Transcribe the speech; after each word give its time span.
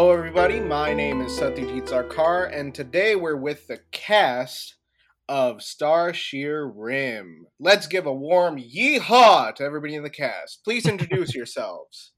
Hello, 0.00 0.12
everybody. 0.12 0.60
My 0.60 0.94
name 0.94 1.20
is 1.20 1.38
Satyajit 1.38 1.86
Sarkar, 1.86 2.50
and 2.58 2.74
today 2.74 3.16
we're 3.16 3.36
with 3.36 3.66
the 3.66 3.80
cast 3.92 4.76
of 5.28 5.58
Starsheer 5.58 6.72
Rim. 6.74 7.44
Let's 7.58 7.86
give 7.86 8.06
a 8.06 8.14
warm 8.14 8.56
yeehaw 8.58 9.54
to 9.56 9.62
everybody 9.62 9.96
in 9.96 10.02
the 10.02 10.08
cast. 10.08 10.64
Please 10.64 10.86
introduce 10.88 11.34
yourselves. 11.34 12.12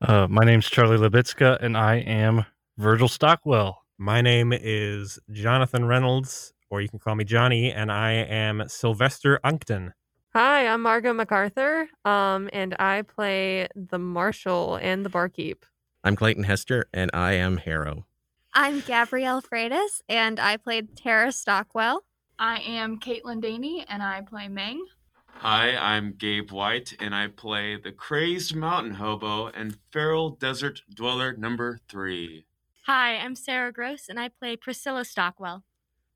Uh, 0.00 0.26
my 0.26 0.42
name's 0.42 0.70
Charlie 0.70 0.96
Labitska, 0.96 1.58
and 1.60 1.76
I 1.76 1.96
am 1.96 2.46
Virgil 2.78 3.08
Stockwell. 3.08 3.76
My 3.98 4.22
name 4.22 4.54
is 4.54 5.18
Jonathan 5.30 5.84
Reynolds, 5.84 6.54
or 6.70 6.80
you 6.80 6.88
can 6.88 6.98
call 6.98 7.14
me 7.14 7.24
Johnny, 7.24 7.70
and 7.70 7.92
I 7.92 8.12
am 8.12 8.62
Sylvester 8.68 9.38
Unkton. 9.44 9.92
Hi, 10.32 10.66
I'm 10.66 10.80
Margot 10.80 11.12
MacArthur, 11.12 11.90
um, 12.06 12.48
and 12.54 12.74
I 12.78 13.02
play 13.02 13.68
the 13.76 13.98
marshal 13.98 14.76
and 14.76 15.04
the 15.04 15.10
barkeep. 15.10 15.66
I'm 16.08 16.16
Clayton 16.16 16.44
Hester, 16.44 16.88
and 16.94 17.10
I 17.12 17.34
am 17.34 17.58
Harrow. 17.58 18.06
I'm 18.54 18.80
Gabrielle 18.80 19.42
Freitas, 19.42 20.00
and 20.08 20.40
I 20.40 20.56
played 20.56 20.96
Tara 20.96 21.30
Stockwell. 21.30 22.00
I 22.38 22.60
am 22.60 22.98
Caitlin 22.98 23.42
Daney, 23.42 23.84
and 23.86 24.02
I 24.02 24.22
play 24.22 24.48
Meng. 24.48 24.82
Hi, 25.26 25.76
I'm 25.76 26.14
Gabe 26.14 26.50
White, 26.50 26.94
and 26.98 27.14
I 27.14 27.26
play 27.26 27.76
the 27.76 27.92
crazed 27.92 28.56
mountain 28.56 28.94
hobo 28.94 29.48
and 29.48 29.76
feral 29.90 30.30
desert 30.30 30.80
dweller 30.90 31.34
number 31.34 31.78
three. 31.90 32.46
Hi, 32.86 33.16
I'm 33.16 33.34
Sarah 33.34 33.70
Gross, 33.70 34.08
and 34.08 34.18
I 34.18 34.30
play 34.30 34.56
Priscilla 34.56 35.04
Stockwell. 35.04 35.62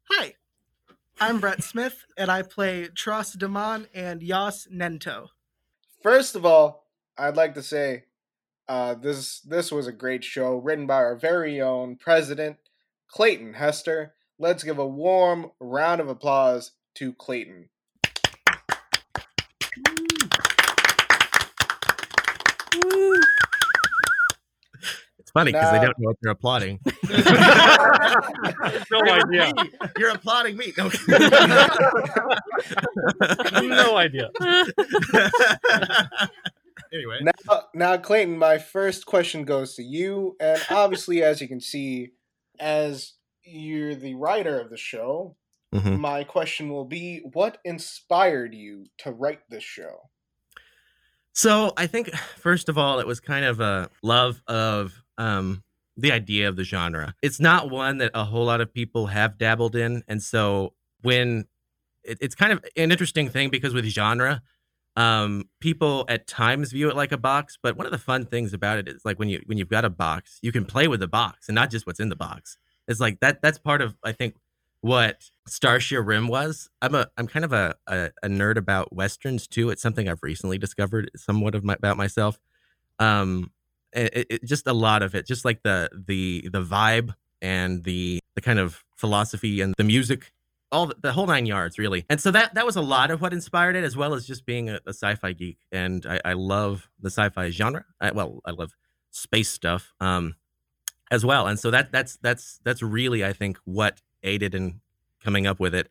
Hi, 0.04 0.36
I'm 1.20 1.38
Brett 1.38 1.62
Smith, 1.62 2.06
and 2.16 2.30
I 2.30 2.40
play 2.40 2.88
Tross 2.88 3.36
Damon 3.36 3.88
and 3.92 4.22
Yas 4.22 4.66
Nento. 4.72 5.26
First 6.02 6.34
of 6.34 6.46
all, 6.46 6.86
I'd 7.18 7.36
like 7.36 7.52
to 7.56 7.62
say 7.62 8.04
uh, 8.68 8.94
this 8.94 9.40
this 9.40 9.70
was 9.72 9.86
a 9.86 9.92
great 9.92 10.24
show, 10.24 10.56
written 10.56 10.86
by 10.86 10.96
our 10.96 11.16
very 11.16 11.60
own 11.60 11.96
president, 11.96 12.58
Clayton 13.08 13.54
Hester. 13.54 14.14
Let's 14.38 14.64
give 14.64 14.78
a 14.78 14.86
warm 14.86 15.50
round 15.60 16.00
of 16.00 16.08
applause 16.08 16.72
to 16.96 17.12
Clayton. 17.12 17.68
It's 25.18 25.30
funny 25.32 25.52
because 25.52 25.72
Now- 25.72 25.78
they 25.78 25.84
don't 25.84 25.98
know 25.98 26.08
what 26.08 26.16
they're 26.22 26.32
applauding. 26.32 26.80
no 28.90 29.02
idea. 29.02 29.52
You're 29.98 30.10
applauding 30.10 30.56
me. 30.56 30.72
No. 30.76 30.90
no 33.62 33.96
idea. 33.96 34.30
Anyway, 36.92 37.18
Now, 37.22 37.62
now, 37.74 37.96
Clayton, 37.96 38.38
my 38.38 38.58
first 38.58 39.06
question 39.06 39.44
goes 39.44 39.74
to 39.76 39.82
you, 39.82 40.36
and 40.40 40.60
obviously, 40.70 41.22
as 41.22 41.40
you 41.40 41.48
can 41.48 41.60
see, 41.60 42.12
as 42.58 43.14
you're 43.44 43.94
the 43.94 44.14
writer 44.14 44.60
of 44.60 44.70
the 44.70 44.76
show, 44.76 45.36
Mhm. 45.74 45.98
my 45.98 46.22
question 46.22 46.68
will 46.68 46.84
be: 46.84 47.20
What 47.32 47.58
inspired 47.64 48.54
you 48.54 48.86
to 48.98 49.10
write 49.10 49.40
this 49.48 49.64
show? 49.64 50.10
So 51.32 51.72
I 51.76 51.86
think 51.86 52.10
first 52.36 52.68
of 52.68 52.76
all, 52.76 53.00
it 53.00 53.06
was 53.06 53.20
kind 53.20 53.44
of 53.44 53.60
a 53.60 53.88
love 54.02 54.42
of 54.46 55.02
um, 55.16 55.62
the 55.96 56.12
idea 56.12 56.48
of 56.48 56.56
the 56.56 56.64
genre. 56.64 57.14
It's 57.22 57.40
not 57.40 57.70
one 57.70 57.98
that 57.98 58.10
a 58.14 58.24
whole 58.24 58.44
lot 58.44 58.60
of 58.60 58.72
people 58.72 59.06
have 59.06 59.38
dabbled 59.38 59.74
in, 59.74 60.02
and 60.08 60.22
so 60.22 60.74
when 61.00 61.46
it, 62.04 62.18
it's 62.20 62.34
kind 62.34 62.52
of 62.52 62.62
an 62.76 62.90
interesting 62.90 63.28
thing 63.30 63.48
because 63.48 63.72
with 63.72 63.86
genre, 63.86 64.42
um, 64.96 65.48
people 65.60 66.04
at 66.08 66.26
times 66.26 66.72
view 66.72 66.88
it 66.88 66.96
like 66.96 67.12
a 67.12 67.18
box. 67.18 67.58
But 67.62 67.76
one 67.76 67.86
of 67.86 67.92
the 67.92 67.98
fun 67.98 68.26
things 68.26 68.52
about 68.52 68.78
it 68.78 68.88
is 68.88 69.04
like 69.04 69.18
when 69.18 69.28
you 69.28 69.42
when 69.46 69.58
you've 69.58 69.68
got 69.68 69.84
a 69.84 69.90
box, 69.90 70.38
you 70.42 70.52
can 70.52 70.64
play 70.64 70.88
with 70.88 71.00
the 71.00 71.08
box 71.08 71.48
and 71.48 71.54
not 71.54 71.70
just 71.70 71.86
what's 71.86 72.00
in 72.00 72.08
the 72.08 72.16
box. 72.16 72.56
It's 72.88 73.00
like 73.00 73.20
that. 73.20 73.42
That's 73.42 73.58
part 73.58 73.80
of 73.80 73.96
I 74.04 74.12
think 74.12 74.34
what 74.80 75.30
Starsheer 75.48 76.04
Rim 76.04 76.28
was. 76.28 76.68
I'm 76.82 76.94
a 76.94 77.06
I'm 77.16 77.26
kind 77.26 77.44
of 77.44 77.52
a, 77.52 77.74
a, 77.86 78.10
a 78.22 78.28
nerd 78.28 78.56
about 78.56 78.92
westerns 78.92 79.46
too. 79.46 79.70
It's 79.70 79.82
something 79.82 80.08
I've 80.08 80.22
recently 80.22 80.58
discovered 80.58 81.10
somewhat 81.16 81.54
of 81.54 81.64
my, 81.64 81.74
about 81.74 81.96
myself. 81.96 82.38
Um, 82.98 83.50
it, 83.92 84.26
it, 84.30 84.44
just 84.44 84.66
a 84.66 84.72
lot 84.72 85.02
of 85.02 85.14
it, 85.14 85.26
just 85.26 85.44
like 85.44 85.62
the 85.62 85.88
the 85.92 86.48
the 86.52 86.62
vibe 86.62 87.14
and 87.40 87.84
the 87.84 88.20
the 88.34 88.40
kind 88.40 88.58
of 88.58 88.84
philosophy 88.96 89.60
and 89.60 89.74
the 89.78 89.84
music, 89.84 90.32
all 90.72 90.86
the, 90.86 90.96
the 91.00 91.12
whole 91.12 91.26
nine 91.26 91.46
yards, 91.46 91.78
really. 91.78 92.04
And 92.08 92.20
so 92.20 92.30
that 92.30 92.54
that 92.54 92.66
was 92.66 92.76
a 92.76 92.82
lot 92.82 93.10
of 93.10 93.20
what 93.20 93.32
inspired 93.32 93.76
it, 93.76 93.84
as 93.84 93.96
well 93.96 94.14
as 94.14 94.26
just 94.26 94.46
being 94.46 94.70
a, 94.70 94.80
a 94.86 94.90
sci-fi 94.90 95.32
geek. 95.32 95.58
And 95.70 96.04
I, 96.06 96.20
I 96.24 96.32
love 96.32 96.88
the 97.00 97.10
sci-fi 97.10 97.50
genre. 97.50 97.84
I, 98.00 98.10
well, 98.10 98.40
I 98.44 98.50
love 98.50 98.74
space 99.10 99.50
stuff. 99.50 99.92
Um, 100.00 100.36
as 101.12 101.24
well. 101.26 101.46
And 101.46 101.60
so 101.60 101.70
that 101.70 101.92
that's 101.92 102.16
that's 102.16 102.58
that's 102.64 102.82
really 102.82 103.24
I 103.24 103.32
think 103.34 103.58
what 103.64 104.00
aided 104.24 104.54
in 104.54 104.80
coming 105.22 105.46
up 105.46 105.60
with 105.60 105.74
it. 105.74 105.88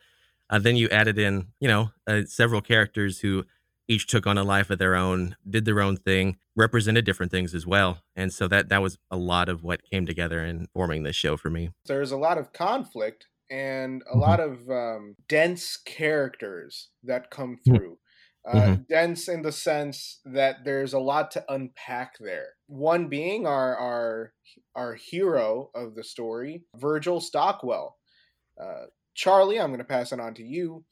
Uh, 0.50 0.60
then 0.60 0.76
you 0.76 0.90
added 0.90 1.18
in 1.18 1.48
you 1.62 1.70
know 1.70 1.92
uh, 2.08 2.24
several 2.26 2.60
characters 2.60 3.20
who 3.20 3.46
each 3.88 4.08
took 4.08 4.26
on 4.26 4.38
a 4.38 4.44
life 4.44 4.70
of 4.70 4.80
their 4.80 4.96
own, 4.96 5.36
did 5.50 5.66
their 5.66 5.82
own 5.82 5.98
thing, 5.98 6.38
represented 6.56 7.06
different 7.06 7.32
things 7.32 7.54
as 7.54 7.68
well. 7.68 8.00
And 8.16 8.34
so 8.34 8.48
that 8.48 8.70
that 8.70 8.82
was 8.82 8.98
a 9.12 9.18
lot 9.18 9.48
of 9.48 9.64
what 9.64 9.84
came 9.84 10.06
together 10.06 10.44
in 10.44 10.68
forming 10.74 11.04
this 11.04 11.16
show 11.16 11.38
for 11.38 11.52
me. 11.52 11.70
There's 11.86 12.12
a 12.12 12.18
lot 12.18 12.40
of 12.40 12.52
conflict 12.52 13.28
and 13.52 14.02
a 14.10 14.16
Mhm. 14.16 14.20
lot 14.22 14.40
of 14.40 14.70
um, 14.70 15.16
dense 15.28 15.78
characters 15.78 16.90
that 17.04 17.30
come 17.30 17.58
Mhm. 17.58 17.76
through. 17.76 18.00
Uh, 18.44 18.78
Dense 18.90 19.28
in 19.28 19.44
the 19.44 19.52
sense 19.52 20.20
that 20.26 20.64
there's 20.66 20.94
a 20.94 21.00
lot 21.00 21.30
to 21.30 21.46
unpack 21.54 22.18
there. 22.18 22.56
One 22.66 23.08
being 23.08 23.46
our 23.46 23.76
our 23.78 24.34
our 24.74 24.96
hero 24.96 25.70
of 25.76 25.94
the 25.94 26.04
story, 26.04 26.66
Virgil 26.76 27.22
Stockwell. 27.22 28.00
Uh, 28.60 28.88
Charlie, 29.14 29.60
I'm 29.60 29.70
going 29.70 29.78
to 29.78 29.84
pass 29.84 30.12
it 30.12 30.20
on 30.20 30.34
to 30.36 30.44
you. 30.44 30.84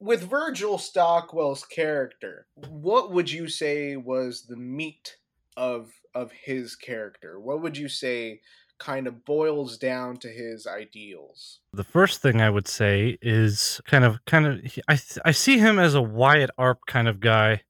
With 0.00 0.22
Virgil 0.28 0.78
Stockwell's 0.78 1.64
character, 1.64 2.48
what 2.56 3.12
would 3.12 3.30
you 3.30 3.48
say 3.48 3.96
was 3.96 4.46
the 4.46 4.56
meat 4.56 5.18
of 5.56 5.92
of 6.12 6.32
his 6.32 6.74
character? 6.74 7.38
What 7.38 7.62
would 7.62 7.76
you 7.76 7.88
say 7.88 8.40
kind 8.78 9.06
of 9.06 9.24
boils 9.24 9.78
down 9.78 10.16
to 10.18 10.28
his 10.28 10.66
ideals? 10.66 11.60
The 11.72 11.84
first 11.84 12.22
thing 12.22 12.40
I 12.40 12.50
would 12.50 12.68
say 12.68 13.18
is 13.22 13.80
kind 13.84 14.04
of, 14.04 14.24
kind 14.24 14.46
of, 14.46 14.78
I, 14.88 14.98
I 15.24 15.32
see 15.32 15.58
him 15.58 15.78
as 15.78 15.94
a 15.94 16.02
Wyatt 16.02 16.50
Earp 16.58 16.80
kind 16.86 17.08
of 17.08 17.20
guy 17.20 17.62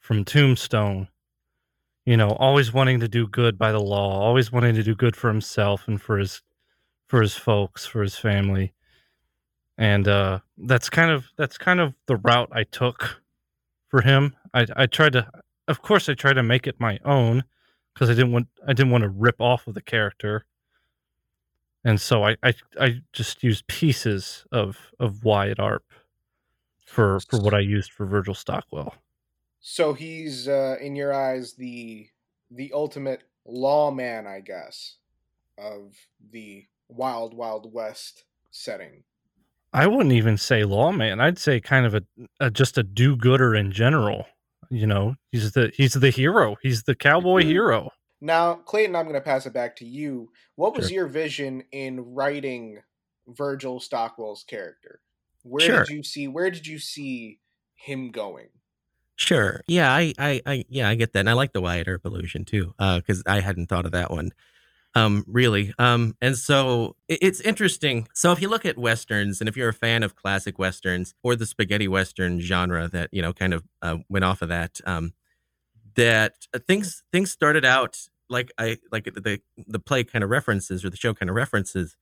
from 0.00 0.24
Tombstone. 0.24 1.08
You 2.04 2.16
know, 2.16 2.30
always 2.30 2.72
wanting 2.72 2.98
to 3.00 3.08
do 3.08 3.28
good 3.28 3.56
by 3.56 3.70
the 3.70 3.80
law, 3.80 4.20
always 4.20 4.50
wanting 4.50 4.74
to 4.74 4.82
do 4.82 4.94
good 4.94 5.14
for 5.14 5.28
himself 5.28 5.86
and 5.86 6.02
for 6.02 6.18
his, 6.18 6.42
for 7.06 7.22
his 7.22 7.36
folks, 7.36 7.86
for 7.86 8.02
his 8.02 8.16
family. 8.16 8.74
And 9.78 10.08
uh, 10.08 10.40
that's 10.58 10.90
kind 10.90 11.10
of 11.10 11.26
that's 11.36 11.56
kind 11.58 11.80
of 11.80 11.94
the 12.06 12.16
route 12.16 12.50
I 12.52 12.64
took 12.64 13.22
for 13.88 14.02
him. 14.02 14.34
I 14.52 14.66
I 14.76 14.86
tried 14.86 15.12
to, 15.14 15.30
of 15.68 15.80
course, 15.80 16.08
I 16.08 16.14
tried 16.14 16.34
to 16.34 16.42
make 16.42 16.66
it 16.66 16.80
my 16.80 16.98
own 17.04 17.44
because 17.94 18.10
I 18.10 18.14
didn't 18.14 18.32
want 18.32 18.48
I 18.66 18.72
didn't 18.72 18.92
want 18.92 19.02
to 19.02 19.10
rip 19.10 19.40
off 19.40 19.66
of 19.66 19.74
the 19.74 19.82
character 19.82 20.44
and 21.84 22.00
so 22.00 22.24
I, 22.24 22.36
I 22.42 22.54
I 22.80 23.02
just 23.12 23.42
used 23.42 23.66
pieces 23.66 24.46
of 24.52 24.92
of 25.00 25.24
Wyatt 25.24 25.58
Earp 25.58 25.84
for 26.86 27.20
for 27.20 27.40
what 27.40 27.54
I 27.54 27.60
used 27.60 27.92
for 27.92 28.06
Virgil 28.06 28.34
Stockwell. 28.34 28.94
So 29.60 29.92
he's 29.92 30.48
uh, 30.48 30.76
in 30.80 30.96
your 30.96 31.12
eyes 31.12 31.54
the 31.54 32.08
the 32.50 32.72
ultimate 32.72 33.22
lawman, 33.44 34.26
I 34.26 34.40
guess, 34.40 34.96
of 35.58 35.94
the 36.30 36.66
wild 36.88 37.34
wild 37.34 37.72
west 37.72 38.24
setting. 38.50 39.04
I 39.72 39.86
wouldn't 39.86 40.12
even 40.12 40.36
say 40.36 40.64
lawman. 40.64 41.20
I'd 41.20 41.38
say 41.38 41.60
kind 41.60 41.86
of 41.86 41.94
a, 41.94 42.02
a 42.38 42.50
just 42.50 42.76
a 42.76 42.82
do-gooder 42.82 43.54
in 43.54 43.72
general. 43.72 44.26
You 44.72 44.86
know, 44.86 45.14
he's 45.30 45.52
the 45.52 45.70
he's 45.76 45.92
the 45.92 46.08
hero. 46.10 46.56
He's 46.62 46.82
the 46.84 46.94
cowboy 46.94 47.42
Mhm. 47.42 47.46
hero. 47.46 47.90
Now, 48.22 48.54
Clayton, 48.54 48.96
I'm 48.96 49.04
going 49.04 49.14
to 49.14 49.20
pass 49.20 49.44
it 49.46 49.52
back 49.52 49.76
to 49.76 49.84
you. 49.84 50.30
What 50.54 50.74
was 50.74 50.86
Sure. 50.88 50.94
your 50.94 51.06
vision 51.08 51.62
in 51.72 52.00
writing 52.14 52.78
Virgil 53.26 53.80
Stockwell's 53.80 54.44
character? 54.44 55.00
Where 55.42 55.60
Sure. 55.66 55.84
did 55.84 55.88
you 55.94 56.02
see 56.02 56.26
where 56.28 56.50
did 56.50 56.66
you 56.66 56.78
see 56.78 57.38
him 57.74 58.10
going? 58.12 58.48
Sure. 59.16 59.60
Yeah, 59.66 59.92
I, 59.92 60.14
I, 60.18 60.40
I, 60.46 60.64
yeah, 60.70 60.88
I 60.88 60.94
get 60.94 61.12
that. 61.12 61.20
And 61.20 61.30
I 61.30 61.34
like 61.34 61.52
the 61.52 61.60
Wyatt 61.60 61.86
Earp 61.88 62.06
illusion 62.06 62.44
too, 62.46 62.74
because 62.78 63.22
I 63.26 63.40
hadn't 63.40 63.66
thought 63.66 63.84
of 63.84 63.92
that 63.92 64.10
one, 64.10 64.30
um, 64.94 65.24
really. 65.26 65.72
Um, 65.78 66.16
and 66.20 66.36
so 66.36 66.96
it, 67.08 67.18
it's 67.22 67.40
interesting. 67.40 68.08
So 68.14 68.32
if 68.32 68.40
you 68.42 68.48
look 68.48 68.66
at 68.66 68.78
westerns, 68.78 69.40
and 69.40 69.48
if 69.48 69.56
you're 69.56 69.68
a 69.68 69.74
fan 69.74 70.02
of 70.02 70.16
classic 70.16 70.58
westerns 70.58 71.14
or 71.22 71.36
the 71.36 71.46
spaghetti 71.46 71.88
western 71.88 72.40
genre 72.40 72.88
that 72.88 73.10
you 73.12 73.22
know 73.22 73.32
kind 73.32 73.54
of 73.54 73.64
uh, 73.80 73.98
went 74.08 74.24
off 74.24 74.42
of 74.42 74.48
that, 74.48 74.80
um, 74.84 75.12
that 75.96 76.34
uh, 76.54 76.58
things 76.66 77.02
things 77.12 77.30
started 77.30 77.64
out 77.64 77.98
like 78.28 78.50
I 78.58 78.78
like 78.90 79.04
the 79.04 79.40
the 79.66 79.78
play 79.78 80.04
kind 80.04 80.24
of 80.24 80.30
references 80.30 80.84
or 80.84 80.90
the 80.90 80.96
show 80.96 81.14
kind 81.14 81.30
of 81.30 81.36
references 81.36 81.96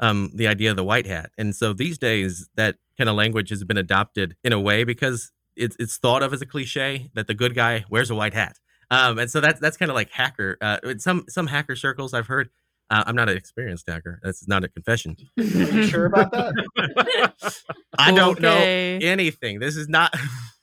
um, 0.00 0.30
the 0.34 0.46
idea 0.46 0.70
of 0.70 0.76
the 0.76 0.84
white 0.84 1.06
hat. 1.06 1.30
And 1.38 1.54
so 1.54 1.72
these 1.72 1.98
days, 1.98 2.48
that 2.56 2.76
kind 2.98 3.08
of 3.08 3.16
language 3.16 3.50
has 3.50 3.64
been 3.64 3.76
adopted 3.76 4.36
in 4.44 4.52
a 4.52 4.60
way 4.60 4.84
because 4.84 5.32
it's 5.56 5.76
it's 5.78 5.96
thought 5.98 6.22
of 6.22 6.32
as 6.32 6.42
a 6.42 6.46
cliche 6.46 7.10
that 7.14 7.26
the 7.26 7.34
good 7.34 7.54
guy 7.54 7.84
wears 7.88 8.10
a 8.10 8.14
white 8.14 8.34
hat. 8.34 8.58
Um, 8.94 9.18
and 9.18 9.30
so 9.30 9.40
that's 9.40 9.60
that's 9.60 9.76
kind 9.76 9.90
of 9.90 9.94
like 9.94 10.10
hacker. 10.10 10.56
Uh, 10.60 10.78
in 10.84 10.98
some 10.98 11.24
some 11.28 11.46
hacker 11.46 11.76
circles 11.76 12.14
I've 12.14 12.26
heard. 12.26 12.50
Uh, 12.90 13.02
I'm 13.06 13.16
not 13.16 13.28
an 13.30 13.36
experienced 13.36 13.86
hacker. 13.88 14.20
That's 14.22 14.46
not 14.46 14.62
a 14.62 14.68
confession. 14.68 15.16
Are 15.38 15.42
you 15.42 15.86
sure 15.88 16.04
about 16.06 16.30
that? 16.32 17.54
I 17.98 18.12
don't 18.12 18.44
Okay. 18.44 18.98
know 19.00 19.06
anything. 19.08 19.58
This 19.58 19.76
is 19.76 19.88
not. 19.88 20.14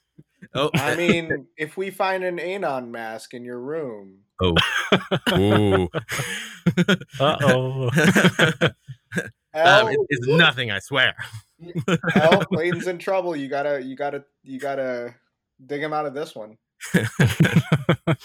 oh, 0.54 0.70
I 0.76 0.96
mean, 0.96 1.48
if 1.58 1.78
we 1.78 1.90
find 1.90 2.24
an 2.24 2.40
Anon 2.40 2.92
mask 2.92 3.34
in 3.34 3.44
your 3.44 3.60
room, 3.60 4.20
oh, 4.42 4.56
Ooh. 5.38 5.90
Uh 7.20 7.38
oh. 7.42 7.90
Um, 9.54 9.90
it- 9.90 10.00
it's 10.10 10.28
nothing. 10.28 10.72
I 10.72 10.80
swear. 10.80 11.14
L, 12.16 12.46
Clayton's 12.46 12.88
in 12.88 12.98
trouble. 13.00 13.36
You 13.36 13.48
gotta, 13.50 13.82
you 13.84 13.96
gotta, 13.96 14.24
you 14.44 14.60
gotta 14.60 15.14
dig 15.66 15.82
him 15.82 15.92
out 15.94 16.06
of 16.06 16.14
this 16.14 16.36
one. 16.36 16.58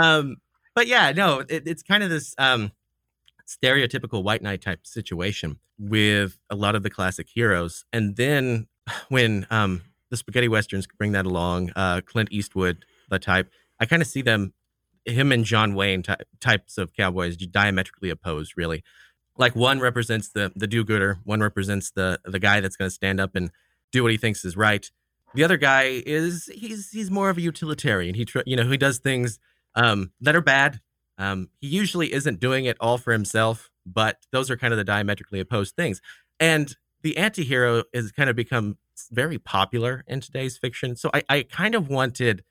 um, 0.00 0.36
but 0.74 0.86
yeah, 0.86 1.12
no, 1.12 1.40
it, 1.48 1.64
it's 1.66 1.82
kind 1.82 2.02
of 2.02 2.10
this 2.10 2.34
um 2.38 2.72
stereotypical 3.46 4.22
white 4.22 4.42
knight 4.42 4.62
type 4.62 4.86
situation 4.86 5.58
with 5.78 6.38
a 6.50 6.56
lot 6.56 6.74
of 6.74 6.82
the 6.82 6.90
classic 6.90 7.28
heroes, 7.32 7.84
and 7.92 8.16
then 8.16 8.66
when 9.08 9.46
um 9.50 9.82
the 10.10 10.16
spaghetti 10.16 10.48
westerns 10.48 10.86
bring 10.86 11.12
that 11.12 11.26
along, 11.26 11.70
uh, 11.76 12.00
Clint 12.04 12.30
Eastwood, 12.32 12.84
the 13.10 13.18
type, 13.18 13.50
I 13.78 13.86
kind 13.86 14.00
of 14.00 14.08
see 14.08 14.22
them, 14.22 14.54
him 15.04 15.32
and 15.32 15.44
John 15.44 15.74
Wayne 15.74 16.02
ty- 16.02 16.16
types 16.40 16.78
of 16.78 16.94
cowboys 16.94 17.36
diametrically 17.36 18.08
opposed, 18.10 18.54
really. 18.56 18.82
Like 19.36 19.54
one 19.54 19.80
represents 19.80 20.30
the 20.30 20.52
the 20.56 20.66
do-gooder, 20.66 21.18
one 21.24 21.40
represents 21.40 21.90
the 21.90 22.20
the 22.24 22.40
guy 22.40 22.60
that's 22.60 22.76
going 22.76 22.88
to 22.88 22.94
stand 22.94 23.20
up 23.20 23.36
and 23.36 23.50
do 23.92 24.02
what 24.02 24.12
he 24.12 24.18
thinks 24.18 24.44
is 24.44 24.56
right. 24.56 24.90
The 25.34 25.44
other 25.44 25.56
guy 25.56 26.02
is 26.06 26.50
he's 26.54 26.90
he's 26.90 27.10
more 27.10 27.30
of 27.30 27.38
a 27.38 27.40
utilitarian. 27.40 28.14
He 28.14 28.26
you 28.46 28.56
know 28.56 28.68
he 28.68 28.76
does 28.76 28.98
things 28.98 29.38
um, 29.74 30.12
that 30.20 30.34
are 30.34 30.40
bad. 30.40 30.80
Um, 31.18 31.48
he 31.60 31.68
usually 31.68 32.12
isn't 32.12 32.40
doing 32.40 32.64
it 32.64 32.76
all 32.80 32.96
for 32.96 33.12
himself, 33.12 33.70
but 33.84 34.26
those 34.30 34.50
are 34.50 34.56
kind 34.56 34.72
of 34.72 34.78
the 34.78 34.84
diametrically 34.84 35.40
opposed 35.40 35.74
things. 35.74 36.00
And 36.38 36.76
the 37.02 37.16
anti-hero 37.16 37.84
has 37.92 38.12
kind 38.12 38.30
of 38.30 38.36
become 38.36 38.78
very 39.10 39.38
popular 39.38 40.04
in 40.06 40.20
today's 40.20 40.56
fiction. 40.58 40.96
So 40.96 41.10
I, 41.12 41.22
I 41.28 41.42
kind 41.42 41.74
of 41.74 41.88
wanted 41.88 42.44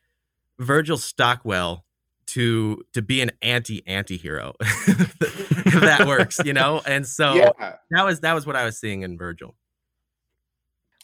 Virgil 0.60 0.98
Stockwell 0.98 1.86
to 2.28 2.84
to 2.94 3.02
be 3.02 3.22
an 3.22 3.32
anti 3.42 3.86
anti-hero. 3.88 4.54
if 4.60 5.18
that 5.82 6.06
works, 6.06 6.40
you 6.44 6.54
know? 6.54 6.82
And 6.86 7.08
so 7.08 7.34
yeah, 7.60 7.76
that 7.92 8.06
was 8.06 8.22
that 8.22 8.34
was 8.34 8.46
what 8.46 8.56
I 8.56 8.66
was 8.66 8.78
seeing 8.78 9.02
in 9.02 9.18
Virgil. 9.18 9.56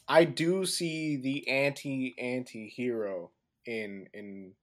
I 0.08 0.26
do 0.26 0.66
see 0.66 1.18
the 1.18 1.48
anti 1.48 2.16
anti 2.20 2.70
hero 2.70 3.32
in 3.66 4.10
in 4.14 4.56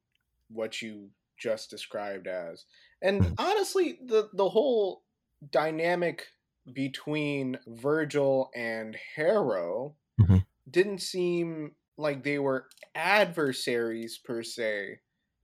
what 0.49 0.83
you 0.83 1.11
just 1.39 1.71
described 1.71 2.27
as. 2.29 2.67
And 3.03 3.29
honestly, 3.39 3.99
the 4.05 4.31
the 4.35 4.49
whole 4.51 5.05
dynamic 5.51 6.29
between 6.73 7.59
Virgil 7.67 8.51
and 8.55 8.97
Harrow 9.17 9.97
Mhm. 10.19 10.45
didn't 10.71 11.01
seem 11.01 11.77
like 11.97 12.25
they 12.25 12.39
were 12.39 12.69
adversaries 12.95 14.19
per 14.19 14.43
se, 14.43 15.01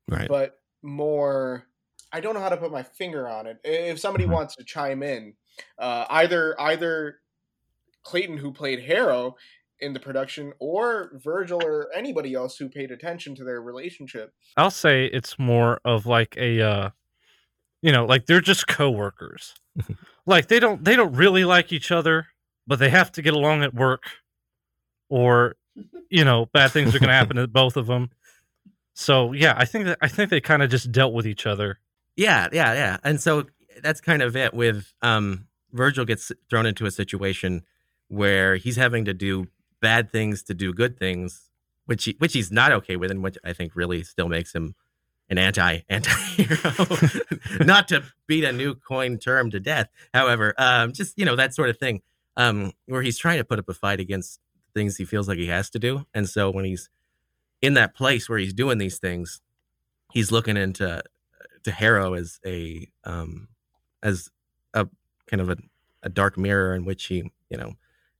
Right. 0.08 0.30
but 0.30 0.60
more 0.82 1.66
I 2.12 2.20
don't 2.20 2.34
know 2.34 2.40
how 2.40 2.48
to 2.50 2.56
put 2.58 2.72
my 2.72 2.82
finger 2.84 3.28
on 3.28 3.46
it. 3.46 3.60
If 3.64 4.00
somebody 4.00 4.26
Mhm. 4.26 4.26
wants 4.26 4.56
to 4.56 4.64
chime 4.64 5.02
in, 5.02 5.36
uh, 5.78 6.06
either 6.10 6.60
either 6.60 7.20
Clayton 8.02 8.38
who 8.38 8.52
played 8.52 8.80
Harrow 8.84 9.36
in 9.80 9.92
the 9.92 10.00
production 10.00 10.52
or 10.58 11.12
Virgil 11.14 11.62
or 11.62 11.88
anybody 11.94 12.34
else 12.34 12.56
who 12.56 12.68
paid 12.68 12.90
attention 12.90 13.34
to 13.36 13.44
their 13.44 13.60
relationship. 13.60 14.32
I'll 14.56 14.70
say 14.70 15.06
it's 15.06 15.38
more 15.38 15.80
of 15.84 16.06
like 16.06 16.36
a 16.36 16.60
uh 16.60 16.90
you 17.82 17.92
know, 17.92 18.04
like 18.04 18.26
they're 18.26 18.40
just 18.40 18.66
coworkers. 18.66 19.54
like 20.26 20.48
they 20.48 20.58
don't 20.58 20.84
they 20.84 20.96
don't 20.96 21.14
really 21.14 21.44
like 21.44 21.72
each 21.72 21.90
other, 21.90 22.26
but 22.66 22.78
they 22.78 22.90
have 22.90 23.12
to 23.12 23.22
get 23.22 23.34
along 23.34 23.62
at 23.62 23.74
work 23.74 24.04
or 25.08 25.56
you 26.10 26.24
know, 26.24 26.46
bad 26.46 26.70
things 26.70 26.94
are 26.94 26.98
going 26.98 27.08
to 27.08 27.14
happen 27.14 27.36
to 27.36 27.46
both 27.46 27.76
of 27.76 27.86
them. 27.86 28.10
So, 28.94 29.32
yeah, 29.32 29.54
I 29.56 29.66
think 29.66 29.84
that 29.84 29.98
I 30.00 30.08
think 30.08 30.30
they 30.30 30.40
kind 30.40 30.62
of 30.62 30.70
just 30.70 30.90
dealt 30.90 31.12
with 31.12 31.26
each 31.26 31.46
other. 31.46 31.80
Yeah, 32.16 32.48
yeah, 32.50 32.72
yeah. 32.72 32.96
And 33.04 33.20
so 33.20 33.44
that's 33.82 34.00
kind 34.00 34.22
of 34.22 34.36
it 34.36 34.54
with 34.54 34.92
um 35.02 35.46
Virgil 35.72 36.04
gets 36.06 36.32
thrown 36.48 36.64
into 36.64 36.86
a 36.86 36.90
situation 36.90 37.62
where 38.08 38.56
he's 38.56 38.76
having 38.76 39.04
to 39.04 39.12
do 39.12 39.48
bad 39.80 40.10
things 40.10 40.42
to 40.44 40.54
do 40.54 40.72
good 40.72 40.98
things, 40.98 41.50
which 41.86 42.04
he, 42.04 42.16
which 42.18 42.32
he's 42.32 42.50
not 42.50 42.72
okay 42.72 42.96
with 42.96 43.10
and 43.10 43.22
which 43.22 43.38
I 43.44 43.52
think 43.52 43.76
really 43.76 44.02
still 44.02 44.28
makes 44.28 44.54
him 44.54 44.74
an 45.28 45.38
anti 45.38 45.80
anti-hero. 45.88 46.86
not 47.64 47.88
to 47.88 48.02
beat 48.26 48.44
a 48.44 48.52
new 48.52 48.74
coin 48.74 49.18
term 49.18 49.50
to 49.50 49.60
death. 49.60 49.88
However, 50.14 50.54
um 50.58 50.92
just, 50.92 51.18
you 51.18 51.24
know, 51.24 51.36
that 51.36 51.54
sort 51.54 51.70
of 51.70 51.78
thing. 51.78 52.02
Um 52.36 52.72
where 52.86 53.02
he's 53.02 53.18
trying 53.18 53.38
to 53.38 53.44
put 53.44 53.58
up 53.58 53.68
a 53.68 53.74
fight 53.74 54.00
against 54.00 54.40
things 54.74 54.96
he 54.96 55.04
feels 55.04 55.26
like 55.28 55.38
he 55.38 55.46
has 55.46 55.70
to 55.70 55.78
do. 55.78 56.06
And 56.14 56.28
so 56.28 56.50
when 56.50 56.64
he's 56.64 56.90
in 57.62 57.74
that 57.74 57.94
place 57.94 58.28
where 58.28 58.38
he's 58.38 58.52
doing 58.52 58.78
these 58.78 58.98
things, 58.98 59.40
he's 60.12 60.30
looking 60.30 60.56
into 60.56 61.02
to 61.64 61.70
Harrow 61.72 62.14
as 62.14 62.38
a 62.46 62.88
um 63.04 63.48
as 64.02 64.30
a 64.74 64.86
kind 65.26 65.40
of 65.40 65.50
a, 65.50 65.56
a 66.02 66.08
dark 66.08 66.38
mirror 66.38 66.74
in 66.74 66.84
which 66.84 67.06
he, 67.06 67.30
you 67.50 67.56
know, 67.56 67.72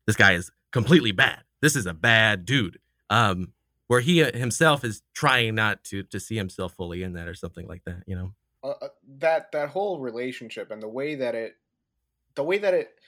this 0.07 0.17
guy 0.17 0.33
is 0.33 0.51
completely 0.73 1.13
bad. 1.13 1.43
This 1.61 1.77
is 1.77 1.87
a 1.87 1.95
bad 1.95 2.45
dude. 2.45 2.79
Um 3.11 3.53
where 3.89 4.01
he 4.01 4.23
uh, 4.23 4.37
himself 4.37 4.85
is 4.85 5.03
trying 5.15 5.55
not 5.55 5.85
to 5.85 6.03
to 6.05 6.19
see 6.21 6.37
himself 6.37 6.75
fully 6.75 7.03
in 7.03 7.13
that 7.15 7.29
or 7.29 7.35
something 7.35 7.67
like 7.67 7.85
that, 7.85 8.03
you 8.07 8.17
know. 8.17 8.33
Uh, 8.63 8.75
uh, 8.83 8.89
that 9.19 9.53
that 9.53 9.69
whole 9.69 10.01
relationship 10.01 10.71
and 10.71 10.83
the 10.83 10.89
way 10.89 11.15
that 11.15 11.35
it 11.35 11.57
the 12.35 12.43
way 12.43 12.59
that 12.59 12.75
it 12.75 12.99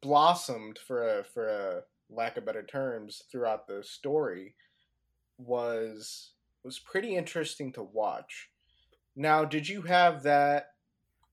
blossomed 0.00 0.78
for 0.78 1.20
a 1.20 1.24
for 1.24 1.48
a 1.48 1.82
lack 2.10 2.36
of 2.36 2.44
better 2.44 2.62
terms 2.62 3.22
throughout 3.30 3.66
the 3.66 3.82
story 3.82 4.54
was 5.38 6.32
was 6.64 6.78
pretty 6.78 7.16
interesting 7.16 7.72
to 7.72 7.82
watch. 7.82 8.50
Now, 9.14 9.44
did 9.44 9.68
you 9.68 9.82
have 9.82 10.22
that 10.24 10.72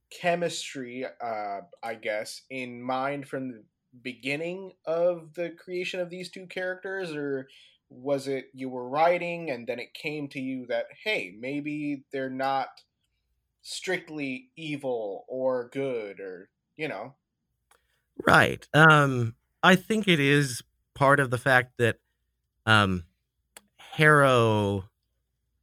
chemistry, 0.10 1.06
uh, 1.06 1.62
I 1.84 1.96
guess, 1.96 2.44
in 2.50 2.82
mind 2.82 3.28
from 3.28 3.50
the 3.50 3.64
beginning 4.02 4.74
of 4.86 5.34
the 5.36 5.52
creation 5.52 6.00
of 6.00 6.10
these 6.10 6.30
two 6.32 6.48
characters, 6.48 7.12
or 7.16 7.50
was 7.90 8.28
it 8.28 8.48
you 8.54 8.70
were 8.70 8.90
writing 8.90 9.50
and 9.52 9.68
then 9.68 9.80
it 9.80 9.94
came 9.94 10.28
to 10.30 10.40
you 10.40 10.66
that 10.68 10.88
hey, 11.04 11.36
maybe 11.38 12.06
they're 12.12 12.30
not 12.30 12.70
strictly 13.62 14.52
evil 14.58 15.26
or 15.30 15.70
good, 15.70 16.20
or 16.20 16.50
you 16.78 16.88
know? 16.88 17.16
Right. 18.26 18.68
Um 18.74 19.36
I 19.64 19.76
think 19.76 20.08
it 20.08 20.20
is 20.20 20.62
part 20.94 21.20
of 21.20 21.32
the 21.32 21.38
fact 21.38 21.74
that 21.78 22.00
um 22.66 23.06
Harrow 23.78 24.90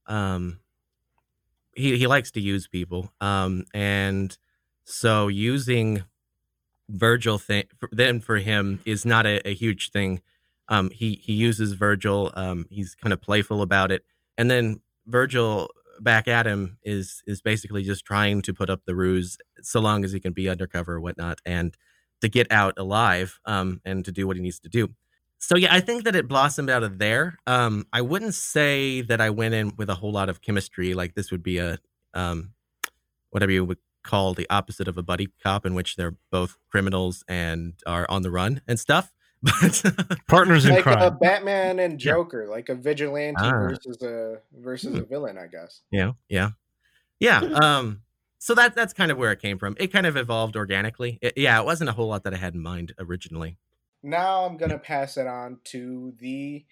um 0.06 0.60
he 1.74 1.96
he 1.96 2.06
likes 2.06 2.30
to 2.32 2.40
use 2.40 2.66
people. 2.68 3.12
Um 3.20 3.64
and 3.74 4.36
so 4.84 5.28
using 5.28 6.04
Virgil 6.92 7.38
thing 7.38 7.64
then 7.90 8.20
for 8.20 8.36
him 8.36 8.80
is 8.84 9.04
not 9.04 9.26
a, 9.26 9.46
a 9.48 9.54
huge 9.54 9.90
thing. 9.90 10.20
Um 10.68 10.90
he 10.90 11.14
he 11.14 11.32
uses 11.32 11.72
Virgil, 11.72 12.30
um 12.34 12.66
he's 12.70 12.94
kind 12.94 13.12
of 13.12 13.20
playful 13.20 13.62
about 13.62 13.90
it. 13.90 14.04
And 14.38 14.50
then 14.50 14.80
Virgil 15.06 15.70
back 16.00 16.28
at 16.28 16.46
him 16.46 16.78
is 16.82 17.22
is 17.26 17.40
basically 17.40 17.82
just 17.82 18.04
trying 18.04 18.42
to 18.42 18.54
put 18.54 18.70
up 18.70 18.82
the 18.84 18.94
ruse 18.94 19.38
so 19.62 19.80
long 19.80 20.04
as 20.04 20.12
he 20.12 20.20
can 20.20 20.32
be 20.32 20.48
undercover 20.48 20.94
or 20.94 21.00
whatnot 21.00 21.40
and 21.44 21.76
to 22.20 22.28
get 22.28 22.50
out 22.52 22.74
alive 22.78 23.40
um, 23.46 23.80
and 23.84 24.04
to 24.04 24.12
do 24.12 24.26
what 24.26 24.36
he 24.36 24.42
needs 24.42 24.60
to 24.60 24.68
do. 24.68 24.88
So 25.38 25.56
yeah, 25.56 25.74
I 25.74 25.80
think 25.80 26.04
that 26.04 26.14
it 26.14 26.28
blossomed 26.28 26.70
out 26.70 26.84
of 26.84 26.98
there. 26.98 27.36
Um, 27.48 27.84
I 27.92 28.00
wouldn't 28.00 28.34
say 28.34 29.02
that 29.02 29.20
I 29.20 29.30
went 29.30 29.54
in 29.54 29.72
with 29.76 29.90
a 29.90 29.96
whole 29.96 30.12
lot 30.12 30.28
of 30.28 30.40
chemistry. 30.40 30.94
Like 30.94 31.14
this 31.14 31.32
would 31.32 31.42
be 31.42 31.58
a 31.58 31.78
um, 32.14 32.52
whatever 33.30 33.50
you 33.50 33.64
would 33.64 33.78
call 34.02 34.34
the 34.34 34.46
opposite 34.50 34.88
of 34.88 34.96
a 34.98 35.02
buddy 35.02 35.28
cop, 35.42 35.64
in 35.66 35.74
which 35.74 35.96
they're 35.96 36.16
both 36.30 36.56
criminals 36.70 37.24
and 37.28 37.74
are 37.86 38.06
on 38.08 38.22
the 38.22 38.30
run 38.30 38.60
and 38.68 38.78
stuff. 38.80 39.12
But 39.42 39.82
Partners 40.28 40.64
in 40.66 40.74
like 40.76 40.86
a. 40.86 41.10
Batman 41.10 41.78
and 41.80 41.94
Yeah. 42.02 42.12
Joker, 42.12 42.46
like 42.48 42.68
a 42.68 42.74
vigilante 42.76 43.40
Ah. 43.42 43.50
versus 43.68 44.00
a 44.02 44.40
versus 44.52 44.92
Hmm. 44.94 45.00
a 45.00 45.04
villain, 45.04 45.36
I 45.38 45.46
guess. 45.48 45.80
yeah, 45.90 46.12
yeah, 46.28 46.50
yeah. 47.18 47.40
Um, 47.40 48.02
so 48.38 48.54
that 48.54 48.74
that's 48.76 48.92
kind 48.92 49.10
of 49.10 49.18
where 49.18 49.32
it 49.32 49.40
came 49.40 49.58
from. 49.58 49.74
It 49.80 49.88
kind 49.92 50.06
of 50.06 50.16
evolved 50.16 50.56
organically. 50.56 51.18
It- 51.22 51.36
yeah, 51.36 51.58
it 51.60 51.64
wasn't 51.64 51.90
a 51.90 51.92
whole 51.92 52.08
lot 52.08 52.22
that 52.24 52.34
I 52.34 52.36
had 52.36 52.54
in 52.54 52.60
mind 52.62 52.94
originally. 53.00 53.58
Now 54.04 54.44
I'm 54.44 54.56
gonna 54.56 54.78
pass 54.78 55.16
it 55.16 55.26
on 55.26 55.58
to 55.64 56.12
the 56.20 56.64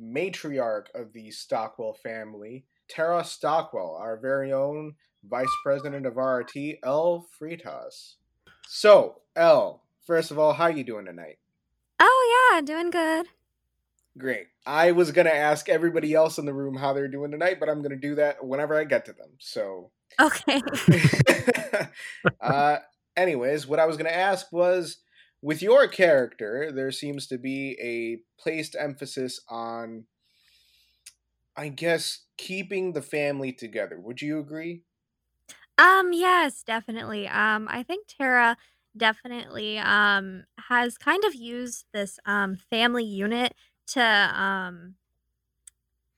matriarch 0.00 0.86
of 0.94 1.12
the 1.12 1.30
Stockwell 1.30 1.94
family, 1.94 2.66
Tara 2.88 3.24
Stockwell, 3.24 3.96
our 4.00 4.16
very 4.16 4.52
own 4.52 4.94
Vice 5.24 5.46
President 5.62 6.06
of 6.06 6.14
RRT, 6.14 6.78
El 6.84 7.26
Freitas. 7.40 8.14
So, 8.66 9.20
El, 9.36 9.82
first 10.06 10.30
of 10.30 10.38
all, 10.38 10.52
how 10.52 10.68
you 10.68 10.84
doing 10.84 11.06
tonight? 11.06 11.38
Oh 12.00 12.50
yeah, 12.52 12.60
doing 12.60 12.90
good. 12.90 13.26
Great. 14.16 14.46
I 14.66 14.92
was 14.92 15.12
gonna 15.12 15.30
ask 15.30 15.68
everybody 15.68 16.14
else 16.14 16.38
in 16.38 16.46
the 16.46 16.54
room 16.54 16.76
how 16.76 16.92
they're 16.92 17.08
doing 17.08 17.30
tonight, 17.30 17.58
but 17.60 17.68
I'm 17.68 17.82
gonna 17.82 17.96
do 17.96 18.14
that 18.16 18.44
whenever 18.44 18.78
I 18.78 18.84
get 18.84 19.04
to 19.06 19.12
them. 19.12 19.30
So, 19.38 19.90
Okay. 20.20 20.60
uh, 22.40 22.78
anyways, 23.16 23.66
what 23.66 23.78
I 23.78 23.86
was 23.86 23.96
gonna 23.96 24.10
ask 24.10 24.50
was, 24.52 24.98
with 25.40 25.62
your 25.62 25.86
character, 25.86 26.72
there 26.72 26.90
seems 26.90 27.26
to 27.28 27.38
be 27.38 27.76
a 27.80 28.42
placed 28.42 28.74
emphasis 28.78 29.40
on, 29.48 30.04
I 31.56 31.68
guess, 31.68 32.24
keeping 32.38 32.92
the 32.94 33.02
family 33.02 33.52
together. 33.52 34.00
Would 34.00 34.22
you 34.22 34.38
agree? 34.38 34.84
Um, 35.76 36.12
yes, 36.12 36.62
definitely. 36.62 37.28
Um, 37.28 37.68
I 37.70 37.82
think 37.82 38.06
Tara 38.08 38.56
definitely 38.96 39.78
um 39.78 40.44
has 40.58 40.98
kind 40.98 41.22
of 41.24 41.34
used 41.34 41.84
this 41.92 42.18
um 42.26 42.56
family 42.56 43.04
unit 43.04 43.54
to 43.86 44.02
um 44.02 44.96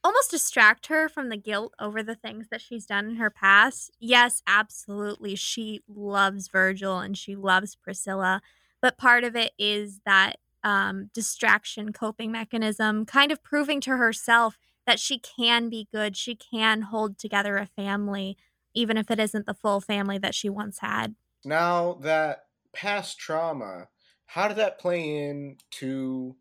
almost 0.02 0.30
distract 0.30 0.86
her 0.86 1.08
from 1.08 1.28
the 1.28 1.36
guilt 1.36 1.74
over 1.78 2.02
the 2.02 2.14
things 2.14 2.48
that 2.48 2.60
she's 2.60 2.86
done 2.86 3.06
in 3.08 3.16
her 3.16 3.30
past. 3.30 3.90
Yes, 3.98 4.42
absolutely. 4.46 5.34
She 5.36 5.82
loves 5.86 6.48
Virgil 6.48 6.98
and 6.98 7.16
she 7.16 7.36
loves 7.36 7.76
Priscilla, 7.76 8.40
but 8.80 8.96
part 8.96 9.24
of 9.24 9.36
it 9.36 9.52
is 9.58 10.00
that 10.06 10.36
um, 10.62 11.10
distraction 11.12 11.92
coping 11.92 12.32
mechanism, 12.32 13.04
kind 13.04 13.30
of 13.32 13.42
proving 13.42 13.80
to 13.82 13.96
herself 13.96 14.58
that 14.90 14.98
she 14.98 15.20
can 15.20 15.68
be 15.68 15.86
good, 15.92 16.16
she 16.16 16.34
can 16.34 16.82
hold 16.82 17.16
together 17.16 17.56
a 17.56 17.66
family, 17.66 18.36
even 18.74 18.96
if 18.96 19.08
it 19.08 19.20
isn't 19.20 19.46
the 19.46 19.54
full 19.54 19.80
family 19.80 20.18
that 20.18 20.34
she 20.34 20.50
once 20.50 20.80
had. 20.80 21.14
Now 21.44 21.92
that 22.00 22.46
past 22.72 23.16
trauma, 23.16 23.86
how 24.26 24.48
did 24.48 24.56
that 24.56 24.80
play 24.80 25.28
into 25.28 26.34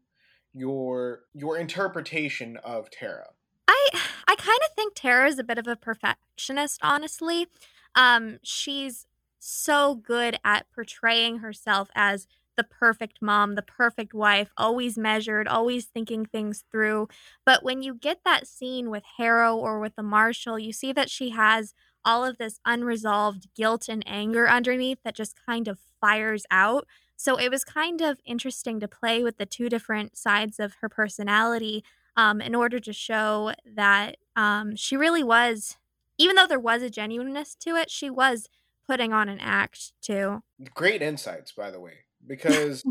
your 0.51 1.25
your 1.35 1.59
interpretation 1.59 2.57
of 2.63 2.89
Tara? 2.89 3.27
I 3.67 3.89
I 4.27 4.35
kind 4.35 4.59
of 4.67 4.73
think 4.75 4.95
Tara 4.95 5.27
is 5.27 5.37
a 5.37 5.43
bit 5.43 5.59
of 5.59 5.67
a 5.67 5.75
perfectionist, 5.75 6.79
honestly. 6.81 7.45
Um, 7.93 8.39
she's 8.41 9.05
so 9.37 9.93
good 9.93 10.39
at 10.43 10.65
portraying 10.73 11.37
herself 11.37 11.91
as 11.93 12.25
the 12.59 12.65
perfect 12.65 13.21
mom, 13.21 13.55
the 13.55 13.61
perfect 13.61 14.13
wife, 14.13 14.49
always 14.57 14.97
measured, 14.97 15.47
always 15.47 15.85
thinking 15.85 16.25
things 16.25 16.65
through. 16.69 17.07
But 17.45 17.63
when 17.63 17.81
you 17.81 17.93
get 17.93 18.19
that 18.25 18.47
scene 18.47 18.89
with 18.89 19.03
Harrow 19.15 19.55
or 19.55 19.79
with 19.79 19.95
the 19.95 20.03
Marshal, 20.03 20.59
you 20.59 20.73
see 20.73 20.91
that 20.91 21.09
she 21.09 21.29
has 21.29 21.73
all 22.03 22.25
of 22.25 22.37
this 22.37 22.59
unresolved 22.65 23.47
guilt 23.55 23.87
and 23.87 24.03
anger 24.05 24.49
underneath 24.49 24.97
that 25.05 25.15
just 25.15 25.37
kind 25.45 25.69
of 25.69 25.79
fires 26.01 26.45
out. 26.51 26.85
So 27.15 27.37
it 27.37 27.49
was 27.49 27.63
kind 27.63 28.01
of 28.01 28.19
interesting 28.25 28.81
to 28.81 28.87
play 28.89 29.23
with 29.23 29.37
the 29.37 29.45
two 29.45 29.69
different 29.69 30.17
sides 30.17 30.59
of 30.59 30.75
her 30.81 30.89
personality 30.89 31.85
um, 32.17 32.41
in 32.41 32.55
order 32.55 32.81
to 32.81 32.91
show 32.91 33.53
that 33.65 34.17
um, 34.35 34.75
she 34.75 34.97
really 34.97 35.23
was, 35.23 35.77
even 36.17 36.35
though 36.35 36.47
there 36.47 36.59
was 36.59 36.83
a 36.83 36.89
genuineness 36.89 37.55
to 37.61 37.77
it, 37.77 37.89
she 37.89 38.09
was 38.09 38.49
putting 38.85 39.13
on 39.13 39.29
an 39.29 39.39
act 39.39 39.93
too. 40.01 40.41
Great 40.73 41.01
insights, 41.01 41.51
by 41.51 41.69
the 41.69 41.79
way, 41.79 41.99
because 42.29 42.85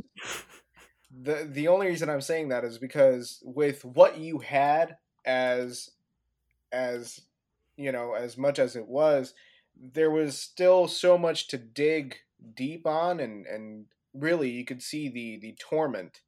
the 1.22 1.48
the 1.50 1.68
only 1.68 1.86
reason 1.86 2.10
I'm 2.10 2.20
saying 2.20 2.48
that 2.50 2.64
is 2.64 2.76
because 2.76 3.40
with 3.42 3.84
what 3.84 4.18
you 4.18 4.40
had 4.40 4.98
as 5.24 5.90
as 6.70 7.22
you 7.76 7.92
know 7.92 8.12
as 8.12 8.36
much 8.36 8.58
as 8.58 8.76
it 8.76 8.86
was, 8.86 9.32
there 9.80 10.10
was 10.10 10.36
still 10.36 10.88
so 10.88 11.16
much 11.16 11.48
to 11.48 11.56
dig 11.56 12.16
deep 12.54 12.86
on, 12.86 13.20
and 13.20 13.46
and 13.46 13.86
really 14.12 14.50
you 14.50 14.66
could 14.66 14.82
see 14.82 15.08
the 15.08 15.38
the 15.38 15.56
torment 15.58 16.20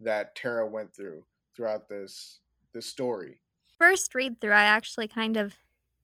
that 0.00 0.34
Tara 0.34 0.66
went 0.66 0.94
through 0.94 1.24
throughout 1.54 1.88
this 1.88 2.40
this 2.74 2.86
story. 2.86 3.40
First 3.78 4.14
read 4.14 4.40
through, 4.40 4.52
I 4.52 4.64
actually 4.64 5.08
kind 5.08 5.36
of 5.36 5.54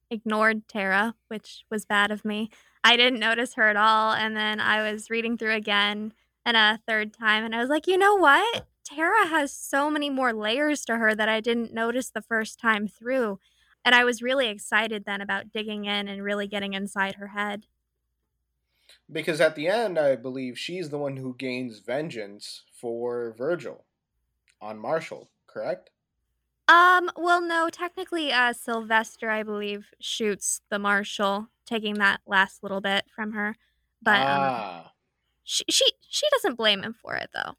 ignored 0.09 0.67
Tara, 0.67 1.15
which 1.27 1.65
was 1.69 1.85
bad 1.85 2.11
of 2.11 2.23
me. 2.23 2.51
I 2.83 2.97
didn't 2.97 3.19
notice 3.19 3.55
her 3.55 3.67
at 3.67 3.75
all. 3.75 4.13
And 4.13 4.35
then 4.35 4.59
I 4.59 4.91
was 4.91 5.09
reading 5.09 5.37
through 5.37 5.53
again 5.53 6.13
and 6.45 6.57
a 6.57 6.79
third 6.87 7.13
time, 7.13 7.43
and 7.43 7.55
I 7.55 7.59
was 7.59 7.69
like, 7.69 7.87
you 7.87 7.97
know 7.97 8.15
what? 8.15 8.67
Tara 8.83 9.27
has 9.27 9.51
so 9.51 9.89
many 9.89 10.09
more 10.09 10.33
layers 10.33 10.83
to 10.85 10.97
her 10.97 11.15
that 11.15 11.29
I 11.29 11.39
didn't 11.39 11.73
notice 11.73 12.09
the 12.09 12.21
first 12.21 12.59
time 12.59 12.87
through. 12.87 13.39
And 13.85 13.95
I 13.95 14.03
was 14.03 14.21
really 14.21 14.47
excited 14.47 15.03
then 15.05 15.21
about 15.21 15.51
digging 15.51 15.85
in 15.85 16.07
and 16.07 16.23
really 16.23 16.47
getting 16.47 16.73
inside 16.73 17.15
her 17.15 17.27
head. 17.27 17.65
Because 19.11 19.41
at 19.41 19.55
the 19.55 19.67
end, 19.67 19.99
I 19.99 20.15
believe 20.15 20.57
she's 20.57 20.89
the 20.89 20.97
one 20.97 21.17
who 21.17 21.35
gains 21.37 21.79
vengeance 21.79 22.63
for 22.71 23.33
Virgil 23.37 23.85
on 24.61 24.79
Marshall, 24.79 25.29
correct? 25.47 25.89
Um, 26.67 27.11
well, 27.17 27.41
no, 27.41 27.69
technically, 27.69 28.31
uh, 28.31 28.53
Sylvester, 28.53 29.29
I 29.29 29.43
believe, 29.43 29.87
shoots 29.99 30.61
the 30.69 30.79
marshal, 30.79 31.49
taking 31.65 31.95
that 31.95 32.21
last 32.25 32.63
little 32.63 32.79
bit 32.79 33.05
from 33.13 33.33
her. 33.33 33.57
But 34.01 34.21
um, 34.21 34.39
ah, 34.39 34.92
she, 35.43 35.63
she 35.69 35.85
she 36.09 36.25
doesn't 36.31 36.55
blame 36.55 36.81
him 36.83 36.93
for 37.01 37.15
it, 37.15 37.29
though. 37.33 37.53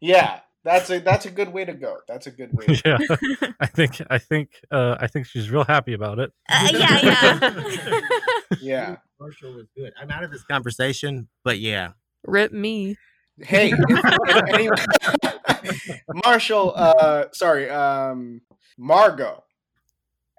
yeah, 0.00 0.40
that's 0.64 0.90
a 0.90 0.98
that's 1.00 1.26
a 1.26 1.30
good 1.30 1.52
way 1.52 1.64
to 1.64 1.72
go. 1.74 1.98
That's 2.08 2.26
a 2.26 2.30
good 2.30 2.50
way. 2.52 2.66
To 2.66 2.82
yeah, 2.84 3.48
I 3.60 3.66
think 3.66 4.00
I 4.10 4.18
think 4.18 4.50
uh, 4.70 4.96
I 5.00 5.06
think 5.06 5.26
she's 5.26 5.50
real 5.50 5.64
happy 5.64 5.92
about 5.92 6.18
it. 6.18 6.32
Uh, 6.48 6.68
yeah, 6.72 7.00
yeah. 7.02 8.00
Yeah. 8.60 8.96
Marshall 9.18 9.54
was 9.54 9.66
good. 9.76 9.92
I'm 10.00 10.10
out 10.10 10.22
of 10.24 10.30
this 10.30 10.44
conversation, 10.44 11.28
but 11.42 11.58
yeah. 11.58 11.92
Rip 12.26 12.52
me. 12.52 12.96
Hey, 13.40 13.72
if 13.88 14.48
anyone- 14.54 16.00
Marshall. 16.24 16.72
Uh, 16.76 17.24
sorry, 17.32 17.68
um, 17.70 18.42
Margot 18.78 19.42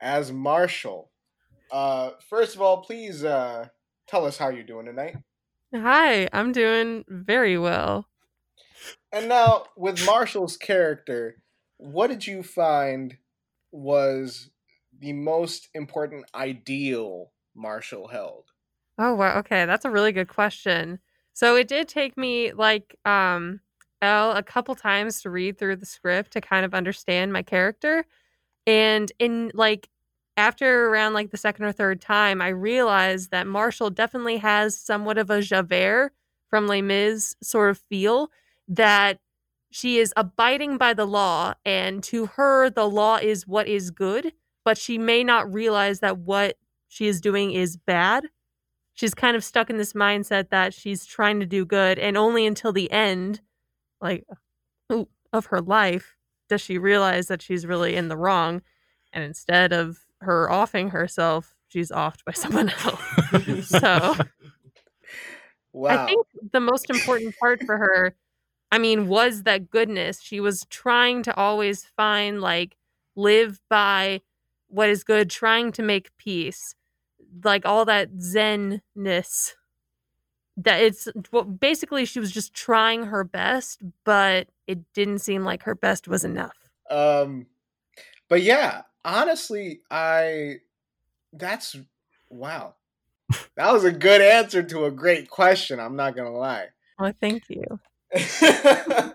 as 0.02 0.32
Marshall. 0.32 1.10
Uh, 1.72 2.12
first 2.30 2.56
of 2.56 2.62
all, 2.62 2.82
please 2.82 3.24
uh, 3.24 3.68
tell 4.08 4.26
us 4.26 4.38
how 4.38 4.50
you're 4.50 4.64
doing 4.64 4.86
tonight. 4.86 5.16
Hi, 5.76 6.30
I'm 6.32 6.52
doing 6.52 7.04
very 7.10 7.58
well. 7.58 8.08
And 9.12 9.30
now, 9.30 9.68
with 9.78 10.00
Marshall's 10.00 10.58
character, 10.58 11.42
what 11.78 12.08
did 12.08 12.26
you 12.28 12.44
find 12.44 13.18
was 13.72 14.50
the 14.98 15.14
most 15.14 15.70
important 15.74 16.26
ideal 16.34 17.34
Marshall 17.56 18.08
held? 18.08 18.52
Oh 18.98 19.16
wow, 19.16 19.38
okay, 19.40 19.66
that's 19.66 19.86
a 19.86 19.90
really 19.90 20.12
good 20.12 20.28
question. 20.28 21.00
So 21.34 21.56
it 21.56 21.68
did 21.68 21.88
take 21.88 22.16
me 22.18 22.54
like 22.54 22.96
um 23.06 23.62
L 24.02 24.32
a 24.36 24.44
couple 24.44 24.76
times 24.76 25.22
to 25.22 25.30
read 25.30 25.58
through 25.58 25.78
the 25.78 25.86
script 25.86 26.32
to 26.34 26.42
kind 26.42 26.66
of 26.66 26.74
understand 26.74 27.34
my 27.34 27.42
character. 27.44 28.06
And 28.68 29.12
in 29.20 29.52
like 29.56 29.90
after 30.38 30.88
around 30.88 31.14
like 31.14 31.32
the 31.32 31.38
second 31.38 31.66
or 31.66 31.72
third 31.72 32.02
time, 32.02 32.42
I 32.42 32.50
realized 32.50 33.32
that 33.32 33.48
Marshall 33.48 33.90
definitely 33.90 34.38
has 34.38 34.78
somewhat 34.78 35.18
of 35.18 35.30
a 35.30 35.42
Javert 35.42 36.12
from 36.50 36.68
Les 36.68 36.82
Mis 36.82 37.36
sort 37.42 37.70
of 37.70 37.78
feel 37.90 38.32
that 38.68 39.20
she 39.72 39.98
is 39.98 40.14
abiding 40.16 40.78
by 40.78 40.94
the 40.94 41.06
law, 41.06 41.54
and 41.66 42.04
to 42.04 42.28
her, 42.28 42.70
the 42.70 42.88
law 42.88 43.18
is 43.18 43.48
what 43.48 43.68
is 43.68 43.90
good, 43.90 44.34
but 44.64 44.78
she 44.78 44.98
may 45.00 45.24
not 45.24 45.52
realize 45.52 46.00
that 46.00 46.20
what 46.20 46.58
she 46.88 47.08
is 47.08 47.20
doing 47.20 47.52
is 47.52 47.76
bad. 47.76 48.28
She's 48.94 49.16
kind 49.16 49.36
of 49.36 49.44
stuck 49.44 49.72
in 49.72 49.78
this 49.78 49.94
mindset 49.94 50.50
that 50.50 50.76
she's 50.76 51.06
trying 51.06 51.40
to 51.40 51.48
do 51.48 51.66
good, 51.66 51.98
and 51.98 52.16
only 52.18 52.46
until 52.46 52.72
the 52.72 52.92
end, 52.92 53.42
like, 54.00 54.26
ooh, 54.92 55.10
of 55.32 55.48
her 55.48 55.60
life, 55.62 56.16
does 56.50 56.62
she 56.62 56.78
realize 56.78 57.28
that 57.28 57.42
she's 57.42 57.66
really 57.66 57.96
in 57.96 58.10
the 58.10 58.18
wrong. 58.18 58.62
And 59.12 59.24
instead 59.24 59.74
of 59.74 60.03
her 60.24 60.52
offing 60.52 60.90
herself, 60.90 61.56
she's 61.68 61.92
offed 61.92 62.26
by 62.26 62.32
someone 62.34 62.72
else. 62.86 63.70
so 63.70 64.16
Wow. 65.74 66.04
I 66.04 66.06
think 66.06 66.28
the 66.52 66.60
most 66.60 66.90
important 66.90 67.36
part 67.40 67.64
for 67.66 67.78
her, 67.78 68.16
I 68.72 68.78
mean, 68.78 69.08
was 69.08 69.44
that 69.44 69.72
goodness. 69.72 70.22
She 70.22 70.40
was 70.40 70.66
trying 70.70 71.24
to 71.24 71.36
always 71.36 71.84
find, 71.84 72.42
like, 72.42 72.78
live 73.16 73.60
by 73.70 74.22
what 74.68 74.90
is 74.90 75.04
good, 75.04 75.30
trying 75.30 75.72
to 75.74 75.84
make 75.84 76.16
peace, 76.18 76.76
like 77.44 77.66
all 77.66 77.86
that 77.86 78.14
zenness. 78.18 79.54
That 80.56 80.82
it's 80.82 81.08
well, 81.32 81.44
basically 81.44 82.06
she 82.06 82.20
was 82.20 82.32
just 82.32 82.54
trying 82.54 83.06
her 83.06 83.24
best, 83.24 83.82
but 84.04 84.48
it 84.68 84.80
didn't 84.94 85.20
seem 85.20 85.44
like 85.44 85.64
her 85.64 85.74
best 85.74 86.08
was 86.08 86.24
enough. 86.24 86.70
Um, 86.92 87.48
but 88.30 88.44
yeah, 88.44 88.84
honestly, 89.06 89.82
I 89.90 90.58
that's 91.32 91.76
wow. 92.30 92.76
That 93.56 93.72
was 93.72 93.84
a 93.84 93.92
good 93.92 94.22
answer 94.22 94.64
to 94.64 94.86
a 94.86 94.92
great 94.92 95.30
question. 95.30 95.80
I'm 95.80 95.96
not 95.96 96.16
gonna 96.16 96.32
lie. 96.32 96.68
Well, 97.00 97.14
thank 97.20 97.44
you. 97.50 97.64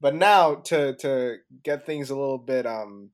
but 0.00 0.14
now 0.14 0.56
to 0.56 0.94
to 0.96 1.36
get 1.62 1.86
things 1.86 2.10
a 2.10 2.16
little 2.16 2.38
bit 2.38 2.66
um 2.66 3.10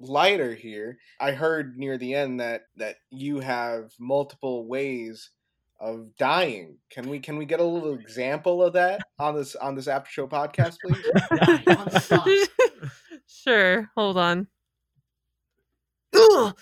lighter 0.00 0.54
here, 0.54 0.98
I 1.20 1.32
heard 1.32 1.76
near 1.76 1.98
the 1.98 2.14
end 2.14 2.40
that 2.40 2.62
that 2.76 2.96
you 3.10 3.40
have 3.40 3.92
multiple 3.98 4.66
ways 4.66 5.30
of 5.80 6.16
dying. 6.16 6.78
Can 6.90 7.08
we 7.08 7.18
can 7.18 7.36
we 7.36 7.44
get 7.44 7.60
a 7.60 7.64
little 7.64 7.94
example 7.94 8.62
of 8.62 8.74
that 8.74 9.02
on 9.18 9.34
this 9.34 9.54
on 9.56 9.74
this 9.74 9.88
after 9.88 10.10
show 10.10 10.26
podcast, 10.26 10.76
please? 10.82 11.04
Die 11.30 11.74
on 11.74 11.88
the 11.90 12.00
spot. 12.00 12.28
Sure. 13.26 13.90
Hold 13.96 14.18
on. 14.18 14.46
Ugh. 16.32 16.56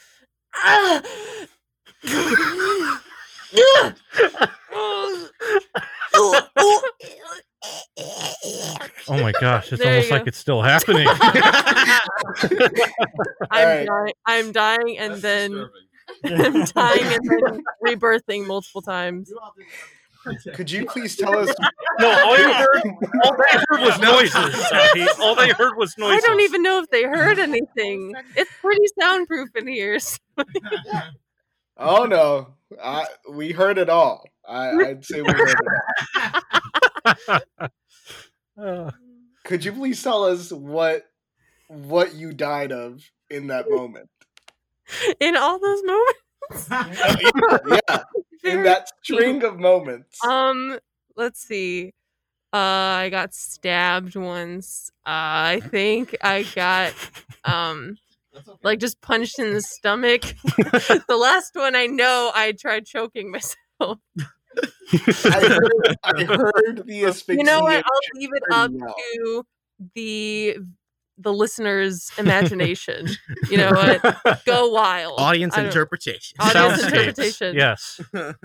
Oh 9.09 9.21
my 9.21 9.33
gosh, 9.41 9.73
it's 9.73 9.83
There 9.83 9.91
you 9.91 9.97
almost 9.97 10.11
like 10.11 10.25
go. 10.25 10.29
it's 10.29 10.39
still 10.39 10.63
happening. 10.63 11.07
I'm 13.51 13.53
Alright. 13.53 13.87
dying. 13.87 14.13
I'm 14.27 14.53
dying, 14.53 14.99
and 14.99 15.15
then 15.17 15.69
I'm 16.25 16.65
dying, 16.65 17.05
and 17.05 17.31
then 17.31 17.63
rebirthing 17.85 18.47
multiple 18.47 18.83
times. 18.83 19.33
Could 20.55 20.71
you 20.71 20.87
please 20.87 21.17
tell 21.17 21.37
us? 21.39 21.53
no, 21.99 22.09
all 22.11 22.39
you 22.39 22.53
heard, 22.53 22.83
all 23.25 23.37
they 23.37 23.59
heard 23.59 23.81
was 23.81 23.99
noises. 24.01 24.35
Sahi. 24.35 25.19
All 25.21 25.35
they 25.35 25.51
heard 25.51 25.77
was 25.77 25.97
noises. 25.99 26.23
I 26.25 26.27
don't 26.27 26.41
even 26.41 26.63
know 26.63 26.79
if 26.81 26.89
they 26.91 27.03
heard 27.05 27.39
anything. 27.41 28.15
It's 28.37 28.51
pretty 28.61 28.85
soundproof 29.01 29.49
in 29.57 29.67
here. 29.67 29.99
so- 29.99 30.19
Oh 31.77 32.05
no, 32.05 32.55
I, 32.83 33.07
we 33.31 33.51
heard 33.51 33.79
it 33.79 33.89
all. 33.89 34.25
I, 34.47 34.71
I'd 34.71 35.05
say 35.05 35.23
we 35.23 35.33
heard 35.33 35.55
it 37.07 37.41
all. 38.59 38.91
Could 39.45 39.65
you 39.65 39.73
please 39.73 40.03
tell 40.03 40.25
us 40.25 40.53
what 40.53 41.05
what 41.69 42.15
you 42.15 42.33
died 42.33 42.71
of 42.71 43.03
in 43.31 43.49
that 43.49 43.69
moment? 43.71 44.09
In 45.19 45.37
all 45.37 45.59
those 45.59 45.83
moments. 45.85 46.19
Yeah, 46.71 48.03
in 48.45 48.63
that 48.65 48.89
string 49.03 49.43
of 49.45 49.59
moments. 49.59 50.25
Um, 50.25 50.79
let's 51.17 51.41
see. 51.41 51.93
Uh, 52.53 53.07
I 53.07 53.09
got 53.11 53.35
stabbed 53.35 54.15
once. 54.15 54.91
Uh, 55.07 55.57
I 55.57 55.61
think 55.65 56.17
I 56.23 56.45
got 56.55 56.93
um 57.45 57.97
like 58.63 58.79
just 58.79 59.01
punched 59.01 59.39
in 59.39 59.53
the 59.53 59.61
stomach. 59.61 60.23
the 60.45 61.17
last 61.17 61.55
one 61.55 61.75
I 61.75 61.87
know 61.87 62.31
I 62.35 62.53
tried 62.53 62.87
choking 62.87 63.31
myself. 63.31 63.99
I 65.25 65.41
heard, 65.49 65.97
I 66.05 66.25
heard 66.25 66.87
the 66.87 67.05
asphyxiation. 67.07 67.39
You 67.39 67.45
know 67.45 67.63
what? 67.63 67.85
I'll 67.85 68.21
leave 68.21 68.31
it 68.33 68.43
up 68.51 68.71
pretty 68.71 68.93
to 69.15 69.47
the 69.95 70.59
the 71.23 71.33
listener's 71.33 72.11
imagination. 72.19 73.09
You 73.51 73.59
know 73.59 73.71
what? 73.71 74.45
Go 74.45 74.71
wild. 74.71 75.19
Audience 75.19 75.57
interpretation. 75.57 76.37
Audience 76.41 76.83
soundscapes. 76.83 76.87
interpretation. 76.87 77.55
Yes. 77.57 78.01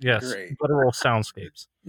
Yes. 0.00 0.32
Great. 0.32 0.56
Literal 0.60 0.90
soundscapes. 0.90 1.68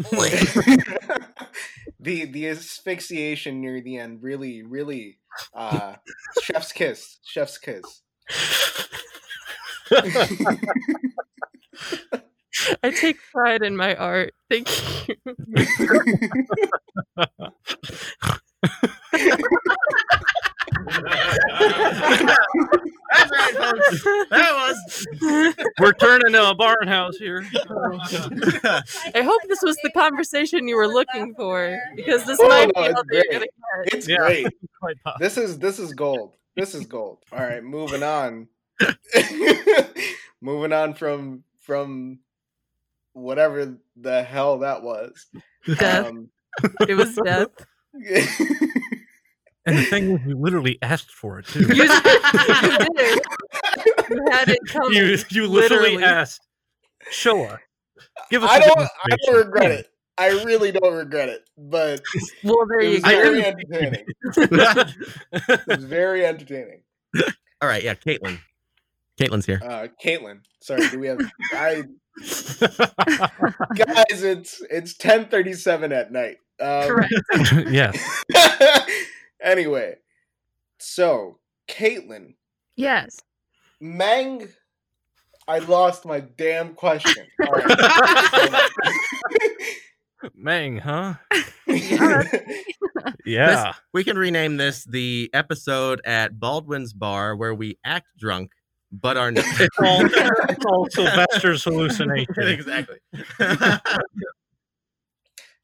the 2.00 2.26
the 2.26 2.48
asphyxiation 2.50 3.62
near 3.62 3.82
the 3.82 3.98
end 3.98 4.22
really 4.22 4.62
really 4.62 5.18
uh 5.56 5.96
chef's 6.44 6.72
kiss 6.72 7.18
chef's 7.26 7.58
kiss 7.58 8.04
I 12.84 12.92
take 12.92 13.18
pride 13.32 13.64
in 13.64 13.76
my 13.76 13.96
art. 13.96 14.34
Thank 14.50 14.70
you. 15.08 15.16
That's 23.12 23.32
right, 23.32 23.56
folks. 23.56 24.04
That 24.30 24.54
was. 24.54 25.08
We're 25.80 25.94
turning 25.94 26.34
to 26.34 26.50
a 26.50 26.56
barn 26.56 26.88
house 26.88 27.18
here. 27.18 27.46
I 27.54 29.22
hope 29.24 29.42
this 29.48 29.62
was 29.62 29.78
the 29.84 29.92
conversation 29.94 30.68
you 30.68 30.76
were 30.76 30.88
looking 30.88 31.34
for 31.36 31.78
because 31.96 32.26
this 32.26 32.40
Oh, 32.42 32.48
might 32.48 32.72
no, 32.76 32.84
be 32.84 32.88
it's 32.90 32.98
all 32.98 33.04
you're 33.12 33.24
great. 33.24 33.32
gonna 33.32 33.46
get. 33.86 33.94
it's 33.94 34.08
Yeah. 34.08 34.18
great 34.18 34.48
this 35.20 35.38
is 35.38 35.60
this 35.60 35.78
is 35.80 35.94
gold 35.94 36.34
this 36.56 36.74
is 36.74 36.86
gold 36.86 37.20
all 37.34 37.40
right 37.40 37.64
moving 37.64 38.02
on 38.04 38.48
moving 40.42 40.72
on 40.72 40.94
from 40.94 41.44
from 41.60 42.20
whatever 43.14 43.78
the 43.98 44.24
hell 44.24 44.60
that 44.60 44.82
was 44.84 45.26
Death. 45.78 46.08
um, 46.08 46.30
It 46.88 46.96
was 46.96 47.16
death. 47.24 47.48
And 49.66 49.78
the 49.78 49.84
thing 49.84 50.12
is, 50.18 50.26
we 50.26 50.34
literally 50.34 50.80
asked 50.82 51.12
for 51.12 51.38
it 51.38 51.46
too. 51.46 51.60
You, 51.60 51.68
you 51.68 51.88
did. 51.88 53.20
You 54.10 54.26
had 54.32 54.50
it 54.50 54.58
coming. 54.68 54.94
you, 54.98 55.18
you 55.30 55.48
literally, 55.48 55.96
Literally. 55.98 56.04
asked. 56.04 56.42
Show 57.12 57.44
us. 57.44 57.60
Give 58.32 58.44
us. 58.44 58.50
i 58.50 58.58
a 58.58 58.62
don't 58.62 58.80
i 58.80 59.16
don't 59.26 59.36
regret 59.46 59.72
it 59.72 59.88
i 60.18 60.30
really 60.46 60.72
don't 60.72 60.94
regret 60.96 61.30
it 61.30 61.42
but 61.58 62.02
Well, 62.44 62.66
there 62.70 62.80
it 62.80 62.86
you 62.88 62.94
was 62.94 63.04
go. 63.04 63.10
very 63.10 63.46
entertaining 63.46 64.06
it 64.38 65.68
was 65.68 65.84
very 65.84 66.26
entertaining 66.26 66.82
All 67.62 67.68
right, 67.70 67.84
yeah, 67.84 67.94
Caitlin. 67.96 68.40
Caitlin's 69.20 69.46
here. 69.46 69.60
uh 69.64 69.88
caitlin 70.04 70.40
sorry 70.62 70.88
do 70.90 70.98
we 71.00 71.08
have 71.08 71.20
i 71.54 71.84
guys 73.76 74.24
it's 74.24 74.62
it's 74.72 74.94
10:37 74.98 75.92
at 75.92 76.12
night 76.12 76.38
um, 76.62 76.88
Correct. 76.88 77.14
yes. 77.70 78.24
anyway 79.42 79.96
so 80.80 81.38
caitlin 81.68 82.34
Yes. 82.80 83.20
Mang. 83.82 84.48
I 85.46 85.60
lost 85.60 86.06
my 86.06 86.22
damn 86.22 86.76
question. 86.76 87.26
All 87.46 87.52
right. 87.52 88.70
Mang, 90.34 90.78
huh? 90.78 91.16
Alright. 91.70 92.42
Yeah. 93.26 93.74
We 93.94 94.06
can 94.06 94.18
rename 94.18 94.56
this 94.56 94.86
the 94.86 95.30
episode 95.34 96.00
at 96.06 96.40
Baldwin's 96.40 96.94
Bar 96.94 97.36
where 97.36 97.54
we 97.54 97.78
act 97.84 98.08
drunk 98.18 98.54
but 98.94 99.18
are 99.18 99.32
not. 99.32 99.44
It's 99.60 99.78
all, 99.78 100.06
it's 100.06 100.66
all 100.66 100.88
Sylvester's 100.90 101.64
hallucination. 101.66 102.34
exactly. 102.38 102.98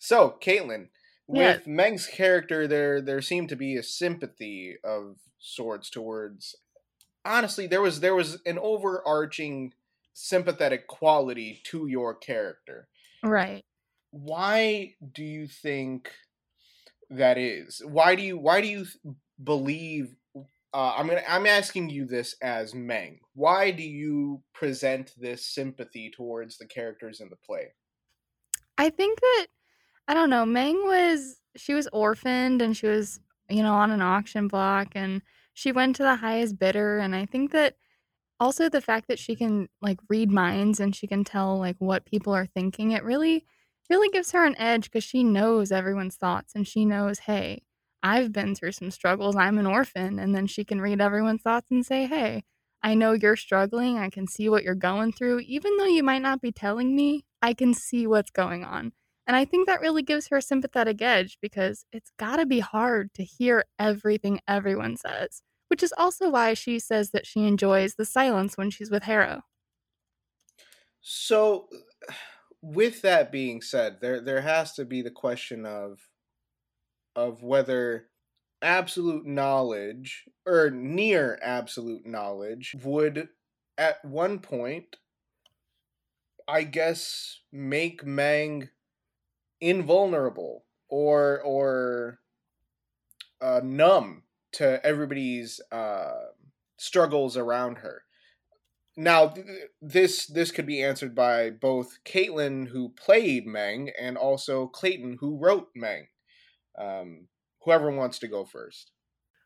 So, 0.05 0.35
Caitlin, 0.39 0.89
with 1.25 1.65
Meng's 1.65 2.05
character, 2.05 2.67
there 2.67 3.01
there 3.01 3.23
seemed 3.23 3.49
to 3.49 3.55
be 3.55 3.75
a 3.75 3.81
sympathy 3.81 4.75
of 4.83 5.17
sorts 5.39 5.89
towards. 5.89 6.55
Honestly, 7.25 7.65
there 7.65 7.81
was 7.81 8.01
there 8.01 8.13
was 8.13 8.39
an 8.45 8.59
overarching 8.59 9.73
sympathetic 10.13 10.85
quality 10.85 11.59
to 11.65 11.87
your 11.87 12.13
character. 12.13 12.87
Right. 13.23 13.65
Why 14.11 14.93
do 15.11 15.23
you 15.23 15.47
think 15.47 16.11
that 17.09 17.39
is? 17.39 17.81
Why 17.83 18.13
do 18.13 18.21
you 18.21 18.37
why 18.37 18.61
do 18.61 18.67
you 18.67 18.85
believe? 19.43 20.15
Uh, 20.71 20.93
I'm 20.97 21.07
gonna 21.07 21.23
I'm 21.27 21.47
asking 21.47 21.89
you 21.89 22.05
this 22.05 22.35
as 22.43 22.75
Meng. 22.75 23.21
Why 23.33 23.71
do 23.71 23.81
you 23.81 24.43
present 24.53 25.13
this 25.17 25.47
sympathy 25.47 26.11
towards 26.15 26.59
the 26.59 26.67
characters 26.67 27.21
in 27.21 27.29
the 27.29 27.37
play? 27.37 27.73
I 28.77 28.91
think 28.91 29.19
that 29.19 29.47
I 30.07 30.13
don't 30.13 30.29
know. 30.29 30.45
Meng 30.45 30.83
was 30.85 31.41
she 31.55 31.73
was 31.73 31.87
orphaned 31.93 32.61
and 32.61 32.75
she 32.75 32.87
was 32.87 33.19
you 33.49 33.63
know 33.63 33.73
on 33.73 33.91
an 33.91 34.01
auction 34.01 34.47
block 34.47 34.89
and 34.95 35.21
she 35.53 35.71
went 35.71 35.95
to 35.95 36.03
the 36.03 36.17
highest 36.17 36.59
bidder 36.59 36.99
and 36.99 37.15
I 37.15 37.25
think 37.25 37.51
that 37.51 37.75
also 38.39 38.69
the 38.69 38.81
fact 38.81 39.07
that 39.07 39.19
she 39.19 39.35
can 39.35 39.69
like 39.81 39.99
read 40.09 40.31
minds 40.31 40.79
and 40.79 40.95
she 40.95 41.07
can 41.07 41.23
tell 41.23 41.57
like 41.57 41.77
what 41.79 42.05
people 42.05 42.33
are 42.33 42.45
thinking 42.45 42.91
it 42.91 43.03
really 43.03 43.45
really 43.89 44.09
gives 44.09 44.31
her 44.31 44.45
an 44.45 44.57
edge 44.57 44.85
because 44.85 45.03
she 45.03 45.23
knows 45.23 45.71
everyone's 45.71 46.15
thoughts 46.15 46.53
and 46.55 46.67
she 46.67 46.85
knows 46.85 47.19
hey 47.19 47.61
I've 48.03 48.31
been 48.31 48.55
through 48.55 48.73
some 48.73 48.91
struggles 48.91 49.35
I'm 49.35 49.57
an 49.57 49.67
orphan 49.67 50.19
and 50.19 50.35
then 50.35 50.47
she 50.47 50.65
can 50.65 50.81
read 50.81 51.01
everyone's 51.01 51.41
thoughts 51.41 51.71
and 51.71 51.85
say 51.85 52.05
hey 52.07 52.43
I 52.83 52.95
know 52.95 53.13
you're 53.13 53.35
struggling 53.37 53.97
I 53.97 54.09
can 54.09 54.27
see 54.27 54.49
what 54.49 54.63
you're 54.63 54.75
going 54.75 55.13
through 55.13 55.39
even 55.41 55.77
though 55.77 55.85
you 55.85 56.03
might 56.03 56.21
not 56.21 56.41
be 56.41 56.51
telling 56.51 56.95
me 56.95 57.25
I 57.41 57.53
can 57.53 57.73
see 57.73 58.05
what's 58.07 58.31
going 58.31 58.63
on 58.65 58.91
and 59.27 59.35
I 59.35 59.45
think 59.45 59.67
that 59.67 59.81
really 59.81 60.03
gives 60.03 60.27
her 60.27 60.37
a 60.37 60.41
sympathetic 60.41 61.01
edge 61.01 61.37
because 61.41 61.85
it's 61.91 62.11
got 62.17 62.37
to 62.37 62.45
be 62.45 62.59
hard 62.59 63.13
to 63.15 63.23
hear 63.23 63.65
everything 63.79 64.39
everyone 64.47 64.97
says, 64.97 65.41
which 65.67 65.81
is 65.83 65.93
also 65.97 66.29
why 66.29 66.53
she 66.53 66.79
says 66.79 67.11
that 67.11 67.25
she 67.25 67.47
enjoys 67.47 67.95
the 67.95 68.05
silence 68.05 68.57
when 68.57 68.69
she's 68.69 68.91
with 68.91 69.03
Harrow. 69.03 69.41
So, 71.01 71.67
with 72.61 73.01
that 73.03 73.31
being 73.31 73.61
said, 73.61 73.99
there 74.01 74.21
there 74.21 74.41
has 74.41 74.73
to 74.73 74.85
be 74.85 75.01
the 75.01 75.11
question 75.11 75.65
of 75.65 75.99
of 77.15 77.43
whether 77.43 78.09
absolute 78.61 79.25
knowledge 79.25 80.25
or 80.45 80.69
near 80.71 81.37
absolute 81.41 82.05
knowledge 82.05 82.75
would 82.83 83.29
at 83.77 84.03
one 84.03 84.39
point 84.39 84.97
I 86.47 86.63
guess 86.63 87.41
make 87.51 88.05
Mang 88.05 88.69
invulnerable 89.61 90.65
or 90.89 91.41
or 91.41 92.19
uh, 93.41 93.61
numb 93.63 94.23
to 94.53 94.85
everybody's 94.85 95.59
uh, 95.71 96.25
struggles 96.77 97.37
around 97.37 97.79
her. 97.79 98.03
Now, 98.97 99.27
th- 99.27 99.45
th- 99.45 99.69
this 99.81 100.25
this 100.27 100.51
could 100.51 100.65
be 100.65 100.81
answered 100.81 101.13
by 101.13 101.49
both 101.49 101.99
Caitlin, 102.05 102.69
who 102.69 102.89
played 102.89 103.45
Meng, 103.45 103.91
and 103.99 104.17
also 104.17 104.67
Clayton, 104.67 105.17
who 105.19 105.37
wrote 105.37 105.69
Meng. 105.75 106.07
Um, 106.77 107.27
whoever 107.61 107.91
wants 107.91 108.19
to 108.19 108.27
go 108.27 108.45
first. 108.45 108.91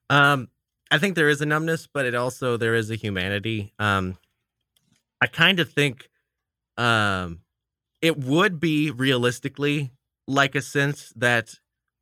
Um, 0.10 0.50
I 0.92 0.98
think 0.98 1.16
there 1.16 1.30
is 1.30 1.42
a 1.42 1.46
numbness, 1.46 1.88
but 1.92 2.06
it 2.06 2.16
also 2.16 2.58
there 2.58 2.76
is 2.76 2.90
a 2.90 2.96
humanity. 2.96 3.74
Um, 3.80 4.18
I 5.22 5.28
kind 5.28 5.60
of 5.60 5.72
think, 5.72 6.10
um, 6.78 7.42
it 8.02 8.18
would 8.18 8.60
be 8.60 8.90
realistically 8.90 9.92
like 10.30 10.56
a 10.56 10.62
sense 10.62 11.12
that 11.16 11.56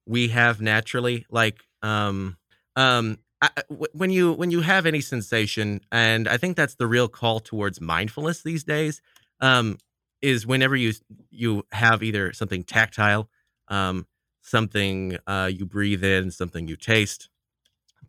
we 0.05 0.27
have 0.27 0.61
naturally, 0.61 1.25
like, 1.31 1.61
um, 1.81 2.37
um, 2.75 3.19
I, 3.41 3.49
when 3.93 4.09
you 4.09 4.33
when 4.33 4.51
you 4.51 4.61
have 4.61 4.85
any 4.85 4.99
sensation, 4.99 5.81
and 5.91 6.27
I 6.27 6.37
think 6.37 6.57
that's 6.57 6.75
the 6.75 6.87
real 6.87 7.07
call 7.07 7.39
towards 7.39 7.79
mindfulness 7.79 8.41
these 8.41 8.63
days. 8.63 9.01
Um, 9.39 9.77
is 10.21 10.47
whenever 10.47 10.75
you 10.75 10.93
you 11.29 11.63
have 11.71 12.01
either 12.03 12.33
something 12.33 12.63
tactile, 12.63 13.29
um, 13.67 14.07
something 14.41 15.17
uh, 15.27 15.49
you 15.53 15.65
breathe 15.65 16.03
in, 16.03 16.31
something 16.31 16.67
you 16.67 16.75
taste, 16.75 17.29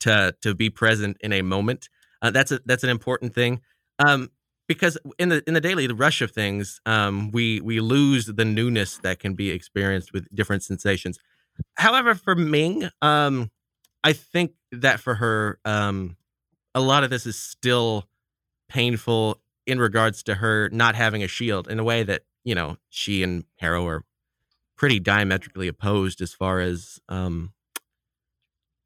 to 0.00 0.34
to 0.40 0.54
be 0.54 0.70
present 0.70 1.18
in 1.20 1.32
a 1.32 1.42
moment. 1.42 1.90
Uh, 2.22 2.30
that's 2.30 2.50
a 2.50 2.60
that's 2.64 2.84
an 2.84 2.90
important 2.90 3.34
thing. 3.34 3.60
Um, 3.98 4.30
because 4.68 4.98
in 5.18 5.30
the 5.30 5.42
in 5.48 5.54
the 5.54 5.60
daily 5.60 5.86
the 5.86 5.94
rush 5.94 6.20
of 6.20 6.30
things, 6.30 6.80
um, 6.86 7.30
we 7.30 7.60
we 7.60 7.80
lose 7.80 8.26
the 8.26 8.44
newness 8.44 8.98
that 8.98 9.18
can 9.18 9.34
be 9.34 9.50
experienced 9.50 10.12
with 10.12 10.28
different 10.34 10.62
sensations. 10.62 11.18
However, 11.76 12.14
for 12.14 12.34
Ming, 12.36 12.88
um, 13.02 13.50
I 14.04 14.12
think 14.12 14.52
that 14.70 15.00
for 15.00 15.16
her, 15.16 15.58
um, 15.64 16.16
a 16.74 16.80
lot 16.80 17.02
of 17.02 17.10
this 17.10 17.26
is 17.26 17.36
still 17.36 18.04
painful 18.68 19.40
in 19.66 19.78
regards 19.80 20.22
to 20.24 20.36
her 20.36 20.68
not 20.70 20.94
having 20.94 21.22
a 21.22 21.28
shield 21.28 21.68
in 21.68 21.78
a 21.78 21.84
way 21.84 22.02
that 22.02 22.22
you 22.44 22.54
know 22.54 22.76
she 22.90 23.22
and 23.22 23.44
Harrow 23.56 23.86
are 23.86 24.04
pretty 24.76 25.00
diametrically 25.00 25.66
opposed 25.66 26.20
as 26.20 26.32
far 26.32 26.60
as 26.60 27.00
um, 27.08 27.52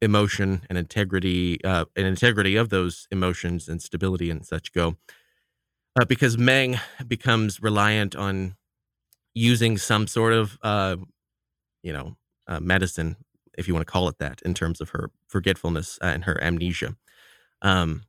emotion 0.01 0.61
and 0.69 0.77
integrity 0.77 1.63
uh, 1.63 1.85
and 1.95 2.07
integrity 2.07 2.55
of 2.55 2.69
those 2.69 3.07
emotions 3.11 3.67
and 3.67 3.81
stability 3.81 4.29
and 4.29 4.45
such 4.45 4.73
go. 4.73 4.95
Uh, 5.99 6.05
because 6.05 6.37
Meng 6.37 6.79
becomes 7.07 7.61
reliant 7.61 8.15
on 8.15 8.55
using 9.35 9.77
some 9.77 10.07
sort 10.07 10.33
of 10.33 10.57
uh, 10.63 10.95
you 11.83 11.93
know 11.93 12.15
uh, 12.47 12.59
medicine, 12.59 13.15
if 13.57 13.67
you 13.67 13.73
want 13.73 13.85
to 13.85 13.91
call 13.91 14.07
it 14.09 14.17
that, 14.19 14.41
in 14.43 14.53
terms 14.53 14.81
of 14.81 14.89
her 14.89 15.11
forgetfulness 15.27 15.99
and 16.01 16.23
her 16.23 16.41
amnesia. 16.43 16.95
Um, 17.61 18.03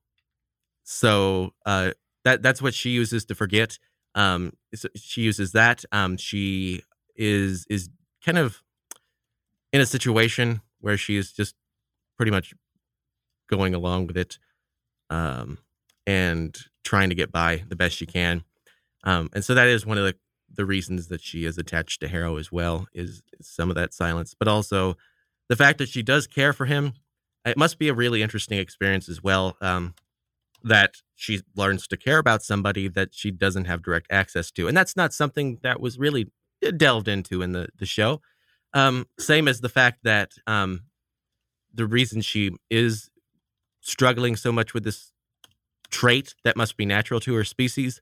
so 0.82 1.52
uh, 1.66 1.92
that 2.24 2.42
that's 2.42 2.62
what 2.62 2.74
she 2.74 2.90
uses 2.90 3.24
to 3.26 3.34
forget. 3.34 3.78
Um, 4.14 4.52
so 4.74 4.88
she 4.96 5.22
uses 5.22 5.52
that. 5.52 5.84
Um, 5.92 6.16
she 6.16 6.82
is 7.16 7.66
is 7.68 7.90
kind 8.24 8.38
of 8.38 8.62
in 9.72 9.80
a 9.80 9.86
situation 9.86 10.60
where 10.80 10.96
she 10.96 11.16
is 11.16 11.32
just 11.32 11.54
pretty 12.16 12.30
much 12.30 12.54
going 13.50 13.74
along 13.74 14.06
with 14.06 14.16
it, 14.16 14.38
um, 15.10 15.58
and 16.06 16.56
trying 16.84 17.08
to 17.08 17.14
get 17.14 17.32
by 17.32 17.64
the 17.68 17.76
best 17.76 17.96
she 17.96 18.06
can. 18.06 18.44
Um, 19.04 19.30
and 19.32 19.44
so 19.44 19.54
that 19.54 19.68
is 19.68 19.84
one 19.84 19.98
of 19.98 20.04
the 20.04 20.14
the 20.56 20.64
reasons 20.64 21.08
that 21.08 21.20
she 21.20 21.44
is 21.44 21.58
attached 21.58 22.00
to 22.00 22.08
Harrow 22.08 22.36
as 22.36 22.52
well 22.52 22.86
is, 22.92 23.22
some 23.40 23.70
of 23.70 23.76
that 23.76 23.92
silence, 23.92 24.36
but 24.38 24.46
also 24.46 24.96
the 25.48 25.56
fact 25.56 25.78
that 25.78 25.88
she 25.88 26.02
does 26.02 26.28
care 26.28 26.52
for 26.52 26.66
him. 26.66 26.92
It 27.44 27.56
must 27.56 27.78
be 27.78 27.88
a 27.88 27.94
really 27.94 28.22
interesting 28.22 28.58
experience 28.58 29.08
as 29.08 29.22
well. 29.22 29.56
Um, 29.60 29.94
that 30.62 30.94
she 31.14 31.42
learns 31.56 31.86
to 31.88 31.96
care 31.96 32.18
about 32.18 32.42
somebody 32.42 32.88
that 32.88 33.10
she 33.12 33.30
doesn't 33.30 33.66
have 33.66 33.82
direct 33.82 34.06
access 34.10 34.50
to, 34.52 34.66
and 34.68 34.76
that's 34.76 34.96
not 34.96 35.12
something 35.12 35.58
that 35.62 35.80
was 35.80 35.98
really 35.98 36.30
delved 36.76 37.08
into 37.08 37.42
in 37.42 37.52
the 37.52 37.68
the 37.76 37.86
show. 37.86 38.20
Um, 38.72 39.06
same 39.18 39.46
as 39.46 39.60
the 39.60 39.68
fact 39.68 40.00
that 40.04 40.32
um, 40.46 40.82
the 41.72 41.86
reason 41.86 42.22
she 42.22 42.52
is 42.70 43.10
struggling 43.80 44.36
so 44.36 44.50
much 44.52 44.72
with 44.72 44.84
this 44.84 45.12
trait 45.94 46.34
that 46.44 46.56
must 46.56 46.76
be 46.76 46.84
natural 46.84 47.20
to 47.20 47.34
her 47.34 47.44
species. 47.44 48.00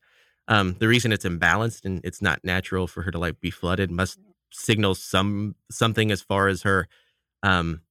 Um, 0.48 0.76
the 0.78 0.88
reason 0.88 1.12
it's 1.12 1.24
imbalanced 1.24 1.84
and 1.84 2.00
it's 2.04 2.22
not 2.22 2.40
natural 2.42 2.86
for 2.86 3.02
her 3.02 3.10
to 3.10 3.18
like 3.18 3.40
be 3.40 3.50
flooded 3.50 3.90
must 3.90 4.18
signal 4.50 4.94
some 4.94 5.54
something 5.70 6.10
as 6.10 6.22
far 6.22 6.48
as 6.48 6.62
her 6.62 6.88
um, 7.42 7.82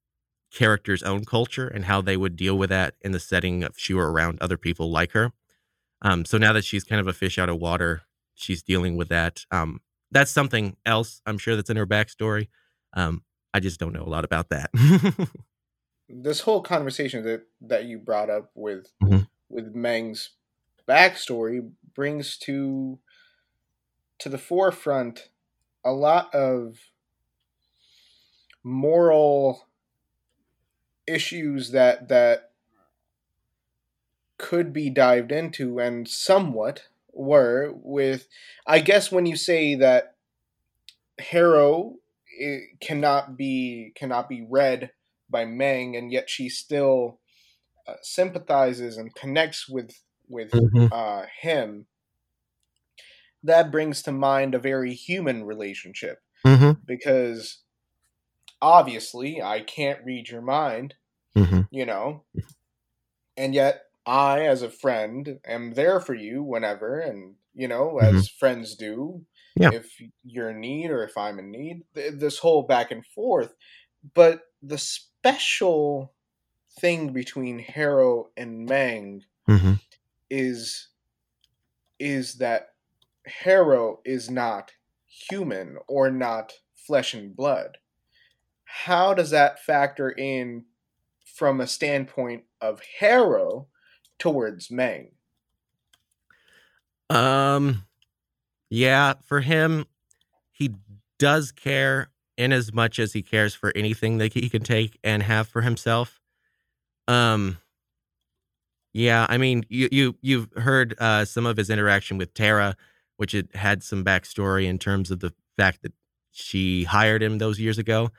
character's 0.52 1.04
own 1.04 1.24
culture 1.24 1.68
and 1.68 1.86
how 1.86 2.02
they 2.02 2.18
would 2.18 2.36
deal 2.36 2.58
with 2.58 2.70
that 2.70 2.96
in 3.02 3.12
the 3.12 3.20
setting 3.20 3.64
if 3.64 3.78
she 3.78 3.94
were 3.94 4.12
around 4.12 4.38
other 4.42 4.58
people 4.58 4.92
like 4.92 5.12
her. 5.12 5.32
Um, 6.02 6.26
so 6.26 6.38
now 6.38 6.54
that 6.54 6.66
she's 6.66 6.84
kind 6.84 7.00
of 7.00 7.08
a 7.08 7.14
fish 7.14 7.38
out 7.38 7.50
of 7.50 7.60
water, 7.60 8.02
she's 8.34 8.64
dealing 8.64 8.98
with 8.98 9.10
that. 9.10 9.46
Um, 9.52 9.82
that's 10.12 10.32
something 10.32 10.76
else 10.86 11.22
I'm 11.26 11.38
sure 11.38 11.56
that's 11.56 11.70
in 11.70 11.78
her 11.78 11.88
backstory. 11.88 12.48
Um, 12.94 13.24
I 13.54 13.60
just 13.60 13.80
don't 13.80 13.94
know 13.94 14.04
a 14.04 14.10
lot 14.10 14.26
about 14.26 14.50
that. 14.50 14.72
this 16.10 16.42
whole 16.42 16.62
conversation 16.62 17.24
that 17.24 17.44
that 17.62 17.86
you 17.86 17.98
brought 17.98 18.30
up 18.30 18.52
with 18.56 18.92
Mhm. 19.02 19.28
With 19.52 19.76
Meng's 19.76 20.32
backstory 20.88 21.72
brings 21.94 22.38
to 22.38 23.00
to 24.20 24.30
the 24.30 24.38
forefront 24.38 25.30
a 25.84 25.92
lot 25.92 26.34
of 26.34 26.78
moral 28.64 29.68
issues 31.08 31.72
that 31.72 32.08
that 32.08 32.52
could 34.38 34.72
be 34.74 34.90
dived 34.90 35.32
into 35.32 35.80
and 35.80 36.08
somewhat 36.08 36.84
were 37.14 37.72
with 37.74 38.28
I 38.66 38.80
guess 38.80 39.12
when 39.12 39.26
you 39.26 39.36
say 39.36 39.76
that 39.76 40.16
Harrow 41.20 41.96
eh, 42.40 42.60
cannot 42.80 43.38
be 43.38 43.92
cannot 43.96 44.30
be 44.30 44.46
read 44.48 44.92
by 45.30 45.46
Meng, 45.46 45.96
and 45.96 46.12
yet 46.12 46.30
she 46.30 46.50
still 46.50 47.20
uh, 47.88 47.96
sympathizes 48.02 48.98
and 48.98 49.14
connects 49.16 49.68
with 49.70 49.92
with 50.28 50.52
Mhm. 50.52 50.90
uh, 50.92 51.26
him. 51.42 51.88
That 53.44 53.72
brings 53.72 54.02
to 54.04 54.12
mind 54.12 54.54
a 54.56 54.60
very 54.60 54.94
human 54.94 55.44
relationship 55.46 56.22
Mhm. 56.46 56.86
because 56.86 57.64
obviously 58.62 59.42
I 59.42 59.62
can't 59.62 60.04
read 60.06 60.30
your 60.30 60.42
mind, 60.42 60.96
Mhm. 61.36 61.68
you 61.72 61.86
know, 61.86 62.24
and 63.38 63.54
yet 63.54 63.84
I, 64.06 64.46
as 64.46 64.62
a 64.62 64.70
friend, 64.70 65.40
am 65.46 65.74
there 65.74 66.00
for 66.00 66.14
you 66.14 66.44
whenever, 66.44 67.00
and 67.00 67.36
you 67.54 67.68
know, 67.68 67.98
as 68.00 68.30
friends 68.30 68.76
do, 68.76 69.26
Yeah. 69.56 69.72
if 69.74 70.02
you're 70.24 70.52
in 70.52 70.62
need 70.62 70.90
or 70.90 71.04
if 71.04 71.18
I'm 71.18 71.38
in 71.40 71.52
need. 71.52 71.84
Th- 71.96 72.14
This 72.14 72.40
whole 72.40 72.64
back 72.64 72.92
and 72.92 73.06
forth, 73.06 73.54
but 74.14 74.44
the 74.62 74.78
special 74.78 76.14
thing 76.80 77.14
between 77.14 77.60
Harrow 77.60 78.30
and 78.38 78.66
Meng 78.66 79.24
Mhm. 79.48 79.80
is 80.30 80.88
is 82.00 82.36
that 82.36 82.74
Harrow 83.26 84.02
is 84.04 84.30
not 84.30 84.72
human 85.06 85.78
or 85.88 86.10
not 86.10 86.54
flesh 86.74 87.14
and 87.14 87.36
blood. 87.36 87.78
How 88.64 89.14
does 89.14 89.30
that 89.32 89.64
factor 89.64 90.10
in 90.10 90.66
from 91.36 91.62
a 91.62 91.68
standpoint 91.68 92.46
of 92.60 92.82
Harrow 93.00 93.68
towards 94.18 94.72
Meng? 94.72 95.12
Um, 97.10 97.86
yeah, 98.70 99.14
for 99.26 99.42
him, 99.42 99.86
he 100.52 100.76
does 101.20 101.52
care 101.52 102.10
in 102.38 102.52
as 102.54 102.74
much 102.74 102.98
as 103.00 103.14
he 103.14 103.22
cares 103.22 103.54
for 103.54 103.72
anything 103.76 104.18
that 104.20 104.34
he 104.34 104.50
can 104.50 104.64
take 104.64 104.98
and 105.04 105.22
have 105.24 105.48
for 105.48 105.62
himself. 105.62 106.21
Um, 107.08 107.58
yeah, 108.94 109.26
I 109.30 109.38
mean, 109.38 109.64
you 109.70 109.90
you 109.92 110.16
you've 110.22 110.50
heard 110.56 110.96
uh, 111.00 111.26
some 111.26 111.46
of 111.46 111.58
his 111.58 111.70
interaction 111.70 112.18
with 112.18 112.34
Tara, 112.34 112.76
which 113.18 113.34
it 113.34 113.56
had 113.56 113.84
some 113.84 114.04
backstory 114.04 114.66
in 114.66 114.80
terms 114.80 115.12
of 115.12 115.20
the 115.20 115.34
fact 115.58 115.82
that 115.84 115.94
she 116.32 116.84
hired 116.84 117.24
him 117.24 117.38
those 117.38 117.60
years 117.60 117.78
ago. 117.78 118.10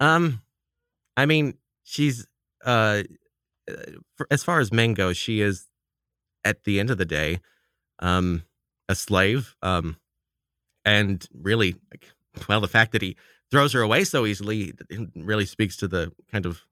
Um, 0.00 0.42
I 1.16 1.26
mean, 1.26 1.54
she's 1.82 2.26
uh, 2.64 3.02
uh, 3.68 3.74
for, 4.16 4.26
as 4.30 4.44
far 4.44 4.60
as 4.60 4.72
Meng 4.72 4.94
goes, 4.94 5.16
she 5.16 5.40
is 5.40 5.68
at 6.44 6.64
the 6.64 6.78
end 6.78 6.90
of 6.90 6.98
the 6.98 7.04
day, 7.04 7.40
um, 8.00 8.42
a 8.88 8.94
slave. 8.94 9.54
Um, 9.62 9.96
and 10.84 11.26
really, 11.32 11.76
like, 11.90 12.12
well, 12.48 12.60
the 12.60 12.68
fact 12.68 12.92
that 12.92 13.02
he 13.02 13.16
throws 13.50 13.72
her 13.72 13.80
away 13.80 14.04
so 14.04 14.26
easily 14.26 14.74
really 15.16 15.46
speaks 15.46 15.76
to 15.78 15.88
the 15.88 16.12
kind 16.30 16.46
of 16.46 16.62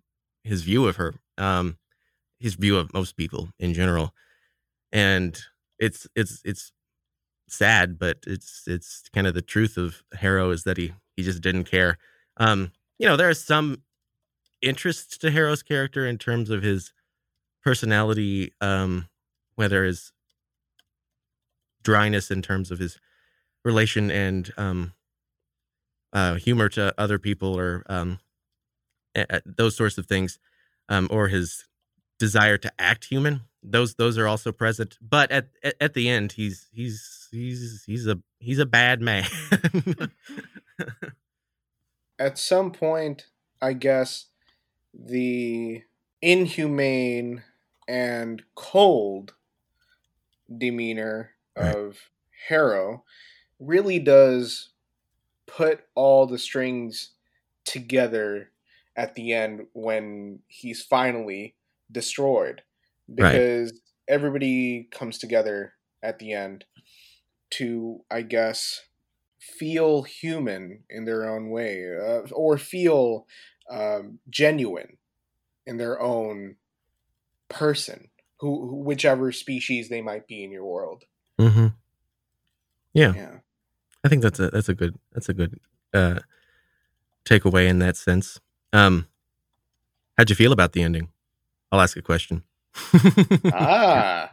his 0.44 0.62
view 0.62 0.86
of 0.86 0.96
her, 0.96 1.14
um, 1.38 1.78
his 2.38 2.54
view 2.54 2.76
of 2.76 2.92
most 2.92 3.16
people 3.16 3.50
in 3.58 3.74
general. 3.74 4.12
And 4.92 5.38
it's 5.78 6.06
it's 6.14 6.40
it's 6.44 6.72
sad, 7.48 7.98
but 7.98 8.18
it's 8.26 8.64
it's 8.66 9.04
kind 9.14 9.26
of 9.26 9.34
the 9.34 9.42
truth 9.42 9.76
of 9.76 10.02
Harrow 10.14 10.50
is 10.50 10.64
that 10.64 10.76
he 10.76 10.92
he 11.16 11.22
just 11.22 11.42
didn't 11.42 11.64
care. 11.64 11.98
Um, 12.36 12.72
you 12.98 13.06
know, 13.06 13.16
there 13.16 13.30
is 13.30 13.42
some 13.42 13.82
interest 14.60 15.20
to 15.20 15.30
Harrow's 15.30 15.62
character 15.62 16.06
in 16.06 16.18
terms 16.18 16.50
of 16.50 16.62
his 16.62 16.92
personality, 17.62 18.52
um, 18.60 19.08
whether 19.56 19.84
his 19.84 20.12
dryness 21.82 22.30
in 22.30 22.42
terms 22.42 22.70
of 22.70 22.78
his 22.78 22.98
relation 23.64 24.10
and 24.10 24.52
um, 24.56 24.92
uh, 26.12 26.34
humor 26.34 26.68
to 26.68 26.94
other 26.98 27.18
people 27.18 27.58
or 27.58 27.84
um, 27.88 28.18
those 29.46 29.76
sorts 29.76 29.98
of 29.98 30.06
things. 30.06 30.38
um, 30.88 31.08
or 31.10 31.28
his 31.28 31.66
desire 32.18 32.58
to 32.58 32.72
act 32.78 33.06
human. 33.06 33.42
Those 33.62 33.94
those 33.94 34.18
are 34.18 34.28
also 34.28 34.52
present. 34.52 34.98
But 35.00 35.30
at 35.32 35.48
at, 35.80 35.94
the 35.94 36.08
end, 36.08 36.32
he's 36.32 36.68
he's 36.72 37.28
he's 37.30 37.84
he's 37.86 38.06
a 38.06 38.20
he's 38.40 38.58
a 38.58 38.66
bad 38.66 39.00
man. 39.00 39.24
At 42.18 42.38
some 42.38 42.70
point, 42.72 43.26
I 43.60 43.72
guess 43.72 44.26
the 44.94 45.82
inhumane 46.20 47.42
and 47.88 48.42
cold 48.54 49.34
demeanor 50.56 51.32
Right. 51.56 51.76
of 51.76 52.10
Harrow 52.48 53.04
really 53.58 53.98
does 53.98 54.70
put 55.46 55.84
all 55.94 56.26
the 56.26 56.38
strings 56.38 57.10
together 57.64 58.50
at 58.96 59.14
the 59.14 59.32
end 59.32 59.66
when 59.72 60.40
he's 60.48 60.82
finally 60.82 61.56
destroyed 61.90 62.62
Right. 63.08 63.32
because 63.32 63.80
everybody 64.08 64.88
comes 64.90 65.18
together 65.18 65.74
at 66.02 66.18
the 66.18 66.32
end 66.32 66.64
to 67.50 68.02
i 68.10 68.22
guess 68.22 68.80
feel 69.40 70.02
human 70.02 70.84
in 70.88 71.04
their 71.04 71.28
own 71.28 71.50
way 71.50 71.84
uh, 71.96 72.22
or 72.32 72.56
feel 72.58 73.26
um, 73.70 74.18
genuine 74.30 74.96
in 75.66 75.76
their 75.76 76.00
own 76.00 76.56
person 77.48 78.08
who, 78.40 78.82
whichever 78.84 79.32
species 79.32 79.88
they 79.88 80.00
might 80.00 80.26
be 80.26 80.42
in 80.44 80.50
your 80.50 80.64
world 80.64 81.04
hmm 81.38 81.68
Yeah. 82.92 83.12
yeah 83.14 83.38
I 84.04 84.08
think 84.08 84.22
that's 84.22 84.40
a 84.40 84.50
that's 84.50 84.68
a 84.68 84.74
good 84.74 84.98
that's 85.12 85.28
a 85.28 85.34
good 85.34 85.60
uh 85.94 86.20
takeaway 87.24 87.68
in 87.68 87.78
that 87.78 87.96
sense. 87.96 88.40
Um 88.72 89.06
how'd 90.16 90.30
you 90.30 90.36
feel 90.36 90.52
about 90.52 90.72
the 90.72 90.82
ending? 90.82 91.08
I'll 91.70 91.80
ask 91.80 91.96
a 91.96 92.02
question. 92.02 92.42
ah 93.52 94.30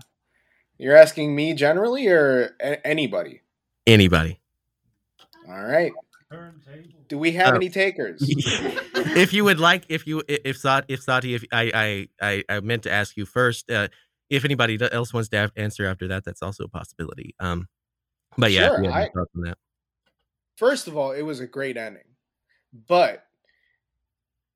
you're 0.77 0.95
asking 0.95 1.35
me 1.35 1.53
generally 1.53 2.07
or 2.07 2.55
a- 2.61 2.85
anybody 2.87 3.41
Anybody. 3.85 4.39
all 5.47 5.63
right 5.63 5.91
do 7.09 7.17
we 7.17 7.31
have 7.33 7.53
Uh, 7.53 7.55
any 7.57 7.69
takers 7.69 8.21
if 9.17 9.33
you 9.33 9.43
would 9.43 9.59
like, 9.59 9.83
if 9.89 10.05
you 10.07 10.21
if 10.27 10.57
Sati, 10.57 10.93
if 10.93 11.01
Sati, 11.01 11.33
if 11.35 11.43
I 11.51 11.71
I 11.73 12.07
I, 12.21 12.43
I 12.47 12.59
meant 12.59 12.83
to 12.83 12.91
ask 12.91 13.17
you 13.17 13.25
first, 13.25 13.69
uh, 13.71 13.87
if 14.29 14.45
anybody 14.45 14.77
else 14.91 15.11
wants 15.13 15.29
to 15.29 15.37
have, 15.37 15.51
answer 15.55 15.85
after 15.87 16.07
that, 16.09 16.23
that's 16.23 16.43
also 16.43 16.65
a 16.65 16.67
possibility. 16.67 17.33
Um, 17.39 17.67
but 18.37 18.51
yeah, 18.51 18.67
Sure, 18.67 18.83
you 18.83 18.89
have 18.91 18.95
any 19.01 19.05
I- 19.15 19.19
on 19.19 19.41
that. 19.41 19.57
first 20.57 20.87
of 20.87 20.95
all, 20.95 21.11
it 21.11 21.23
was 21.23 21.39
a 21.39 21.47
great 21.47 21.77
ending, 21.77 22.03
but 22.87 23.25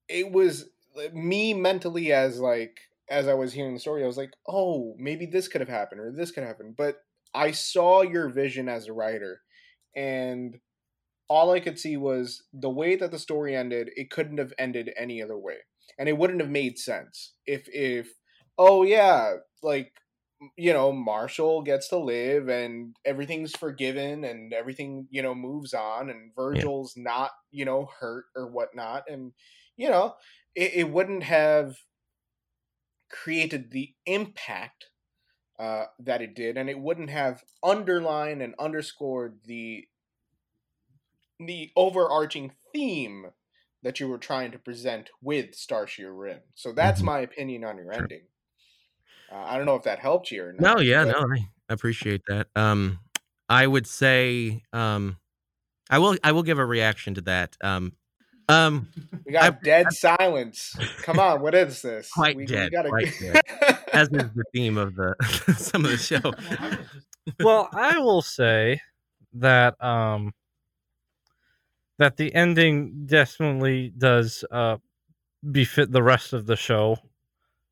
it 0.09 0.31
was 0.31 0.69
me 1.13 1.53
mentally 1.53 2.11
as 2.11 2.39
like 2.39 2.79
as 3.09 3.27
I 3.27 3.33
was 3.33 3.53
hearing 3.53 3.73
the 3.73 3.79
story, 3.79 4.03
I 4.03 4.07
was 4.07 4.17
like, 4.17 4.31
oh, 4.47 4.95
maybe 4.97 5.25
this 5.25 5.47
could 5.47 5.61
have 5.61 5.69
happened 5.69 6.01
or 6.01 6.11
this 6.11 6.31
could 6.31 6.43
happen. 6.43 6.73
But 6.77 6.97
I 7.33 7.51
saw 7.51 8.01
your 8.01 8.29
vision 8.29 8.69
as 8.69 8.87
a 8.87 8.93
writer, 8.93 9.41
and 9.95 10.59
all 11.29 11.51
I 11.51 11.59
could 11.59 11.79
see 11.79 11.97
was 11.97 12.43
the 12.53 12.69
way 12.69 12.95
that 12.95 13.11
the 13.11 13.19
story 13.19 13.55
ended. 13.55 13.89
It 13.95 14.09
couldn't 14.09 14.37
have 14.37 14.53
ended 14.57 14.91
any 14.97 15.21
other 15.21 15.37
way, 15.37 15.57
and 15.97 16.07
it 16.07 16.17
wouldn't 16.17 16.41
have 16.41 16.49
made 16.49 16.79
sense 16.79 17.33
if 17.45 17.67
if 17.67 18.13
oh 18.57 18.83
yeah, 18.83 19.35
like 19.61 19.93
you 20.57 20.73
know 20.73 20.91
marshall 20.91 21.61
gets 21.61 21.87
to 21.87 21.97
live 21.97 22.49
and 22.49 22.95
everything's 23.05 23.55
forgiven 23.55 24.23
and 24.23 24.53
everything 24.53 25.07
you 25.09 25.21
know 25.21 25.33
moves 25.33 25.73
on 25.73 26.09
and 26.09 26.31
virgil's 26.35 26.93
not 26.97 27.31
you 27.51 27.63
know 27.63 27.87
hurt 27.99 28.25
or 28.35 28.47
whatnot 28.47 29.03
and 29.09 29.31
you 29.77 29.89
know 29.89 30.15
it, 30.55 30.73
it 30.75 30.89
wouldn't 30.91 31.23
have 31.23 31.77
created 33.09 33.71
the 33.71 33.95
impact 34.05 34.87
uh, 35.59 35.85
that 35.99 36.21
it 36.21 36.35
did 36.35 36.57
and 36.57 36.69
it 36.69 36.79
wouldn't 36.79 37.09
have 37.09 37.43
underlined 37.63 38.41
and 38.41 38.55
underscored 38.59 39.41
the 39.45 39.87
the 41.39 41.71
overarching 41.75 42.55
theme 42.71 43.31
that 43.81 43.99
you 43.99 44.07
were 44.07 44.17
trying 44.17 44.51
to 44.51 44.59
present 44.59 45.09
with 45.21 45.51
Starshear 45.51 46.17
Rim. 46.17 46.41
So 46.55 46.71
that's 46.71 47.01
Mhm. 47.01 47.05
my 47.05 47.19
opinion 47.19 47.63
on 47.65 47.77
your 47.77 47.91
ending. 47.91 48.27
Uh, 49.31 49.35
I 49.35 49.57
don't 49.57 49.65
know 49.65 49.75
if 49.75 49.83
that 49.83 49.99
helped 49.99 50.31
you 50.31 50.43
or 50.43 50.53
not. 50.53 50.77
No, 50.77 50.79
yeah, 50.79 51.03
but- 51.03 51.13
no, 51.13 51.25
I 51.35 51.47
appreciate 51.69 52.21
that. 52.27 52.47
Um, 52.55 52.99
I 53.49 53.67
would 53.67 53.87
say, 53.87 54.63
um, 54.71 55.17
I 55.89 55.99
will, 55.99 56.17
I 56.23 56.31
will 56.31 56.43
give 56.43 56.59
a 56.59 56.65
reaction 56.65 57.15
to 57.15 57.21
that. 57.21 57.57
Um, 57.63 57.97
um, 58.49 58.87
We 59.25 59.33
got 59.33 59.61
dead 59.63 59.91
silence. 59.91 60.75
Come 61.03 61.19
on, 61.19 61.41
what 61.41 61.55
is 61.55 61.81
this? 61.81 62.11
quite 62.13 62.35
we, 62.35 62.45
dead, 62.45 62.71
gotta... 62.71 62.89
quite 62.89 63.13
dead. 63.19 63.41
as 63.93 64.07
is 64.09 64.31
the 64.33 64.43
theme 64.53 64.77
of 64.77 64.95
the 64.95 65.15
some 65.57 65.85
of 65.85 65.91
the 65.91 65.97
show. 65.97 66.33
well, 67.39 67.69
I 67.73 67.97
will 67.99 68.21
say 68.21 68.81
that 69.33 69.81
um 69.83 70.33
that 71.99 72.17
the 72.17 72.33
ending 72.33 73.05
definitely 73.05 73.93
does 73.97 74.43
uh 74.51 74.77
befit 75.51 75.91
the 75.91 76.03
rest 76.03 76.33
of 76.33 76.45
the 76.45 76.55
show. 76.55 76.97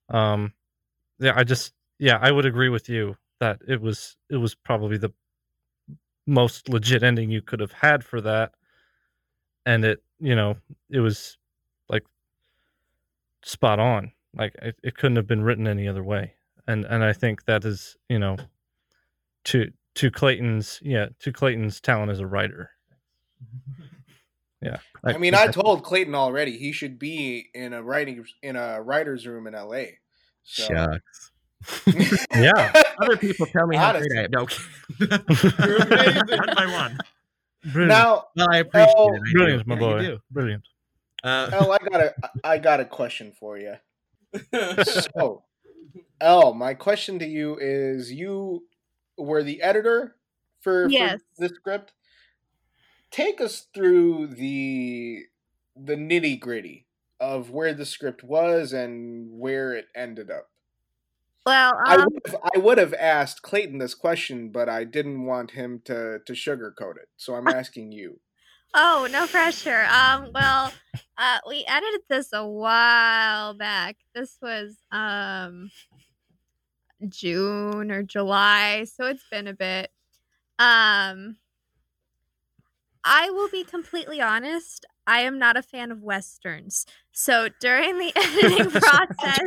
Um 0.09 0.53
yeah, 1.19 1.33
I 1.35 1.43
just 1.43 1.73
yeah, 1.99 2.17
I 2.21 2.31
would 2.31 2.45
agree 2.45 2.69
with 2.69 2.89
you 2.89 3.15
that 3.39 3.59
it 3.67 3.81
was 3.81 4.15
it 4.29 4.37
was 4.37 4.55
probably 4.55 4.97
the 4.97 5.11
most 6.27 6.69
legit 6.69 7.03
ending 7.03 7.29
you 7.29 7.41
could 7.41 7.59
have 7.59 7.73
had 7.73 8.03
for 8.03 8.21
that. 8.21 8.53
And 9.65 9.85
it, 9.85 10.03
you 10.21 10.35
know, 10.35 10.55
it 10.89 10.99
was 10.99 11.37
like 11.89 12.03
spot 13.43 13.79
on. 13.79 14.11
Like 14.35 14.55
it, 14.61 14.75
it 14.83 14.95
couldn't 14.95 15.17
have 15.17 15.27
been 15.27 15.43
written 15.43 15.67
any 15.67 15.87
other 15.87 16.03
way. 16.03 16.35
And 16.67 16.85
and 16.85 17.03
I 17.03 17.13
think 17.13 17.45
that 17.45 17.65
is, 17.65 17.97
you 18.07 18.19
know, 18.19 18.37
to 19.45 19.71
to 19.95 20.11
Clayton's 20.11 20.79
yeah, 20.83 21.07
to 21.19 21.33
Clayton's 21.33 21.81
talent 21.81 22.11
as 22.11 22.19
a 22.19 22.27
writer. 22.27 22.71
Yeah. 24.61 24.77
I 25.03 25.17
mean, 25.17 25.33
I 25.33 25.47
told 25.47 25.83
Clayton 25.83 26.15
already 26.15 26.57
he 26.57 26.71
should 26.71 26.99
be 26.99 27.49
in 27.53 27.73
a 27.73 27.81
writing 27.81 28.23
in 28.41 28.55
a 28.55 28.81
writer's 28.81 29.25
room 29.25 29.47
in 29.47 29.55
L.A. 29.55 29.97
So. 30.43 30.67
Shucks. 30.67 31.31
yeah. 32.35 32.71
Other 32.99 33.17
people 33.17 33.45
tell 33.47 33.67
me 33.67 33.77
how 33.77 33.91
great 33.91 34.11
I 34.17 34.23
am. 34.23 34.31
No. 34.31 34.47
one 36.37 36.55
by 36.55 36.65
one. 36.65 36.99
Brilliant. 37.63 37.89
Now, 37.89 38.25
Well, 38.35 38.47
I 38.51 38.57
appreciate 38.57 38.95
Oh, 38.97 39.15
it. 39.15 39.21
I 39.21 39.33
do. 39.37 39.37
Brilliant, 39.39 39.67
my 39.67 39.75
Yeah, 39.75 39.79
boy. 39.79 39.99
do. 39.99 40.19
Brilliant. 40.31 40.63
Uh, 41.23 41.49
El, 41.51 41.71
I 41.71 41.77
got 41.91 42.01
a 42.01 42.15
I 42.43 42.57
got 42.57 42.79
a 42.79 42.85
question 42.85 43.31
for 43.31 43.57
you. 43.57 43.75
So, 44.83 45.43
El, 46.21 46.53
my 46.53 46.73
question 46.73 47.19
to 47.19 47.25
you 47.25 47.57
is: 47.59 48.11
You 48.11 48.65
were 49.17 49.43
the 49.43 49.61
editor 49.61 50.15
for, 50.61 50.89
Yes. 50.89 51.19
for 51.37 51.47
the 51.47 51.49
script. 51.55 51.93
Take 53.11 53.41
us 53.41 53.67
through 53.73 54.27
the 54.27 55.25
the 55.75 55.95
nitty 55.95 56.39
gritty 56.39 56.87
of 57.19 57.51
where 57.51 57.73
the 57.73 57.85
script 57.85 58.23
was 58.23 58.73
and 58.73 59.39
where 59.39 59.73
it 59.73 59.87
ended 59.95 60.29
up. 60.31 60.49
Well, 61.45 61.73
I 61.85 61.95
um, 61.95 62.09
would 62.11 62.21
have, 62.27 62.41
I 62.55 62.57
would 62.59 62.77
have 62.77 62.93
asked 62.93 63.41
Clayton 63.41 63.79
this 63.79 63.95
question, 63.95 64.49
but 64.49 64.69
I 64.69 64.83
didn't 64.83 65.25
want 65.25 65.51
him 65.51 65.81
to 65.85 66.19
to 66.25 66.33
sugarcoat 66.33 66.97
it, 66.97 67.09
so 67.17 67.35
I'm 67.35 67.47
asking 67.47 67.91
you. 67.91 68.19
Oh, 68.73 69.07
no 69.11 69.27
pressure. 69.27 69.85
Um, 69.91 70.29
well, 70.33 70.71
uh, 71.17 71.39
we 71.47 71.65
edited 71.67 72.01
this 72.09 72.29
a 72.31 72.47
while 72.47 73.53
back. 73.53 73.97
This 74.15 74.37
was 74.41 74.77
um 74.91 75.71
June 77.09 77.91
or 77.91 78.03
July, 78.03 78.85
so 78.85 79.07
it's 79.07 79.25
been 79.29 79.47
a 79.47 79.53
bit. 79.53 79.89
Um, 80.59 81.37
I 83.03 83.29
will 83.29 83.49
be 83.49 83.63
completely 83.63 84.21
honest. 84.21 84.85
I 85.07 85.21
am 85.21 85.39
not 85.39 85.57
a 85.57 85.61
fan 85.61 85.91
of 85.91 86.01
westerns. 86.01 86.85
So 87.11 87.49
during 87.59 87.97
the 87.97 88.11
editing 88.15 88.71
process, 88.81 89.39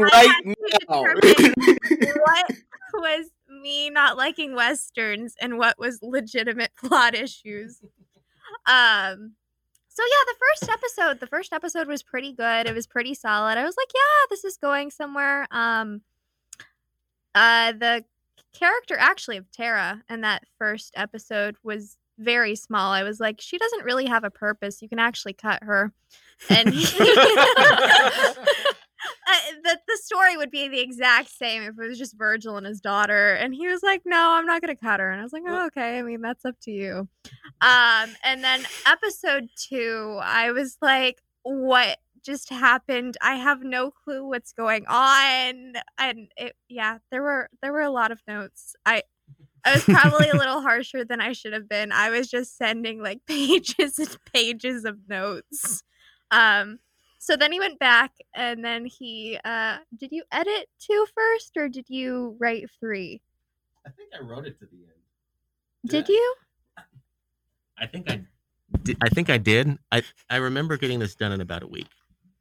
right 0.00 0.56
now. 0.88 1.02
what 2.24 2.52
was 2.94 3.26
me 3.48 3.90
not 3.90 4.16
liking 4.16 4.54
westerns 4.54 5.34
and 5.40 5.58
what 5.58 5.78
was 5.78 6.00
legitimate 6.02 6.72
plot 6.76 7.14
issues. 7.14 7.80
Um 8.66 9.34
so 9.88 10.04
yeah, 10.04 10.24
the 10.26 10.36
first 10.38 10.70
episode, 10.70 11.20
the 11.20 11.26
first 11.26 11.52
episode 11.52 11.88
was 11.88 12.04
pretty 12.04 12.32
good. 12.32 12.68
It 12.68 12.74
was 12.74 12.86
pretty 12.86 13.14
solid. 13.14 13.58
I 13.58 13.64
was 13.64 13.76
like, 13.76 13.88
yeah, 13.92 14.26
this 14.30 14.44
is 14.44 14.56
going 14.56 14.90
somewhere. 14.90 15.46
Um 15.50 16.02
uh 17.34 17.72
the 17.72 18.04
character 18.52 18.96
actually 18.98 19.38
of 19.38 19.50
Tara 19.50 20.02
in 20.08 20.20
that 20.20 20.44
first 20.58 20.92
episode 20.94 21.56
was 21.62 21.96
very 22.18 22.54
small. 22.56 22.92
I 22.92 23.02
was 23.02 23.20
like, 23.20 23.40
she 23.40 23.58
doesn't 23.58 23.84
really 23.84 24.06
have 24.06 24.24
a 24.24 24.30
purpose. 24.30 24.82
You 24.82 24.88
can 24.88 24.98
actually 24.98 25.34
cut 25.34 25.62
her. 25.62 25.92
And 26.50 26.68
uh, 26.68 26.72
the 29.62 29.78
the 29.86 29.98
story 30.02 30.36
would 30.36 30.50
be 30.50 30.68
the 30.68 30.80
exact 30.80 31.30
same 31.30 31.62
if 31.62 31.78
it 31.78 31.88
was 31.88 31.98
just 31.98 32.16
Virgil 32.16 32.56
and 32.56 32.66
his 32.66 32.80
daughter. 32.80 33.34
And 33.34 33.54
he 33.54 33.66
was 33.66 33.82
like, 33.82 34.02
"No, 34.04 34.32
I'm 34.32 34.46
not 34.46 34.60
gonna 34.60 34.76
cut 34.76 35.00
her." 35.00 35.10
And 35.10 35.20
I 35.20 35.24
was 35.24 35.32
like, 35.32 35.42
"Oh, 35.46 35.66
okay. 35.66 35.98
I 35.98 36.02
mean, 36.02 36.20
that's 36.20 36.44
up 36.44 36.54
to 36.62 36.70
you." 36.70 37.08
Um, 37.60 38.10
and 38.22 38.44
then 38.44 38.64
episode 38.86 39.48
two, 39.56 40.20
I 40.22 40.52
was 40.52 40.76
like, 40.80 41.20
"What 41.42 41.98
just 42.24 42.50
happened. 42.50 43.16
I 43.22 43.36
have 43.36 43.62
no 43.62 43.90
clue 43.90 44.26
what's 44.26 44.52
going 44.52 44.84
on. 44.86 45.74
And 45.98 46.30
it 46.36 46.54
yeah, 46.68 46.98
there 47.10 47.22
were 47.22 47.48
there 47.62 47.72
were 47.72 47.82
a 47.82 47.90
lot 47.90 48.12
of 48.12 48.20
notes. 48.28 48.74
I 48.84 49.02
I 49.68 49.74
was 49.74 49.84
probably 49.84 50.30
a 50.30 50.36
little 50.36 50.62
harsher 50.62 51.04
than 51.04 51.20
I 51.20 51.32
should 51.32 51.52
have 51.52 51.68
been. 51.68 51.92
I 51.92 52.10
was 52.10 52.28
just 52.28 52.56
sending 52.56 53.02
like 53.02 53.20
pages 53.26 53.98
and 53.98 54.16
pages 54.32 54.84
of 54.84 54.96
notes. 55.08 55.82
Um 56.30 56.78
so 57.18 57.36
then 57.36 57.52
he 57.52 57.58
went 57.58 57.78
back 57.78 58.12
and 58.34 58.64
then 58.64 58.86
he 58.86 59.38
uh 59.44 59.78
did 59.96 60.12
you 60.12 60.24
edit 60.32 60.68
two 60.78 61.06
first 61.14 61.56
or 61.56 61.68
did 61.68 61.86
you 61.88 62.36
write 62.38 62.70
three? 62.80 63.20
I 63.86 63.90
think 63.90 64.10
I 64.18 64.24
wrote 64.24 64.46
it 64.46 64.58
to 64.60 64.66
the 64.66 64.76
end. 64.76 64.92
Did 65.86 66.08
you? 66.08 66.34
I 67.78 67.86
think 67.86 68.10
I 68.10 68.22
did. 68.82 68.96
I 69.02 69.08
think 69.08 69.30
I 69.30 69.38
did. 69.38 69.78
I 69.92 70.02
I 70.28 70.36
remember 70.36 70.76
getting 70.76 70.98
this 70.98 71.14
done 71.14 71.32
in 71.32 71.40
about 71.40 71.62
a 71.62 71.66
week. 71.66 71.88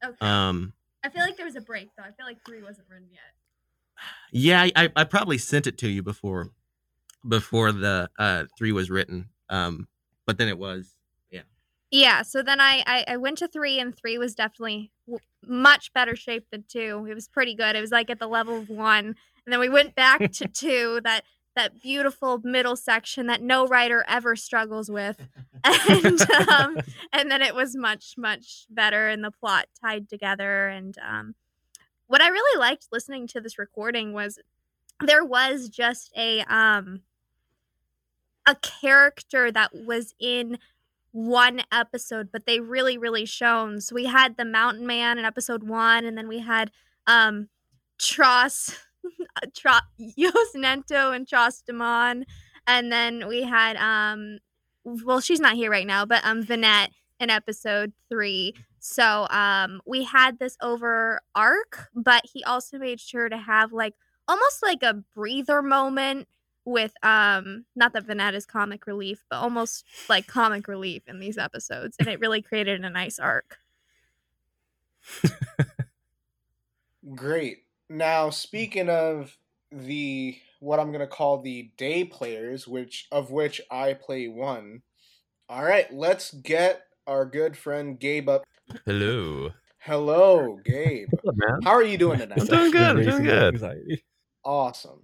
Okay. 0.03 0.15
Um. 0.21 0.73
I 1.03 1.09
feel 1.09 1.21
like 1.21 1.37
there 1.37 1.45
was 1.45 1.55
a 1.55 1.61
break 1.61 1.89
though. 1.97 2.03
I 2.03 2.11
feel 2.11 2.25
like 2.25 2.43
three 2.45 2.61
wasn't 2.61 2.87
written 2.89 3.07
yet. 3.11 3.21
Yeah, 4.31 4.61
I, 4.61 4.71
I 4.75 4.89
I 4.95 5.03
probably 5.03 5.37
sent 5.37 5.67
it 5.67 5.77
to 5.79 5.89
you 5.89 6.01
before 6.01 6.51
before 7.27 7.71
the 7.71 8.09
uh 8.19 8.45
three 8.57 8.71
was 8.71 8.89
written. 8.89 9.29
Um. 9.49 9.87
But 10.25 10.37
then 10.37 10.49
it 10.49 10.57
was. 10.57 10.95
Yeah. 11.31 11.43
Yeah, 11.89 12.21
so 12.21 12.43
then 12.43 12.59
I, 12.59 12.83
I 12.85 13.05
I 13.07 13.17
went 13.17 13.37
to 13.37 13.47
three, 13.47 13.79
and 13.79 13.95
three 13.95 14.17
was 14.17 14.35
definitely 14.35 14.91
w- 15.07 15.23
much 15.45 15.93
better 15.93 16.15
shape 16.17 16.47
than 16.51 16.65
two. 16.67 17.07
It 17.09 17.13
was 17.13 17.29
pretty 17.29 17.55
good. 17.55 17.75
It 17.77 17.81
was 17.81 17.91
like 17.91 18.09
at 18.09 18.19
the 18.19 18.27
level 18.27 18.57
of 18.57 18.69
one, 18.69 19.05
and 19.05 19.53
then 19.53 19.59
we 19.59 19.69
went 19.69 19.95
back 19.95 20.31
to 20.33 20.47
two. 20.53 20.99
That 21.03 21.23
that 21.55 21.81
beautiful 21.81 22.39
middle 22.43 22.75
section 22.75 23.27
that 23.27 23.41
no 23.41 23.65
writer 23.65 24.05
ever 24.07 24.35
struggles 24.35 24.91
with, 24.91 25.17
and 25.63 26.21
um, 26.49 26.77
and 27.13 27.31
then 27.31 27.41
it 27.41 27.55
was 27.55 27.75
much 27.75 28.15
much 28.17 28.65
better, 28.69 29.07
and 29.07 29.23
the 29.23 29.31
plot 29.31 29.67
tied 29.81 30.09
together. 30.09 30.67
And 30.67 30.97
um, 30.99 31.35
what 32.07 32.21
I 32.21 32.27
really 32.27 32.59
liked 32.59 32.87
listening 32.91 33.27
to 33.27 33.41
this 33.41 33.57
recording 33.57 34.13
was 34.13 34.39
there 35.05 35.23
was 35.25 35.69
just 35.69 36.11
a 36.17 36.41
um 36.41 37.01
a 38.45 38.55
character 38.55 39.51
that 39.51 39.71
was 39.73 40.15
in 40.19 40.57
one 41.11 41.61
episode, 41.71 42.29
but 42.31 42.45
they 42.45 42.59
really, 42.59 42.97
really 42.97 43.25
shone. 43.25 43.81
So 43.81 43.95
we 43.95 44.05
had 44.05 44.37
the 44.37 44.45
Mountain 44.45 44.85
Man 44.87 45.17
in 45.17 45.25
episode 45.25 45.63
one, 45.63 46.05
and 46.05 46.17
then 46.17 46.27
we 46.27 46.39
had 46.39 46.71
um 47.07 47.49
Tross, 47.99 48.77
Tro- 49.55 49.71
Yos 49.97 50.53
Nento 50.55 51.15
and 51.15 51.27
Tross 51.27 51.63
Demon. 51.65 52.25
and 52.67 52.91
then 52.91 53.27
we 53.27 53.43
had 53.43 53.75
um 53.77 54.39
well, 54.83 55.19
she's 55.19 55.39
not 55.39 55.55
here 55.55 55.71
right 55.71 55.87
now, 55.87 56.05
but 56.05 56.23
um 56.25 56.43
Vanette 56.43 56.89
in 57.19 57.29
episode 57.29 57.93
three. 58.09 58.53
So 58.79 59.27
um 59.29 59.81
we 59.85 60.03
had 60.03 60.39
this 60.39 60.57
over 60.61 61.21
arc, 61.35 61.89
but 61.95 62.23
he 62.31 62.43
also 62.43 62.77
made 62.77 62.99
sure 62.99 63.29
to 63.29 63.37
have 63.37 63.73
like 63.73 63.93
almost 64.27 64.63
like 64.63 64.83
a 64.83 64.93
breather 65.15 65.61
moment 65.61 66.27
with 66.65 66.93
um 67.01 67.63
not 67.75 67.93
that 67.93 68.05
Vanette 68.05 68.33
is 68.33 68.45
comic 68.45 68.87
relief, 68.87 69.23
but 69.29 69.37
almost 69.37 69.85
like 70.09 70.27
comic 70.27 70.67
relief 70.67 71.03
in 71.07 71.19
these 71.19 71.37
episodes. 71.37 71.95
And 71.99 72.07
it 72.07 72.19
really 72.19 72.41
created 72.41 72.83
a 72.83 72.89
nice 72.89 73.19
arc. 73.19 73.57
Great. 77.15 77.59
Now, 77.89 78.29
speaking 78.29 78.89
of 78.89 79.37
the 79.71 80.37
what 80.59 80.79
I'm 80.79 80.91
gonna 80.91 81.07
call 81.07 81.41
the 81.41 81.71
day 81.77 82.03
players, 82.03 82.67
which 82.67 83.07
of 83.11 83.31
which 83.31 83.61
I 83.71 83.93
play 83.93 84.27
one. 84.27 84.81
All 85.49 85.63
right, 85.63 85.91
let's 85.93 86.33
get 86.33 86.83
our 87.05 87.25
good 87.25 87.55
friend 87.55 87.97
Gabe 87.97 88.27
up. 88.27 88.43
Hello. 88.85 89.51
Hello, 89.79 90.59
Gabe. 90.65 91.07
What's 91.11 91.27
up, 91.27 91.35
man? 91.37 91.61
How 91.63 91.71
are 91.71 91.83
you 91.83 91.97
doing 91.97 92.19
tonight? 92.19 92.41
I'm 92.41 92.47
doing 92.47 92.71
good. 92.71 92.97
I'm 92.97 93.03
doing 93.03 93.23
good. 93.23 94.01
Awesome. 94.47 95.01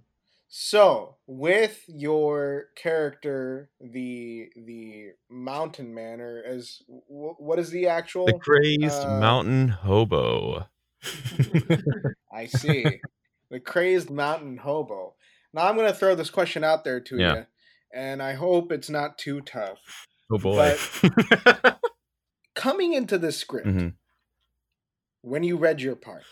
So, 0.48 1.16
with 1.26 1.84
your 1.86 2.68
character, 2.76 3.68
the 3.78 4.48
the 4.56 5.08
mountain 5.28 5.92
man, 5.94 6.22
or 6.22 6.42
as 6.42 6.78
wh- 6.88 7.38
what 7.38 7.58
is 7.58 7.68
the 7.70 7.88
actual? 7.88 8.24
The 8.24 8.38
crazed 8.38 9.04
uh, 9.04 9.10
mountain 9.10 9.68
hobo. 9.68 10.66
I 12.32 12.46
see. 12.46 13.02
the 13.50 13.60
crazed 13.60 14.08
mountain 14.10 14.56
hobo. 14.56 15.14
Now 15.52 15.68
I'm 15.68 15.76
going 15.76 15.88
to 15.92 15.94
throw 15.98 16.14
this 16.14 16.30
question 16.30 16.64
out 16.64 16.82
there 16.84 17.00
to 17.00 17.18
Yeah. 17.18 17.34
you, 17.34 17.46
and 17.92 18.22
I 18.22 18.32
hope 18.32 18.72
it's 18.72 18.88
not 18.88 19.18
too 19.18 19.42
tough. 19.42 19.78
Oh 20.32 20.38
boy. 20.38 20.74
But 21.02 21.78
coming 22.54 22.94
into 22.94 23.18
this 23.18 23.36
script, 23.36 23.66
Mhm. 23.66 23.94
when 25.20 25.42
you 25.42 25.58
read 25.58 25.82
your 25.82 25.96
part, 25.96 26.24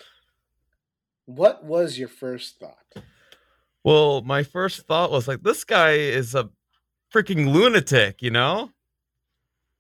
what 1.27 1.65
was 1.65 1.99
your 1.99 2.09
first 2.09 2.59
thought? 2.59 3.05
Well, 3.85 4.23
my 4.23 4.43
first 4.43 4.87
thought 4.87 5.11
was 5.11 5.27
like, 5.27 5.43
this 5.43 5.65
guy 5.65 5.93
is 5.93 6.35
a 6.35 6.49
freaking 7.13 7.53
lunatic, 7.53 8.23
you 8.23 8.31
know? 8.31 8.71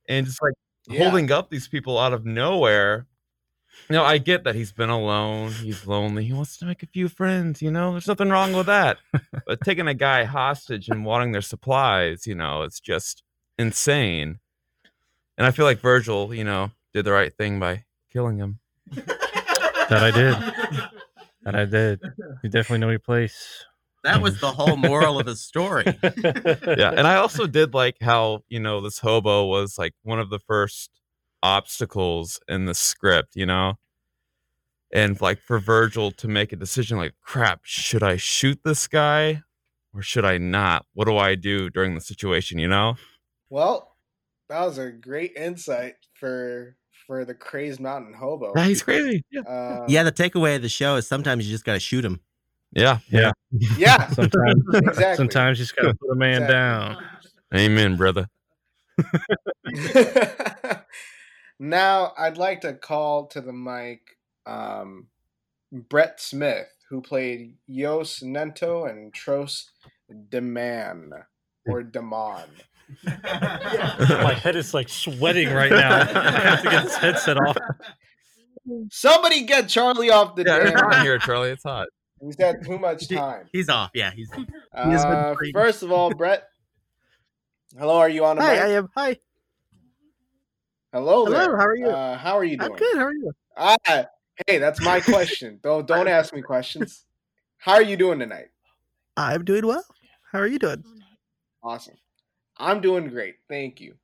And 0.08 0.26
just 0.26 0.42
like 0.42 0.54
Yeah. 0.88 1.04
holding 1.04 1.30
up 1.30 1.50
these 1.50 1.68
people 1.68 1.98
out 1.98 2.12
of 2.12 2.24
nowhere. 2.26 3.06
You 3.88 3.94
know, 3.96 4.04
I 4.04 4.18
get 4.18 4.44
that 4.44 4.54
he's 4.54 4.72
been 4.72 4.90
alone, 4.90 5.52
he's 5.52 5.86
lonely, 5.86 6.24
he 6.24 6.32
wants 6.32 6.56
to 6.58 6.64
make 6.66 6.82
a 6.82 6.86
few 6.86 7.08
friends, 7.08 7.60
you 7.62 7.70
know? 7.70 7.92
There's 7.92 8.06
nothing 8.08 8.30
wrong 8.30 8.52
with 8.52 8.66
that. 8.66 8.98
but 9.46 9.60
taking 9.64 9.86
a 9.88 9.94
guy 9.94 10.24
hostage 10.24 10.88
and 10.88 11.04
wanting 11.04 11.32
their 11.32 11.42
supplies, 11.42 12.26
you 12.26 12.34
know, 12.34 12.62
it's 12.62 12.80
just 12.80 13.22
insane. 13.58 14.38
And 15.36 15.46
I 15.46 15.50
feel 15.50 15.64
like 15.64 15.80
Virgil, 15.80 16.32
you 16.34 16.44
know, 16.44 16.70
did 16.94 17.04
the 17.04 17.12
right 17.12 17.34
thing 17.36 17.58
by 17.60 17.84
killing 18.12 18.38
him. 18.38 18.58
That 18.94 20.02
I 20.02 20.10
did. 20.10 20.36
That 21.44 21.54
I 21.54 21.64
did. 21.64 22.00
You 22.42 22.50
definitely 22.50 22.78
know 22.78 22.90
your 22.90 22.98
place. 22.98 23.64
That 24.04 24.20
was 24.20 24.40
the 24.40 24.50
whole 24.50 24.76
moral 24.76 25.20
of 25.20 25.26
the 25.26 25.36
story. 25.36 25.84
yeah, 26.76 26.92
and 26.96 27.06
I 27.06 27.16
also 27.16 27.46
did 27.46 27.72
like 27.74 27.96
how 28.00 28.40
you 28.48 28.58
know 28.60 28.80
this 28.80 28.98
hobo 28.98 29.46
was 29.46 29.78
like 29.78 29.94
one 30.02 30.18
of 30.18 30.30
the 30.30 30.40
first 30.40 30.90
obstacles 31.42 32.40
in 32.48 32.64
the 32.66 32.74
script, 32.74 33.34
you 33.34 33.46
know, 33.46 33.74
and 34.92 35.20
like 35.20 35.40
for 35.40 35.58
Virgil 35.58 36.10
to 36.12 36.28
make 36.28 36.52
a 36.52 36.56
decision, 36.56 36.98
like, 36.98 37.14
crap, 37.22 37.60
should 37.64 38.02
I 38.02 38.16
shoot 38.16 38.60
this 38.64 38.86
guy 38.86 39.42
or 39.94 40.02
should 40.02 40.24
I 40.24 40.38
not? 40.38 40.86
What 40.94 41.06
do 41.06 41.16
I 41.16 41.34
do 41.34 41.70
during 41.70 41.94
the 41.94 42.00
situation, 42.00 42.58
you 42.58 42.68
know? 42.68 42.96
Well, 43.48 43.96
that 44.48 44.60
was 44.64 44.78
a 44.78 44.90
great 44.90 45.32
insight 45.36 45.94
for 46.14 46.76
for 47.06 47.24
the 47.24 47.34
crazed 47.34 47.80
mountain 47.80 48.14
hobo. 48.14 48.52
Yeah, 48.56 48.64
he's 48.64 48.82
crazy. 48.82 49.24
Yeah, 49.30 49.40
Um, 49.42 49.84
yeah, 49.88 50.02
the 50.02 50.12
takeaway 50.12 50.56
of 50.56 50.62
the 50.62 50.68
show 50.68 50.96
is 50.96 51.06
sometimes 51.06 51.46
you 51.46 51.52
just 51.52 51.64
got 51.64 51.74
to 51.74 51.80
shoot 51.80 52.04
him. 52.04 52.20
yeah, 52.72 52.98
Yeah. 53.10 53.32
yeah. 53.76 54.06
Sometimes, 54.10 54.62
Exactly. 54.74 55.16
sometimes 55.16 55.58
you 55.58 55.64
just 55.64 55.76
gotta 55.76 55.94
put 55.94 56.10
a 56.10 56.14
man 56.16 56.42
Exactly. 56.42 56.54
down. 56.54 56.96
Amen, 57.54 57.96
brother. 57.96 58.26
now 61.58 62.12
I'd 62.18 62.38
like 62.38 62.60
to 62.62 62.74
call 62.74 63.26
to 63.28 63.40
the 63.40 63.52
mic 63.52 64.00
um, 64.46 65.08
Brett 65.70 66.20
Smith, 66.20 66.68
who 66.90 67.00
played 67.02 67.56
Yos 67.66 68.20
Nento 68.20 68.88
and 68.88 69.12
Tros 69.12 69.70
Deman 70.30 71.10
or 71.66 71.82
Damon. 71.82 72.48
My 73.04 74.34
head 74.34 74.56
is 74.56 74.72
like 74.74 74.88
sweating 74.88 75.52
right 75.52 75.70
now. 75.70 76.00
I 76.00 76.04
have 76.40 76.62
to 76.62 76.70
get 76.70 76.84
this 76.84 76.96
headset 76.96 77.36
off. 77.38 77.56
Somebody 78.90 79.44
get 79.44 79.68
Charlie 79.68 80.10
off 80.10 80.36
the 80.36 80.44
Yeah, 80.44 80.58
it's 80.58 80.70
damn. 80.72 80.90
hot 80.90 81.02
here, 81.02 81.18
Charlie. 81.18 81.50
It's 81.50 81.64
hot. 81.64 81.88
He's 82.20 82.36
had 82.38 82.64
too 82.64 82.78
much 82.78 83.08
time. 83.08 83.46
He's 83.52 83.68
off. 83.68 83.90
Yeah, 83.94 84.12
he's. 84.12 84.30
has 84.30 85.04
been 85.04 85.14
Uh, 85.14 85.34
first 85.52 85.82
of 85.82 85.90
all, 85.90 86.14
Brett. 86.14 86.44
Hello, 87.76 87.96
are 87.98 88.08
you 88.08 88.24
on 88.24 88.36
the 88.36 88.42
Hi, 88.42 88.52
mic? 88.54 88.62
I 88.62 88.68
am. 88.74 88.88
Hi. 88.96 89.16
Hello, 90.92 91.24
Hello, 91.24 91.30
there. 91.38 91.56
how 91.56 91.64
are 91.66 91.76
you? 91.76 91.86
Uh, 91.88 92.18
how 92.18 92.34
are 92.38 92.44
you 92.44 92.56
doing? 92.58 92.70
I'm 92.72 92.76
good. 92.78 92.96
How 92.96 93.04
are 93.06 93.12
you? 93.14 93.32
Ah, 93.56 93.76
hey, 94.46 94.58
that's 94.58 94.80
my 94.82 95.00
question. 95.00 95.58
don't 95.62 95.86
don't 95.86 96.06
ask 96.06 96.32
me 96.34 96.42
questions. 96.42 97.04
How 97.58 97.72
are 97.74 97.82
you 97.82 97.96
doing 97.96 98.18
tonight? 98.18 98.48
I'm 99.16 99.44
doing 99.44 99.66
well. 99.66 99.84
How 100.30 100.38
are 100.38 100.46
you 100.46 100.58
doing? 100.58 100.84
Awesome. 101.62 101.94
I'm 102.62 102.80
doing 102.80 103.08
great. 103.08 103.36
Thank 103.48 103.80
you. 103.80 103.96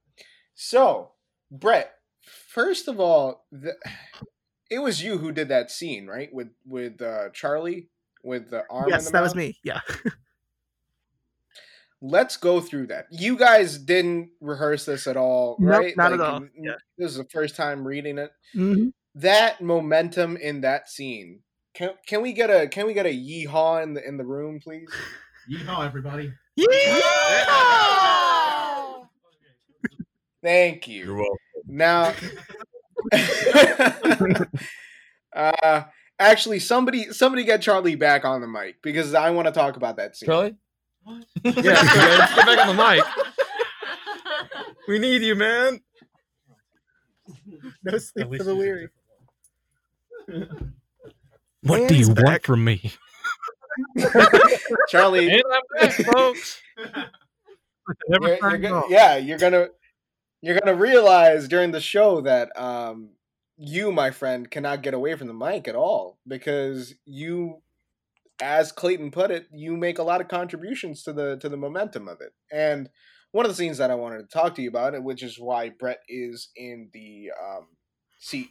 So, 0.55 1.13
Brett, 1.51 1.93
first 2.49 2.89
of 2.89 2.99
all, 2.99 3.47
the, 3.53 3.77
it 4.71 4.81
was 4.81 5.03
you 5.03 5.19
who 5.19 5.33
did 5.33 5.49
that 5.49 5.71
scene, 5.71 6.07
right? 6.07 6.29
With 6.33 6.49
with 6.67 7.01
uh, 7.01 7.31
Charlie 7.33 7.89
with 8.25 8.51
the 8.51 8.65
arm. 8.69 8.89
yes, 8.89 9.07
the 9.07 9.13
that 9.13 9.23
was 9.23 9.35
me. 9.35 9.59
Yeah. 9.63 9.81
Let's 12.01 12.37
go 12.37 12.61
through 12.61 12.89
that. 12.89 13.07
You 13.11 13.37
guys 13.37 13.77
didn't 13.77 14.31
rehearse 14.41 14.85
this 14.85 15.09
at 15.09 15.17
all, 15.17 15.57
right? 15.59 15.73
Nope, 15.73 15.83
right? 15.83 15.97
not 15.97 16.13
at 16.13 16.21
all. 16.21 16.45
Yeah. 16.57 16.75
This 16.97 17.11
is 17.11 17.17
the 17.17 17.25
first 17.25 17.57
time 17.57 17.87
reading 17.87 18.19
it. 18.19 18.31
Mhm. 18.55 18.93
That 19.17 19.61
momentum 19.61 20.37
in 20.37 20.61
that 20.61 20.89
scene. 20.89 21.41
Can, 21.75 21.91
can 22.07 22.23
we 22.23 22.33
get 22.33 22.51
a 22.51 22.69
can 22.69 22.87
we 22.87 22.95
get 22.95 23.07
a 23.07 23.09
yeehaw 23.13 23.83
in 23.83 23.95
the 23.95 24.07
in 24.07 24.17
the 24.17 24.25
room, 24.25 24.61
please? 24.63 24.89
Yeehaw, 25.51 25.87
everybody. 25.87 26.33
Thank 30.43 30.89
you. 30.89 31.05
You're 31.05 31.15
welcome. 31.17 31.37
Now, 31.67 32.15
uh, 35.35 35.83
actually, 36.19 36.59
somebody 36.61 37.13
somebody 37.13 37.45
get 37.45 37.63
Charlie 37.63 37.97
back 37.97 38.25
on 38.25 38.41
the 38.41 38.47
mic 38.49 38.81
because 38.83 39.15
I 39.15 39.31
want 39.31 39.47
to 39.47 39.53
talk 39.53 39.77
about 39.77 39.97
that 39.97 40.17
scene. 40.17 40.27
Charlie? 40.29 40.57
Yeah, 41.43 41.53
okay, 41.53 41.65
let's 42.19 42.35
get 42.35 42.47
back 42.47 42.67
on 42.67 42.77
the 42.77 42.83
mic. 42.83 43.05
We 44.89 44.99
need 44.99 45.21
you, 45.23 45.35
man. 45.35 45.81
No 47.83 47.99
sleep 47.99 48.27
for 48.39 48.43
the 48.45 48.55
weary. 48.57 48.89
What 51.63 51.81
And 51.81 51.89
do 51.91 51.95
he's 51.95 52.09
you 52.09 52.15
want 52.15 52.43
from 52.45 52.65
me? 52.65 52.93
Charlie, 54.89 55.31
And 55.31 55.43
I'm 55.53 55.61
back, 55.89 55.93
folks. 56.13 56.61
Never 58.09 58.29
you're, 58.29 58.29
you're 58.29 58.39
turned 58.39 58.63
go- 58.63 58.85
yeah, 58.89 59.17
you're 59.19 59.39
gonna 59.39 59.69
you're 60.43 60.59
gonna 60.59 60.77
realize 60.77 61.49
during 61.49 61.73
the 61.73 61.81
show 61.81 62.21
that 62.21 62.51
um, 62.59 63.11
you, 63.57 63.91
my 63.91 64.11
friend, 64.11 64.51
cannot 64.51 64.83
get 64.83 64.95
away 64.95 65.15
from 65.17 65.27
the 65.27 65.35
mic 65.35 65.67
at 65.67 65.75
all 65.75 66.19
because 66.27 66.95
you, 67.05 67.63
as 68.41 68.71
Clayton 68.71 69.11
put 69.11 69.31
it, 69.31 69.47
you 69.53 69.77
make 69.77 69.99
a 69.99 70.05
lot 70.05 70.21
of 70.21 70.29
contributions 70.29 71.03
to 71.03 71.13
the 71.13 71.37
to 71.39 71.49
the 71.49 71.57
momentum 71.57 72.09
of 72.09 72.21
it. 72.21 72.33
And 72.53 72.89
one 73.33 73.45
of 73.45 73.51
the 73.51 73.57
scenes 73.57 73.79
that 73.79 73.91
I 73.91 73.97
wanted 73.97 74.19
to 74.19 74.29
talk 74.33 74.55
to 74.55 74.63
you 74.63 74.69
about, 74.69 75.03
which 75.03 75.23
is 75.23 75.39
why 75.39 75.71
Brett 75.71 75.99
is 76.09 76.51
in 76.57 76.89
the 76.93 77.31
um, 77.43 77.67
seat 78.19 78.49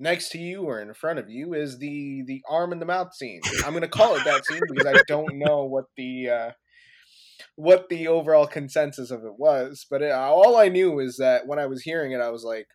next 0.00 0.30
to 0.30 0.38
you 0.38 0.62
or 0.62 0.80
in 0.80 0.92
front 0.92 1.18
of 1.18 1.30
you, 1.30 1.54
is 1.54 1.78
the 1.78 2.24
the 2.26 2.42
arm 2.50 2.72
in 2.72 2.80
the 2.80 2.86
mouth 2.86 3.14
scene. 3.14 3.40
I'm 3.64 3.74
gonna 3.74 3.88
call 3.88 4.16
it 4.16 4.24
that 4.24 4.44
scene 4.44 4.60
because 4.68 4.86
I 4.86 5.00
don't 5.06 5.38
know 5.38 5.64
what 5.64 5.84
the 5.96 6.30
uh, 6.30 6.50
what 7.58 7.88
the 7.88 8.06
overall 8.06 8.46
consensus 8.46 9.10
of 9.10 9.24
it 9.24 9.36
was, 9.36 9.84
but 9.90 10.00
it, 10.00 10.12
all 10.12 10.56
I 10.56 10.68
knew 10.68 11.00
is 11.00 11.16
that 11.16 11.48
when 11.48 11.58
I 11.58 11.66
was 11.66 11.82
hearing 11.82 12.12
it, 12.12 12.20
I 12.20 12.30
was 12.30 12.44
like, 12.44 12.68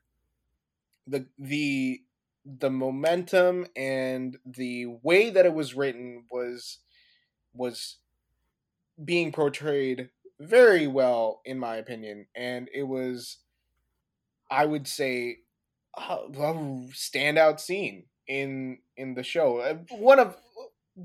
the 1.07 1.25
the 1.39 2.01
the 2.45 2.69
momentum 2.69 3.65
and 3.77 4.37
the 4.45 4.87
way 5.01 5.29
that 5.29 5.45
it 5.45 5.53
was 5.53 5.73
written 5.73 6.25
was 6.29 6.79
was 7.53 7.99
being 9.05 9.31
portrayed 9.31 10.09
very 10.41 10.85
well 10.85 11.39
in 11.45 11.57
my 11.57 11.77
opinion. 11.77 12.27
And 12.35 12.69
it 12.73 12.83
was 12.83 13.37
i 14.51 14.65
would 14.65 14.85
say 14.85 15.37
a, 15.95 16.17
standout 16.91 17.61
scene 17.61 18.07
in 18.27 18.79
in 18.97 19.13
the 19.13 19.23
show. 19.23 19.59
Uh, 19.59 19.75
one 19.97 20.19
of 20.19 20.35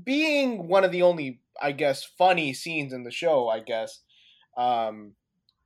being 0.03 0.67
one 0.67 0.83
of 0.83 0.91
the 0.91 1.01
only 1.03 1.39
i 1.61 1.71
guess 1.71 2.03
funny 2.17 2.53
scenes 2.53 2.93
in 2.93 3.03
the 3.03 3.11
show 3.11 3.47
i 3.49 3.59
guess. 3.59 3.99
Um 4.57 5.13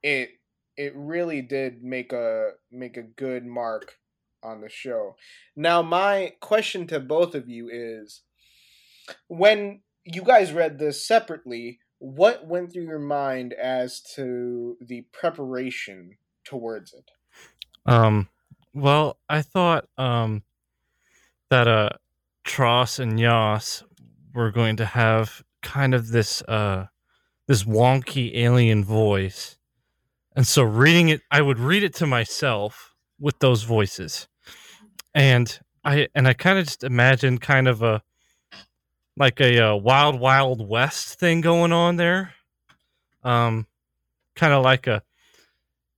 it 0.04 0.30
it 0.76 0.94
really 0.96 1.42
did 1.42 1.84
make 1.84 2.12
a 2.14 2.52
make 2.72 2.98
a 2.98 3.04
good 3.04 3.46
mark 3.46 3.98
on 4.44 4.62
the 4.62 4.70
show. 4.70 5.16
Now 5.56 5.82
my 5.82 6.34
question 6.42 6.86
to 6.88 7.00
both 7.00 7.34
of 7.36 7.48
you 7.48 7.70
is 7.72 8.22
when 9.28 9.82
you 10.04 10.22
guys 10.22 10.52
read 10.52 10.80
this 10.80 11.06
separately 11.06 11.80
what 12.00 12.46
went 12.46 12.74
through 12.74 12.84
your 12.84 13.00
mind 13.00 13.54
as 13.54 14.02
to 14.02 14.78
the 14.82 15.06
preparation 15.14 16.18
towards 16.44 16.94
it? 16.94 17.10
Um, 17.86 18.28
well, 18.74 19.18
I 19.30 19.42
thought 19.42 19.88
um 19.98 20.44
that 21.50 21.68
uh 21.68 21.90
Tross 22.44 23.00
and 23.00 23.18
Yas 23.20 23.84
were 24.34 24.52
going 24.52 24.76
to 24.78 24.86
have 24.86 25.44
kind 25.64 25.94
of 25.94 26.10
this 26.10 26.42
uh 26.44 26.86
this 27.48 27.64
wonky 27.64 28.36
alien 28.36 28.84
voice. 28.84 29.58
And 30.36 30.46
so 30.48 30.64
reading 30.64 31.10
it 31.10 31.22
I 31.32 31.42
would 31.42 31.60
read 31.60 31.84
it 31.84 31.96
to 31.96 32.08
myself 32.08 32.94
with 33.20 33.40
those 33.40 33.64
voices. 33.64 34.28
And 35.16 35.60
I 35.84 36.08
and 36.14 36.28
I 36.28 36.34
kind 36.34 36.60
of 36.60 36.66
just 36.66 36.84
imagined 36.84 37.42
kind 37.42 37.68
of 37.68 37.82
a 37.82 38.02
like 39.18 39.40
a, 39.42 39.60
uh 39.60 39.76
wild 39.76 40.20
wild 40.20 40.68
west 40.68 41.20
thing 41.20 41.42
going 41.42 41.72
on 41.72 41.96
there. 41.96 42.34
Um 43.24 43.68
kind 44.36 44.54
of 44.54 44.64
like 44.64 44.88
a 44.88 45.04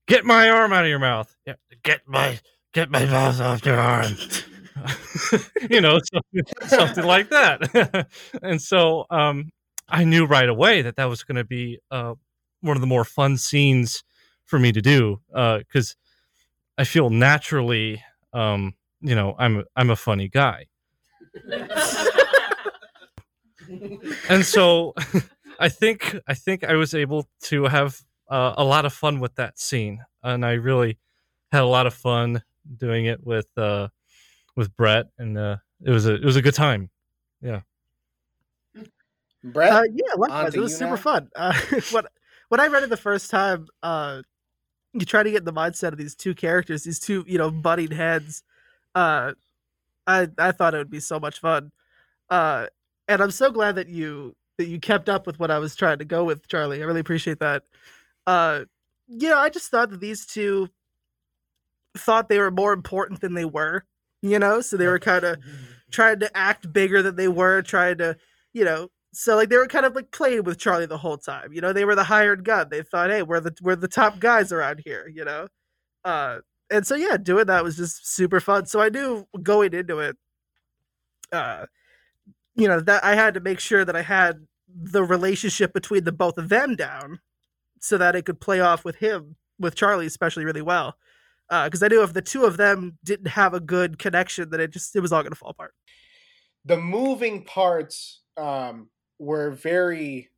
get 0.07 0.25
my 0.25 0.49
arm 0.49 0.73
out 0.73 0.83
of 0.83 0.89
your 0.89 0.99
mouth. 0.99 1.35
Yeah, 1.45 1.55
get 1.83 2.01
my 2.07 2.39
get 2.73 2.89
my 2.89 3.05
mouth 3.05 3.39
off 3.41 3.65
your 3.65 3.79
arm. 3.79 4.13
you 5.69 5.81
know, 5.81 5.99
something, 6.13 6.67
something 6.67 7.05
like 7.05 7.29
that. 7.29 8.07
and 8.41 8.61
so 8.61 9.05
um, 9.09 9.51
I 9.87 10.03
knew 10.03 10.25
right 10.25 10.49
away 10.49 10.81
that 10.81 10.95
that 10.95 11.05
was 11.05 11.23
going 11.23 11.35
to 11.35 11.43
be 11.43 11.79
uh, 11.91 12.15
one 12.61 12.77
of 12.77 12.81
the 12.81 12.87
more 12.87 13.05
fun 13.05 13.37
scenes 13.37 14.03
for 14.45 14.59
me 14.59 14.71
to 14.71 14.81
do 14.81 15.21
because 15.29 15.95
I 16.77 16.83
feel 16.83 17.09
naturally, 17.09 18.03
um, 18.33 18.73
you 19.01 19.15
know, 19.15 19.35
I'm 19.37 19.63
I'm 19.75 19.89
a 19.89 19.95
funny 19.95 20.27
guy, 20.27 20.67
and 24.29 24.45
so 24.45 24.93
I 25.59 25.69
think 25.69 26.15
I 26.27 26.33
think 26.33 26.63
I 26.63 26.73
was 26.75 26.93
able 26.93 27.27
to 27.43 27.65
have 27.65 28.01
uh, 28.29 28.53
a 28.57 28.63
lot 28.63 28.85
of 28.85 28.93
fun 28.93 29.19
with 29.19 29.35
that 29.35 29.59
scene, 29.59 30.03
and 30.23 30.45
I 30.45 30.53
really 30.53 30.97
had 31.51 31.61
a 31.61 31.67
lot 31.67 31.87
of 31.87 31.93
fun 31.93 32.43
doing 32.77 33.05
it 33.05 33.25
with 33.25 33.47
uh, 33.57 33.89
with 34.55 34.75
Brett, 34.75 35.07
and 35.17 35.37
uh, 35.37 35.57
it 35.83 35.91
was 35.91 36.05
a 36.05 36.15
it 36.15 36.25
was 36.25 36.35
a 36.35 36.41
good 36.41 36.55
time. 36.55 36.89
Yeah. 37.41 37.61
Brett 39.51 39.71
Uh, 39.73 39.83
yeah, 39.93 40.13
likewise. 40.17 40.53
It 40.55 40.59
was 40.59 40.75
super 40.75 40.91
now. 40.91 40.95
fun. 40.97 41.29
Uh, 41.35 41.53
when 41.91 42.05
when 42.49 42.59
I 42.59 42.67
read 42.67 42.83
it 42.83 42.89
the 42.89 42.97
first 42.97 43.31
time, 43.31 43.67
uh, 43.83 44.21
you 44.93 45.05
try 45.05 45.23
to 45.23 45.31
get 45.31 45.39
in 45.39 45.45
the 45.45 45.53
mindset 45.53 45.91
of 45.91 45.97
these 45.97 46.15
two 46.15 46.33
characters, 46.35 46.83
these 46.83 46.99
two 46.99 47.23
you 47.27 47.37
know 47.37 47.51
butting 47.51 47.91
heads. 47.91 48.43
Uh, 48.93 49.33
I 50.07 50.27
I 50.37 50.51
thought 50.51 50.73
it 50.73 50.77
would 50.77 50.89
be 50.89 50.99
so 50.99 51.19
much 51.19 51.39
fun, 51.39 51.71
uh, 52.29 52.67
and 53.07 53.21
I'm 53.21 53.31
so 53.31 53.51
glad 53.51 53.75
that 53.75 53.87
you 53.87 54.35
that 54.57 54.67
you 54.67 54.79
kept 54.79 55.09
up 55.09 55.27
with 55.27 55.39
what 55.39 55.51
I 55.51 55.59
was 55.59 55.75
trying 55.75 55.99
to 55.99 56.05
go 56.05 56.23
with, 56.23 56.47
Charlie. 56.47 56.81
I 56.81 56.85
really 56.85 57.01
appreciate 57.01 57.39
that. 57.39 57.63
Uh, 58.25 58.65
you 59.07 59.29
know, 59.29 59.37
I 59.37 59.49
just 59.49 59.69
thought 59.69 59.89
that 59.91 59.99
these 59.99 60.25
two 60.25 60.69
thought 61.97 62.29
they 62.29 62.39
were 62.39 62.51
more 62.51 62.73
important 62.73 63.21
than 63.21 63.33
they 63.33 63.45
were. 63.45 63.85
You 64.21 64.39
know, 64.39 64.61
so 64.61 64.77
they 64.77 64.87
were 64.87 64.99
kind 65.11 65.23
of 65.23 65.37
trying 65.91 66.19
to 66.19 66.37
act 66.37 66.71
bigger 66.71 67.01
than 67.01 67.15
they 67.15 67.27
were, 67.27 67.61
trying 67.61 67.97
to, 67.99 68.17
you 68.53 68.65
know, 68.65 68.89
so 69.15 69.35
like 69.35 69.49
they 69.49 69.57
were 69.57 69.67
kind 69.67 69.85
of 69.85 69.95
like 69.95 70.11
playing 70.11 70.43
with 70.43 70.57
Charlie 70.59 70.85
the 70.85 70.97
whole 70.97 71.17
time. 71.17 71.53
You 71.53 71.61
know, 71.61 71.73
they 71.73 71.85
were 71.85 71.95
the 71.95 72.03
hired 72.03 72.43
gun. 72.43 72.67
They 72.69 72.81
thought, 72.83 73.09
hey, 73.09 73.23
we're 73.23 73.39
the 73.39 73.55
we're 73.61 73.75
the 73.75 73.87
top 73.87 74.19
guys 74.19 74.51
around 74.51 74.81
here. 74.85 75.07
You 75.13 75.25
know, 75.25 75.47
uh, 76.03 76.39
and 76.69 76.85
so 76.85 76.95
yeah, 76.95 77.17
doing 77.17 77.45
that 77.47 77.63
was 77.63 77.77
just 77.77 78.07
super 78.07 78.39
fun. 78.39 78.65
So 78.65 78.81
I 78.81 78.89
knew 78.89 79.25
going 79.41 79.73
into 79.73 79.99
it, 79.99 80.17
uh, 81.31 81.65
you 82.55 82.67
know, 82.67 82.79
that 82.81 83.03
I 83.03 83.15
had 83.15 83.33
to 83.35 83.39
make 83.39 83.59
sure 83.59 83.85
that 83.85 83.95
I 83.95 84.01
had 84.01 84.45
the 84.67 85.03
relationship 85.03 85.73
between 85.73 86.03
the 86.03 86.11
both 86.11 86.37
of 86.37 86.49
them 86.49 86.75
down, 86.75 87.19
so 87.79 87.97
that 87.97 88.15
it 88.15 88.25
could 88.25 88.39
play 88.41 88.59
off 88.61 88.85
with 88.85 88.97
him, 88.97 89.35
with 89.59 89.75
Charlie 89.75 90.07
especially, 90.07 90.45
really 90.45 90.61
well. 90.61 90.95
Because 91.49 91.83
I 91.83 91.89
knew 91.89 92.01
if 92.03 92.13
the 92.13 92.23
two 92.23 92.45
of 92.45 92.57
them 92.57 92.97
didn't 93.03 93.27
have 93.27 93.53
a 93.53 93.59
good 93.59 93.99
connection, 93.99 94.49
that 94.49 94.59
it 94.59 94.71
just 94.71 94.95
it 94.95 95.01
was 95.01 95.13
all 95.13 95.21
going 95.21 95.31
to 95.31 95.37
fall 95.37 95.51
apart. 95.51 95.73
the 96.65 96.77
moving 96.77 97.43
parts 97.43 98.21
um, 98.37 98.89
were 99.19 99.51
very 99.51 100.29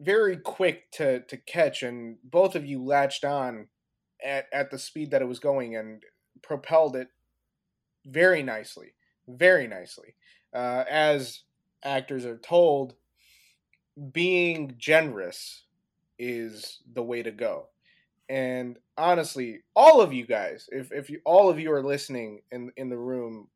very 0.00 0.36
quick 0.36 0.90
to 0.90 1.20
to 1.20 1.36
catch 1.36 1.82
and 1.82 2.16
both 2.24 2.54
of 2.54 2.66
you 2.66 2.82
latched 2.82 3.24
on 3.24 3.68
at, 4.24 4.46
at 4.52 4.70
the 4.70 4.78
speed 4.78 5.10
that 5.10 5.22
it 5.22 5.28
was 5.28 5.38
going 5.38 5.76
and 5.76 6.02
propelled 6.42 6.96
it 6.96 7.08
very 8.04 8.42
nicely 8.42 8.94
very 9.28 9.66
nicely. 9.66 10.14
Uh, 10.52 10.84
as 10.88 11.40
actors 11.82 12.24
are 12.24 12.38
told 12.38 12.94
being 14.12 14.74
generous 14.78 15.64
is 16.18 16.80
the 16.92 17.02
way 17.02 17.22
to 17.22 17.30
go. 17.30 17.68
And 18.28 18.78
honestly 18.96 19.60
all 19.74 20.00
of 20.00 20.12
you 20.12 20.26
guys 20.26 20.68
if, 20.70 20.92
if 20.92 21.10
you, 21.10 21.20
all 21.24 21.50
of 21.50 21.58
you 21.58 21.72
are 21.72 21.82
listening 21.82 22.40
in 22.52 22.70
in 22.76 22.88
the 22.88 22.96
room 22.96 23.48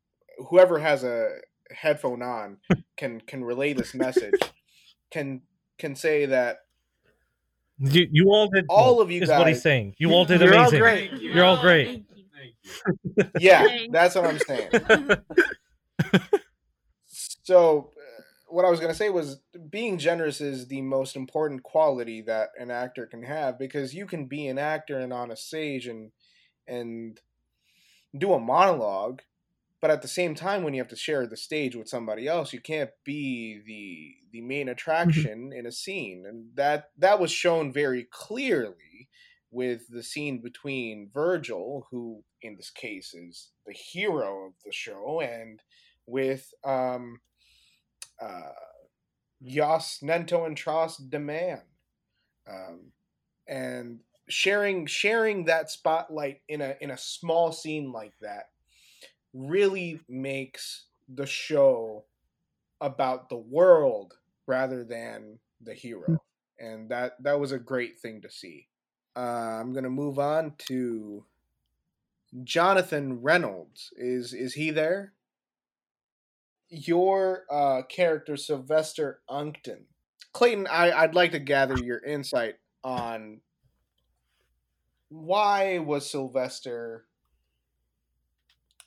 whoever 0.48 0.78
has 0.78 1.04
a 1.04 1.38
headphone 1.72 2.22
on 2.22 2.58
can 2.96 3.20
can 3.20 3.44
relay 3.44 3.72
this 3.72 3.94
message 3.94 4.40
can 5.10 5.42
can 5.78 5.94
say 5.94 6.26
that 6.26 6.58
You 7.78 8.06
you 8.10 8.30
all 8.30 8.48
did 8.48 8.66
All 8.68 9.00
of 9.00 9.10
you 9.10 9.22
is 9.22 9.28
what 9.28 9.46
he's 9.48 9.62
saying. 9.62 9.94
You 9.98 10.12
all 10.12 10.24
did 10.24 10.40
You're 10.40 10.54
all 10.54 10.60
amazing. 10.62 10.80
great. 10.80 11.12
You're 11.20 11.44
all 11.44 11.60
great. 11.60 12.04
yeah 13.38 13.66
that's 13.90 14.14
what 14.14 14.26
i'm 14.26 14.38
saying 14.38 14.68
so 17.06 17.90
uh, 17.96 18.22
what 18.48 18.64
i 18.64 18.70
was 18.70 18.80
going 18.80 18.92
to 18.92 18.96
say 18.98 19.10
was 19.10 19.40
being 19.70 19.98
generous 19.98 20.40
is 20.40 20.66
the 20.68 20.80
most 20.82 21.16
important 21.16 21.62
quality 21.62 22.20
that 22.22 22.50
an 22.58 22.70
actor 22.70 23.06
can 23.06 23.22
have 23.22 23.58
because 23.58 23.94
you 23.94 24.06
can 24.06 24.26
be 24.26 24.46
an 24.48 24.58
actor 24.58 24.98
and 24.98 25.12
on 25.12 25.30
a 25.30 25.36
stage 25.36 25.86
and 25.86 26.10
and 26.66 27.20
do 28.16 28.32
a 28.32 28.40
monologue 28.40 29.22
but 29.80 29.90
at 29.90 30.02
the 30.02 30.08
same 30.08 30.34
time 30.34 30.62
when 30.62 30.74
you 30.74 30.80
have 30.80 30.88
to 30.88 30.96
share 30.96 31.26
the 31.26 31.36
stage 31.36 31.76
with 31.76 31.88
somebody 31.88 32.26
else 32.26 32.52
you 32.52 32.60
can't 32.60 32.90
be 33.04 33.60
the 33.66 34.14
the 34.32 34.40
main 34.40 34.68
attraction 34.68 35.52
in 35.52 35.66
a 35.66 35.72
scene 35.72 36.24
and 36.26 36.46
that 36.54 36.90
that 36.96 37.20
was 37.20 37.30
shown 37.30 37.72
very 37.72 38.06
clearly 38.10 38.98
with 39.50 39.88
the 39.88 40.02
scene 40.02 40.40
between 40.40 41.10
Virgil, 41.12 41.86
who 41.90 42.22
in 42.42 42.56
this 42.56 42.70
case 42.70 43.14
is 43.14 43.50
the 43.66 43.72
hero 43.72 44.46
of 44.46 44.52
the 44.64 44.72
show, 44.72 45.20
and 45.20 45.60
with 46.06 46.52
um, 46.64 47.20
uh, 48.20 48.52
Yas 49.40 50.00
Nento 50.02 50.46
and 50.46 50.56
Tros 50.56 50.96
Demand, 50.96 51.62
um, 52.48 52.92
and 53.46 54.00
sharing 54.28 54.86
sharing 54.86 55.46
that 55.46 55.70
spotlight 55.70 56.42
in 56.48 56.60
a 56.60 56.74
in 56.80 56.90
a 56.90 56.98
small 56.98 57.52
scene 57.52 57.92
like 57.92 58.14
that 58.20 58.48
really 59.38 60.00
makes 60.08 60.86
the 61.08 61.26
show 61.26 62.04
about 62.80 63.28
the 63.28 63.36
world 63.36 64.18
rather 64.46 64.84
than 64.84 65.38
the 65.60 65.74
hero. 65.74 66.18
And 66.58 66.90
that 66.90 67.22
that 67.22 67.38
was 67.38 67.52
a 67.52 67.58
great 67.58 67.98
thing 67.98 68.20
to 68.22 68.30
see. 68.30 68.66
Uh, 69.16 69.60
i'm 69.60 69.72
gonna 69.72 69.90
move 69.90 70.18
on 70.18 70.54
to 70.58 71.24
jonathan 72.44 73.22
reynolds. 73.22 73.92
Is 73.96 74.34
is 74.34 74.54
he 74.54 74.70
there? 74.70 75.14
Your 76.68 77.44
uh, 77.50 77.82
character 77.88 78.36
sylvester 78.36 79.20
unkton 79.30 79.84
clayton 80.32 80.66
I, 80.66 80.92
i'd 80.92 81.14
like 81.14 81.32
to 81.32 81.38
gather 81.38 81.76
your 81.78 81.98
insight 82.04 82.56
on 82.84 83.40
why 85.08 85.78
was 85.78 86.08
sylvester 86.08 87.07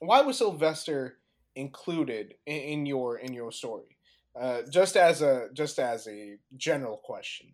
why 0.02 0.22
was 0.22 0.38
sylvester 0.38 1.18
included 1.56 2.36
in, 2.46 2.56
in 2.56 2.86
your 2.86 3.18
in 3.18 3.34
your 3.34 3.52
story 3.52 3.98
uh, 4.40 4.62
just 4.70 4.96
as 4.96 5.22
a 5.22 5.48
just 5.54 5.80
as 5.80 6.08
a 6.08 6.38
general 6.58 6.98
question 6.98 7.54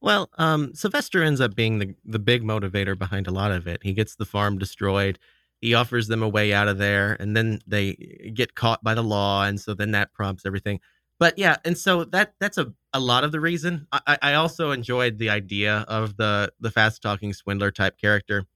Well, 0.00 0.30
um, 0.36 0.74
Sylvester 0.74 1.22
ends 1.22 1.40
up 1.40 1.54
being 1.54 1.78
the 1.78 1.94
the 2.04 2.18
big 2.18 2.42
motivator 2.42 2.98
behind 2.98 3.26
a 3.28 3.30
lot 3.30 3.52
of 3.52 3.66
it. 3.68 3.82
He 3.82 3.92
gets 3.92 4.16
the 4.16 4.24
farm 4.24 4.58
destroyed. 4.58 5.18
He 5.60 5.74
offers 5.74 6.08
them 6.08 6.22
a 6.22 6.28
way 6.28 6.52
out 6.52 6.66
of 6.68 6.78
there, 6.78 7.16
and 7.20 7.36
then 7.36 7.60
they 7.68 7.94
get 8.34 8.54
caught 8.56 8.82
by 8.82 8.94
the 8.94 9.02
law, 9.02 9.44
and 9.44 9.60
so 9.60 9.74
then 9.74 9.92
that 9.92 10.12
prompts 10.12 10.44
everything. 10.44 10.80
But 11.20 11.38
yeah, 11.38 11.56
and 11.64 11.78
so 11.78 12.04
that 12.06 12.34
that's 12.40 12.58
a, 12.58 12.72
a 12.92 12.98
lot 12.98 13.22
of 13.22 13.30
the 13.30 13.40
reason. 13.40 13.86
I, 13.92 14.18
I 14.20 14.34
also 14.34 14.72
enjoyed 14.72 15.18
the 15.18 15.30
idea 15.30 15.84
of 15.86 16.16
the 16.16 16.52
the 16.58 16.70
fast 16.72 17.00
talking 17.00 17.32
swindler 17.32 17.70
type 17.70 17.96
character. 17.96 18.46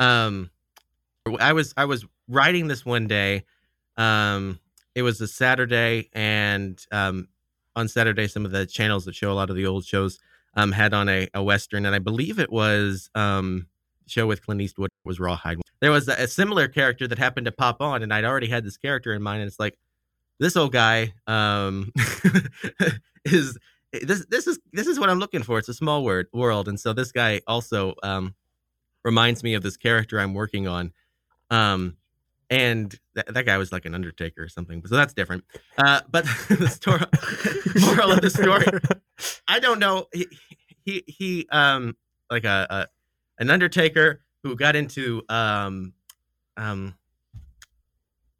Um, 0.00 0.50
I 1.38 1.52
was 1.52 1.72
I 1.76 1.84
was 1.84 2.04
writing 2.32 2.68
this 2.68 2.84
one 2.84 3.06
day. 3.06 3.44
Um, 3.96 4.58
it 4.94 5.02
was 5.02 5.20
a 5.20 5.28
Saturday, 5.28 6.10
and 6.12 6.84
um, 6.90 7.28
on 7.76 7.88
Saturday, 7.88 8.28
some 8.28 8.44
of 8.44 8.50
the 8.50 8.66
channels 8.66 9.04
that 9.04 9.14
show 9.14 9.32
a 9.32 9.34
lot 9.34 9.50
of 9.50 9.56
the 9.56 9.66
old 9.66 9.84
shows 9.84 10.18
um, 10.54 10.72
had 10.72 10.92
on 10.92 11.08
a, 11.08 11.28
a 11.34 11.42
western, 11.42 11.86
and 11.86 11.94
I 11.94 11.98
believe 11.98 12.38
it 12.38 12.50
was 12.50 13.10
um, 13.14 13.66
show 14.06 14.26
with 14.26 14.44
Clint 14.44 14.60
Eastwood 14.60 14.90
was 15.04 15.18
Rawhide. 15.18 15.58
There 15.80 15.90
was 15.90 16.08
a, 16.08 16.12
a 16.12 16.28
similar 16.28 16.68
character 16.68 17.08
that 17.08 17.18
happened 17.18 17.46
to 17.46 17.52
pop 17.52 17.80
on, 17.80 18.02
and 18.02 18.12
I'd 18.12 18.24
already 18.24 18.48
had 18.48 18.64
this 18.64 18.76
character 18.76 19.12
in 19.12 19.22
mind, 19.22 19.42
and 19.42 19.48
it's 19.48 19.60
like 19.60 19.78
this 20.38 20.56
old 20.56 20.72
guy 20.72 21.14
um, 21.26 21.92
is 23.24 23.58
this 23.92 24.24
this 24.26 24.46
is 24.46 24.58
this 24.72 24.86
is 24.86 24.98
what 24.98 25.10
I'm 25.10 25.18
looking 25.18 25.42
for. 25.42 25.58
It's 25.58 25.68
a 25.68 25.74
small 25.74 26.04
word 26.04 26.28
world, 26.32 26.68
and 26.68 26.78
so 26.78 26.92
this 26.92 27.12
guy 27.12 27.40
also 27.46 27.94
um, 28.02 28.34
reminds 29.04 29.42
me 29.42 29.54
of 29.54 29.62
this 29.62 29.76
character 29.76 30.20
I'm 30.20 30.34
working 30.34 30.66
on. 30.66 30.92
Um, 31.50 31.96
and 32.52 32.94
that, 33.14 33.32
that 33.32 33.46
guy 33.46 33.56
was 33.56 33.72
like 33.72 33.86
an 33.86 33.94
undertaker 33.94 34.42
or 34.42 34.48
something, 34.48 34.84
so 34.84 34.94
that's 34.94 35.14
different. 35.14 35.42
Uh, 35.78 36.02
but 36.10 36.24
the 36.50 36.68
story, 36.68 37.00
moral 37.80 38.12
of 38.12 38.20
the 38.20 38.28
story, 38.28 38.66
I 39.48 39.58
don't 39.58 39.78
know. 39.78 40.06
He 40.12 40.26
he, 40.84 41.04
he 41.06 41.48
um 41.50 41.96
like 42.30 42.44
a, 42.44 42.66
a 42.68 42.86
an 43.38 43.48
undertaker 43.48 44.20
who 44.42 44.54
got 44.54 44.76
into 44.76 45.22
um 45.30 45.94
um 46.58 46.94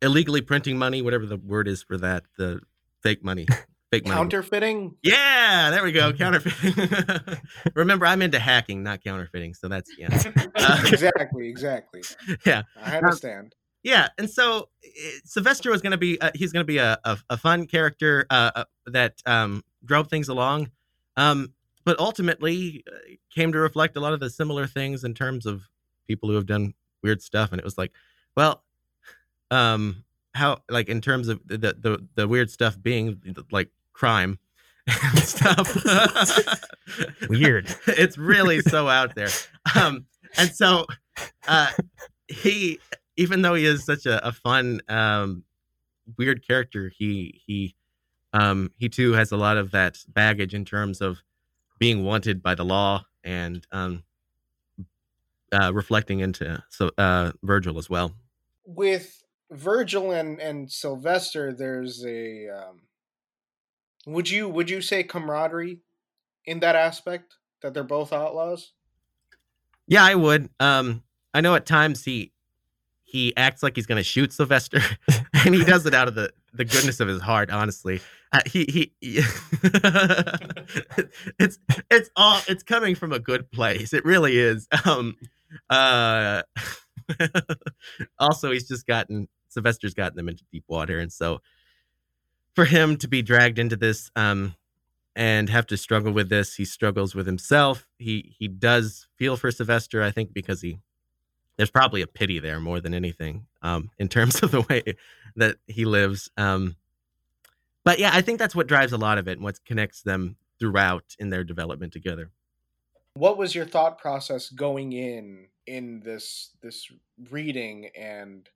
illegally 0.03 0.43
printing 0.43 0.77
money, 0.77 1.01
whatever 1.01 1.25
the 1.25 1.39
word 1.39 1.67
is 1.67 1.83
for 1.83 1.97
that, 1.97 2.25
the 2.37 2.61
fake 3.03 3.25
money, 3.25 3.47
fake 3.91 4.05
money. 4.05 4.15
counterfeiting 4.15 4.95
Yeah, 5.03 5.71
there 5.71 5.83
we 5.83 5.93
go. 5.93 6.13
Counterfeiting. 6.19 7.39
Remember, 7.75 8.05
I'm 8.05 8.21
into 8.21 8.39
hacking, 8.39 8.83
not 8.83 9.03
counterfeiting. 9.03 9.55
So 9.55 9.69
that's 9.69 9.91
yeah. 9.97 10.23
Uh, 10.55 10.83
exactly 10.87 11.49
exactly 11.49 12.03
yeah. 12.45 12.63
i 12.85 12.99
understand 12.99 13.55
Yeah, 13.83 14.09
and 14.19 14.31
so 14.31 14.69
eh, 14.85 14.89
Sylvester 15.25 15.71
was 15.71 15.83
going 15.83 15.93
to 15.93 15.99
be 15.99 16.21
uh, 16.21 16.31
he's 16.35 16.53
going 16.53 16.63
to 16.63 16.67
be 16.67 16.79
a, 16.79 16.99
a 17.05 17.19
a 17.31 17.37
fun 17.37 17.67
character 17.67 18.27
uh, 18.31 18.51
uh, 18.55 18.65
that 18.87 19.21
um, 19.27 19.65
drove 19.85 20.09
things 20.09 20.29
along, 20.29 20.71
um, 21.17 21.53
but 21.85 21.99
ultimately 21.99 22.85
uh, 22.87 23.15
came 23.35 23.53
to 23.53 23.59
reflect 23.59 23.97
a 23.97 24.01
lot 24.01 24.13
of 24.13 24.21
the 24.21 24.31
similar 24.31 24.67
things 24.67 25.05
in 25.05 25.15
terms 25.15 25.47
of 25.47 25.63
people 26.07 26.29
who 26.29 26.37
have 26.37 26.47
done 26.47 26.75
weird 27.03 27.23
stuff. 27.23 27.51
And 27.51 27.59
it 27.59 27.65
was 27.65 27.77
like, 27.77 27.93
well, 28.37 28.63
um, 29.51 30.05
how 30.35 30.59
like 30.69 30.89
in 30.89 31.01
terms 31.01 31.29
of 31.29 31.41
the 31.47 31.59
the 31.59 32.07
the 32.15 32.29
weird 32.29 32.51
stuff 32.51 32.81
being 32.81 33.21
like 33.51 33.71
crime 33.93 34.39
and 35.03 35.19
stuff. 35.21 35.77
Weird. 37.29 37.75
it's 37.87 38.19
really 38.19 38.61
so 38.61 38.89
out 38.89 39.15
there. 39.15 39.29
Um, 39.77 40.07
and 40.37 40.51
so 40.51 40.87
uh, 41.47 41.71
he, 42.29 42.81
even 43.17 43.43
though 43.43 43.55
he 43.55 43.65
is 43.67 43.85
such 43.85 44.07
a, 44.07 44.27
a 44.27 44.33
fun, 44.33 44.81
um, 44.89 45.45
weird 46.19 46.47
character, 46.47 46.91
he 46.97 47.41
he 47.47 47.75
um, 48.33 48.71
he 48.77 48.89
too 48.89 49.13
has 49.13 49.33
a 49.33 49.37
lot 49.37 49.57
of 49.57 49.71
that 49.73 49.99
baggage 50.09 50.55
in 50.55 50.65
terms 50.65 51.01
of 51.01 51.23
being 51.79 52.05
wanted 52.05 52.43
by 52.43 52.55
the 52.55 52.65
law 52.65 53.05
and 53.25 53.67
um, 53.73 54.05
uh, 55.53 55.73
reflecting 55.73 56.21
into 56.21 56.63
so 56.69 56.91
uh, 56.99 57.33
Virgil 57.43 57.79
as 57.79 57.91
well. 57.91 58.15
with 58.65 59.23
virgil 59.51 60.11
and 60.11 60.41
and 60.41 60.71
sylvester 60.73 61.53
there's 61.53 62.05
a 62.07 62.49
um 62.49 62.81
would 64.07 64.31
you 64.31 64.49
would 64.49 64.71
you 64.71 64.81
say 64.81 65.03
camaraderie 65.03 65.81
in 66.47 66.61
that 66.61 66.75
aspect 66.75 67.37
that 67.61 67.75
they're 67.75 67.85
both 67.85 68.13
outlaws 68.13 68.73
Yeah, 69.87 70.05
I 70.05 70.15
would. 70.15 70.49
Um, 70.61 71.03
I 71.35 71.41
know 71.41 71.55
at 71.55 71.67
times 71.67 72.05
he 72.05 72.32
he 73.13 73.37
acts 73.37 73.63
like 73.63 73.77
he's 73.77 73.85
gonna 73.85 74.03
shoot 74.03 74.33
Sylvester, 74.33 74.81
and 75.45 75.55
he 75.55 75.63
does 75.67 75.85
it 75.85 75.93
out 75.93 76.09
of 76.09 76.15
the 76.15 76.33
the 76.55 76.65
goodness 76.65 76.99
of 76.99 77.09
his 77.09 77.21
heart. 77.21 77.51
Honestly, 77.51 78.01
uh, 78.33 78.41
he 78.47 78.65
he. 78.65 78.93
it's 81.39 81.59
it's 81.91 82.09
all 82.17 82.41
it's 82.49 82.63
coming 82.63 82.95
from 82.95 83.13
a 83.13 83.19
good 83.19 83.51
place. 83.53 83.93
It 83.93 84.07
really 84.07 84.39
is. 84.39 84.67
Um, 84.87 85.19
uh, 85.69 86.41
also, 88.19 88.51
he's 88.51 88.67
just 88.67 88.87
gotten 88.87 89.29
Sylvester's 89.49 89.93
gotten 89.93 90.17
them 90.17 90.31
into 90.31 90.45
deep 90.51 90.65
water, 90.67 90.99
and 90.99 91.13
so 91.13 91.43
for 92.55 92.65
him 92.65 92.97
to 92.97 93.09
be 93.09 93.21
dragged 93.21 93.59
into 93.59 93.77
this, 93.77 94.11
um, 94.17 94.55
and 95.15 95.51
have 95.51 95.67
to 95.67 95.77
struggle 95.77 96.13
with 96.13 96.31
this. 96.31 96.55
He 96.55 96.65
struggles 96.65 97.15
with 97.15 97.27
himself. 97.27 97.87
He 97.99 98.35
he 98.39 98.49
does 98.49 99.07
feel 99.19 99.37
for 99.37 99.51
Sylvester, 99.51 100.03
I 100.03 100.13
think, 100.13 100.33
because 100.33 100.63
he 100.63 100.79
there's 101.57 101.71
probably 101.71 102.03
a 102.03 102.07
pity 102.07 102.39
there 102.39 102.61
more 102.61 102.81
than 102.81 102.95
anything, 102.95 103.47
um, 103.63 103.91
in 103.99 104.09
terms 104.09 104.43
of 104.43 104.51
the 104.51 104.63
way 104.63 104.83
that 105.37 105.57
he 105.67 105.85
lives. 105.85 106.31
Um, 106.37 106.77
but 107.85 107.99
yeah, 107.99 108.11
I 108.13 108.23
think 108.23 108.39
that's 108.39 108.55
what 108.55 108.67
drives 108.67 108.93
a 108.93 108.99
lot 108.99 109.19
of 109.19 109.29
it 109.29 109.33
and 109.33 109.43
what 109.43 109.65
connects 109.65 110.03
them 110.03 110.37
throughout 110.59 111.17
in 111.19 111.31
their 111.31 111.45
development 111.45 111.93
together. 111.93 112.31
what 113.15 113.37
was 113.37 113.55
your 113.55 113.67
thought 113.67 113.99
process 113.99 114.49
going 114.49 114.93
in 114.93 115.47
in 115.67 116.01
this 116.01 116.51
this 116.63 116.91
reading 117.31 117.91
and 117.97 118.49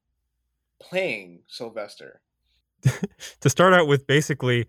playing 0.80 1.40
sylvester 1.46 2.20
to 3.40 3.50
start 3.50 3.74
out 3.74 3.86
with 3.86 4.06
basically 4.06 4.66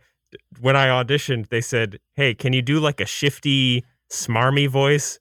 when 0.59 0.75
I 0.75 0.87
auditioned, 0.87 1.49
they 1.49 1.61
said, 1.61 1.99
Hey, 2.13 2.33
can 2.33 2.53
you 2.53 2.61
do 2.61 2.79
like 2.79 2.99
a 2.99 3.05
shifty, 3.05 3.85
smarmy 4.09 4.67
voice? 4.67 5.19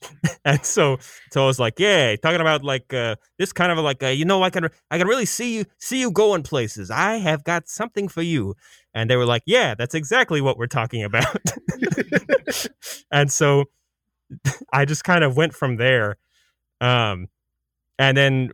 and 0.44 0.64
so 0.64 0.98
so 1.30 1.42
I 1.42 1.46
was 1.46 1.58
like, 1.58 1.78
Yeah, 1.78 2.16
talking 2.16 2.40
about 2.40 2.64
like 2.64 2.92
uh 2.94 3.16
this 3.38 3.52
kind 3.52 3.72
of 3.72 3.78
like 3.78 4.02
uh, 4.02 4.08
you 4.08 4.24
know, 4.24 4.42
I 4.42 4.50
can 4.50 4.68
I 4.90 4.98
can 4.98 5.06
really 5.06 5.26
see 5.26 5.56
you 5.56 5.64
see 5.78 6.00
you 6.00 6.10
going 6.10 6.42
places. 6.42 6.90
I 6.90 7.16
have 7.16 7.44
got 7.44 7.68
something 7.68 8.08
for 8.08 8.22
you. 8.22 8.54
And 8.94 9.10
they 9.10 9.16
were 9.16 9.26
like, 9.26 9.42
Yeah, 9.46 9.74
that's 9.74 9.94
exactly 9.94 10.40
what 10.40 10.56
we're 10.56 10.66
talking 10.66 11.02
about. 11.04 11.42
and 13.12 13.30
so 13.30 13.64
I 14.72 14.84
just 14.84 15.04
kind 15.04 15.24
of 15.24 15.36
went 15.36 15.54
from 15.54 15.76
there. 15.76 16.16
Um 16.80 17.28
and 17.98 18.16
then 18.16 18.50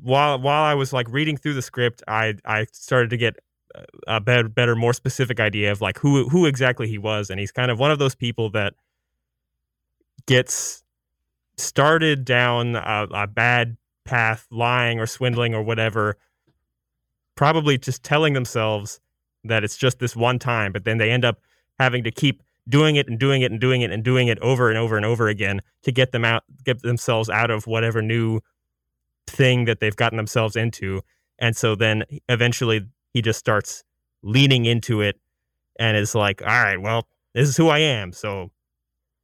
while 0.00 0.38
while 0.40 0.64
I 0.64 0.74
was 0.74 0.92
like 0.92 1.08
reading 1.10 1.36
through 1.36 1.54
the 1.54 1.62
script, 1.62 2.02
I 2.08 2.34
I 2.44 2.66
started 2.72 3.10
to 3.10 3.16
get 3.16 3.36
a 4.06 4.20
better, 4.20 4.48
better, 4.48 4.76
more 4.76 4.92
specific 4.92 5.40
idea 5.40 5.72
of 5.72 5.80
like 5.80 5.98
who 5.98 6.28
who 6.28 6.46
exactly 6.46 6.88
he 6.88 6.98
was, 6.98 7.30
and 7.30 7.40
he's 7.40 7.52
kind 7.52 7.70
of 7.70 7.78
one 7.78 7.90
of 7.90 7.98
those 7.98 8.14
people 8.14 8.50
that 8.50 8.74
gets 10.26 10.82
started 11.56 12.24
down 12.24 12.76
a, 12.76 13.06
a 13.12 13.26
bad 13.26 13.76
path, 14.04 14.46
lying 14.50 14.98
or 14.98 15.06
swindling 15.06 15.54
or 15.54 15.62
whatever, 15.62 16.16
probably 17.36 17.78
just 17.78 18.02
telling 18.02 18.32
themselves 18.32 19.00
that 19.44 19.64
it's 19.64 19.76
just 19.76 19.98
this 19.98 20.14
one 20.14 20.38
time, 20.38 20.72
but 20.72 20.84
then 20.84 20.98
they 20.98 21.10
end 21.10 21.24
up 21.24 21.40
having 21.78 22.04
to 22.04 22.10
keep 22.10 22.42
doing 22.68 22.96
it 22.96 23.08
and 23.08 23.18
doing 23.18 23.42
it 23.42 23.50
and 23.50 23.60
doing 23.60 23.80
it 23.80 23.90
and 23.90 24.04
doing 24.04 24.28
it 24.28 24.38
over 24.38 24.68
and 24.68 24.78
over 24.78 24.96
and 24.96 25.04
over 25.04 25.28
again 25.28 25.60
to 25.82 25.90
get 25.90 26.12
them 26.12 26.24
out, 26.24 26.44
get 26.64 26.80
themselves 26.82 27.28
out 27.28 27.50
of 27.50 27.66
whatever 27.66 28.00
new 28.00 28.40
thing 29.26 29.64
that 29.64 29.80
they've 29.80 29.96
gotten 29.96 30.16
themselves 30.16 30.54
into. 30.54 31.00
And 31.38 31.56
so 31.56 31.74
then 31.74 32.04
eventually 32.28 32.86
he 33.12 33.22
just 33.22 33.38
starts 33.38 33.82
leaning 34.22 34.64
into 34.64 35.00
it 35.00 35.18
and 35.78 35.96
is 35.96 36.14
like, 36.14 36.40
all 36.42 36.48
right, 36.48 36.80
well, 36.80 37.08
this 37.34 37.48
is 37.48 37.56
who 37.56 37.68
I 37.68 37.78
am. 37.78 38.12
So 38.12 38.50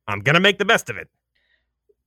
I'm 0.08 0.20
going 0.20 0.34
to 0.34 0.40
make 0.40 0.58
the 0.58 0.64
best 0.64 0.90
of 0.90 0.96
it. 0.96 1.08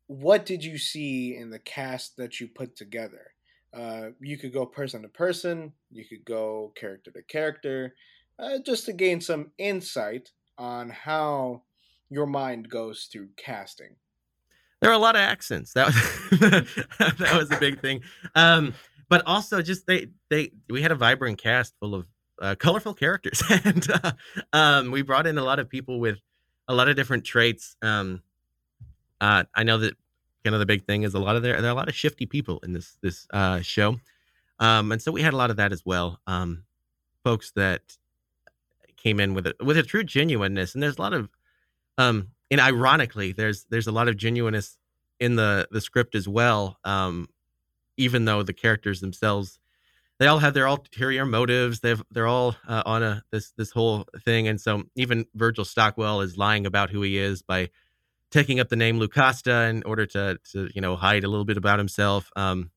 What 0.08 0.45
did 0.45 0.64
you 0.64 0.78
see 0.78 1.38
in 1.38 1.52
the 1.52 1.60
cast 1.60 2.18
that 2.18 2.41
you 2.41 2.47
put 2.47 2.76
together? 2.76 3.32
Uh, 3.74 4.10
you 4.20 4.38
could 4.38 4.52
go 4.52 4.66
person 4.66 5.04
to 5.04 5.08
person, 5.08 5.72
you 5.89 6.04
could 6.04 6.26
go 6.26 6.74
character 6.76 7.12
to 7.12 7.22
character, 7.22 7.95
uh, 8.38 8.58
just 8.66 8.86
to 8.88 8.93
gain 8.93 9.22
some 9.22 9.52
insight 9.58 10.32
on 10.58 10.89
how 10.89 11.62
your 12.10 12.26
mind 12.26 12.68
goes 12.68 13.08
through 13.10 13.30
casting. 13.38 13.95
There 14.82 14.89
are 14.89 14.95
a 14.95 14.97
lot 14.97 15.16
of 15.16 15.22
accents. 15.22 15.74
That 15.74 15.88
was 15.88 15.95
that 17.20 17.38
was 17.38 17.52
a 17.52 17.60
big 17.60 17.80
thing. 17.82 18.02
Um, 18.36 18.74
but 19.08 19.24
also 19.26 19.62
just 19.62 19.88
they 19.88 20.08
they 20.30 20.52
we 20.70 20.82
had 20.82 20.91
a 20.91 20.95
vibrant 20.95 21.38
cast 21.38 21.76
full 21.80 21.95
of 21.95 22.08
uh, 22.41 22.56
colorful 22.56 22.93
characters, 22.93 23.41
and 23.49 23.88
uh, 23.91 24.12
um, 24.52 24.91
we 24.91 25.04
brought 25.04 25.28
in 25.28 25.38
a 25.38 25.43
lot 25.43 25.60
of 25.60 25.70
people 25.70 25.99
with 25.99 26.18
a 26.72 26.76
lot 26.76 26.89
of 26.89 26.95
different 26.95 27.24
traits. 27.24 27.76
Um, 27.82 28.22
uh, 29.19 29.43
I 29.53 29.63
know 29.63 29.78
that 29.80 29.95
kind 30.43 30.55
of 30.55 30.59
the 30.59 30.65
big 30.65 30.86
thing 30.86 31.03
is 31.03 31.13
a 31.13 31.19
lot 31.19 31.36
of 31.36 31.43
there 31.43 31.61
there 31.61 31.69
are 31.69 31.74
a 31.74 31.78
lot 31.78 31.89
of 31.89 31.95
shifty 31.95 32.26
people 32.26 32.59
in 32.63 32.74
this 32.74 32.97
this 33.01 33.28
uh, 33.32 33.61
show, 33.61 33.99
um, 34.59 34.91
and 34.91 35.01
so 35.01 35.11
we 35.11 35.22
had 35.22 35.34
a 35.34 35.38
lot 35.38 35.49
of 35.49 35.57
that 35.57 35.72
as 35.72 35.86
well. 35.86 36.19
Um, 36.28 36.63
folks 37.24 37.51
that 37.51 37.97
came 38.97 39.19
in 39.19 39.34
with 39.34 39.47
a 39.47 39.55
with 39.63 39.78
a 39.78 39.84
true 39.84 40.03
genuineness, 40.03 40.74
and 40.74 40.82
there's 40.82 40.97
a 40.97 41.01
lot 41.01 41.13
of 41.13 41.30
um, 41.97 42.30
and 42.49 42.59
ironically, 42.59 43.32
there's 43.32 43.65
there's 43.69 43.88
a 43.88 43.91
lot 43.91 44.07
of 44.07 44.17
genuineness 44.17 44.78
in 45.19 45.36
the 45.36 45.67
the 45.72 45.82
script 45.82 46.15
as 46.15 46.28
well. 46.28 46.78
Um, 46.84 47.30
even 47.97 48.26
though 48.26 48.41
the 48.41 48.53
characters 48.53 49.01
themselves, 49.01 49.59
they 50.22 50.28
all 50.28 50.38
have 50.38 50.53
their 50.53 50.67
ulterior 50.67 51.26
motives. 51.26 51.80
They've 51.80 52.01
they're 52.11 52.28
all 52.28 52.55
uh, 52.67 52.84
on 52.86 53.01
a 53.01 53.24
this 53.32 53.53
this 53.57 53.72
whole 53.72 54.05
thing, 54.24 54.47
and 54.47 54.61
so 54.61 54.84
even 54.95 55.26
Virgil 55.34 55.65
Stockwell 55.65 56.22
is 56.22 56.38
lying 56.38 56.67
about 56.67 56.91
who 56.91 57.01
he 57.01 57.17
is 57.17 57.41
by 57.41 57.69
taking 58.30 58.59
up 58.59 58.69
the 58.69 58.76
name 58.76 58.99
Lucasta 58.99 59.67
in 59.72 59.82
order 59.82 60.05
to 60.05 60.38
to 60.51 60.69
you 60.76 60.80
know 60.80 60.95
hide 60.95 61.24
a 61.24 61.28
little 61.28 61.43
bit 61.43 61.57
about 61.57 61.80
himself. 61.80 62.30
Um, 62.36 62.69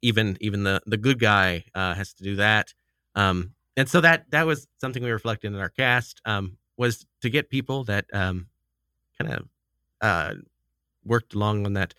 even 0.00 0.38
even 0.40 0.62
the 0.62 0.80
the 0.86 0.96
good 0.96 1.18
guy 1.18 1.66
uh, 1.74 1.92
has 1.92 2.14
to 2.14 2.22
do 2.24 2.36
that. 2.36 2.72
Um, 3.14 3.52
and 3.76 3.86
so 3.86 4.00
that 4.00 4.30
that 4.30 4.46
was 4.46 4.66
something 4.80 5.02
we 5.02 5.10
reflected 5.10 5.52
in 5.52 5.58
our 5.60 5.68
cast 5.68 6.22
um, 6.24 6.56
was 6.78 7.04
to 7.20 7.28
get 7.28 7.50
people 7.50 7.84
that 7.84 8.06
um, 8.14 8.46
kind 9.20 9.34
of 9.34 9.48
uh, 10.00 10.34
worked 11.04 11.34
along 11.34 11.66
on 11.66 11.74
that 11.74 11.92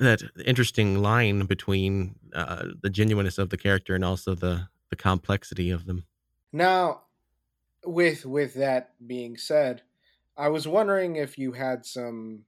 that 0.00 0.22
interesting 0.44 1.00
line 1.00 1.46
between 1.46 2.16
uh, 2.34 2.66
the 2.82 2.90
genuineness 2.90 3.38
of 3.38 3.50
the 3.50 3.56
character 3.56 3.94
and 3.94 4.04
also 4.04 4.34
the 4.34 4.68
the 4.90 4.96
complexity 4.96 5.70
of 5.70 5.86
them. 5.86 6.04
Now, 6.52 7.02
with 7.84 8.26
with 8.26 8.54
that 8.54 8.94
being 9.06 9.36
said, 9.36 9.82
I 10.36 10.48
was 10.48 10.66
wondering 10.66 11.16
if 11.16 11.38
you 11.38 11.52
had 11.52 11.86
some 11.86 12.44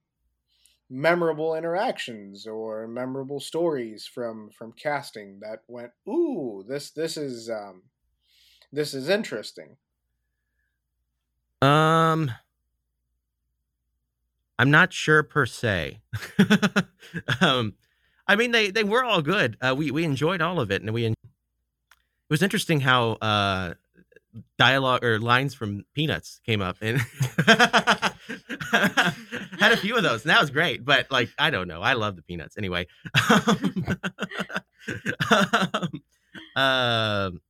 memorable 0.89 1.55
interactions 1.55 2.45
or 2.45 2.87
memorable 2.87 3.39
stories 3.39 4.05
from 4.05 4.51
from 4.51 4.73
casting 4.73 5.39
that 5.39 5.63
went, 5.67 5.91
"Ooh, 6.07 6.63
this 6.67 6.91
this 6.91 7.17
is 7.17 7.49
um 7.49 7.83
this 8.71 8.93
is 8.93 9.09
interesting." 9.09 9.77
Um 11.61 12.31
I'm 14.59 14.71
not 14.71 14.93
sure 14.93 15.23
per 15.23 15.45
se. 15.45 16.01
um, 17.41 17.73
I 18.27 18.35
mean, 18.35 18.51
they 18.51 18.71
they 18.71 18.83
were 18.83 19.03
all 19.03 19.21
good. 19.21 19.57
Uh, 19.61 19.75
we 19.77 19.91
we 19.91 20.03
enjoyed 20.03 20.41
all 20.41 20.59
of 20.59 20.71
it, 20.71 20.81
and 20.81 20.93
we. 20.93 21.05
En- 21.05 21.13
it 21.13 22.29
was 22.29 22.41
interesting 22.41 22.79
how 22.79 23.11
uh, 23.13 23.73
dialogue 24.57 25.03
or 25.03 25.19
lines 25.19 25.53
from 25.53 25.83
Peanuts 25.93 26.39
came 26.45 26.61
up, 26.61 26.77
and 26.81 26.99
had 29.59 29.71
a 29.71 29.77
few 29.77 29.95
of 29.95 30.03
those, 30.03 30.21
and 30.21 30.29
that 30.29 30.41
was 30.41 30.49
great. 30.49 30.85
But 30.85 31.11
like, 31.11 31.29
I 31.37 31.49
don't 31.49 31.67
know, 31.67 31.81
I 31.81 31.93
love 31.93 32.15
the 32.15 32.21
Peanuts 32.21 32.57
anyway. 32.57 32.87
um, 36.55 37.41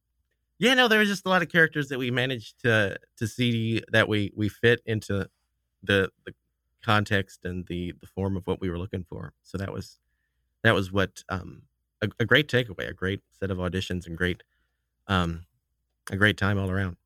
yeah, 0.59 0.73
no, 0.73 0.87
there 0.87 0.99
was 0.99 1.09
just 1.09 1.25
a 1.25 1.29
lot 1.29 1.41
of 1.41 1.49
characters 1.49 1.89
that 1.89 1.99
we 1.99 2.11
managed 2.11 2.61
to 2.61 2.97
to 3.17 3.27
see 3.27 3.81
that 3.91 4.07
we 4.07 4.31
we 4.35 4.49
fit 4.49 4.81
into 4.85 5.27
the 5.83 6.09
the 6.25 6.33
context 6.83 7.45
and 7.45 7.65
the 7.67 7.93
the 8.01 8.07
form 8.07 8.37
of 8.37 8.45
what 8.47 8.61
we 8.61 8.69
were 8.69 8.77
looking 8.77 9.03
for. 9.03 9.33
So 9.43 9.57
that 9.57 9.73
was 9.73 9.99
that 10.63 10.73
was 10.73 10.91
what 10.91 11.23
um 11.29 11.63
a, 12.01 12.09
a 12.19 12.25
great 12.25 12.47
takeaway, 12.47 12.89
a 12.89 12.93
great 12.93 13.21
set 13.31 13.51
of 13.51 13.57
auditions 13.57 14.07
and 14.07 14.17
great 14.17 14.43
um 15.07 15.45
a 16.11 16.17
great 16.17 16.37
time 16.37 16.59
all 16.59 16.69
around. 16.69 16.97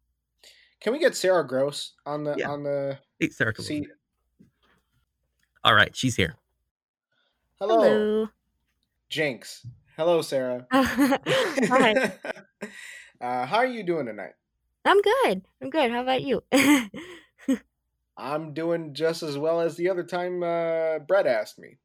Can 0.79 0.93
we 0.93 0.99
get 0.99 1.15
Sarah 1.15 1.45
Gross 1.45 1.93
on 2.05 2.23
the 2.23 2.35
yeah. 2.37 2.49
on 2.49 2.63
the 2.63 2.99
hey, 3.19 3.29
Sarah 3.29 3.55
seat? 3.55 3.87
All 5.63 5.73
right, 5.73 5.95
she's 5.95 6.15
here. 6.15 6.35
Hello. 7.59 7.81
Hello. 7.81 8.29
Jinx. 9.09 9.65
Hello, 9.95 10.21
Sarah. 10.21 10.67
Hi. 10.71 12.13
uh, 13.21 13.45
how 13.45 13.57
are 13.57 13.65
you 13.65 13.81
doing 13.83 14.05
tonight? 14.05 14.33
I'm 14.85 15.01
good. 15.01 15.41
I'm 15.61 15.69
good. 15.69 15.91
How 15.91 16.01
about 16.01 16.21
you? 16.21 16.43
I'm 18.17 18.53
doing 18.53 18.93
just 18.93 19.21
as 19.23 19.37
well 19.37 19.61
as 19.61 19.75
the 19.75 19.89
other 19.89 20.03
time 20.03 20.41
uh, 20.43 20.99
Brett 20.99 21.27
asked 21.27 21.59
me. 21.59 21.77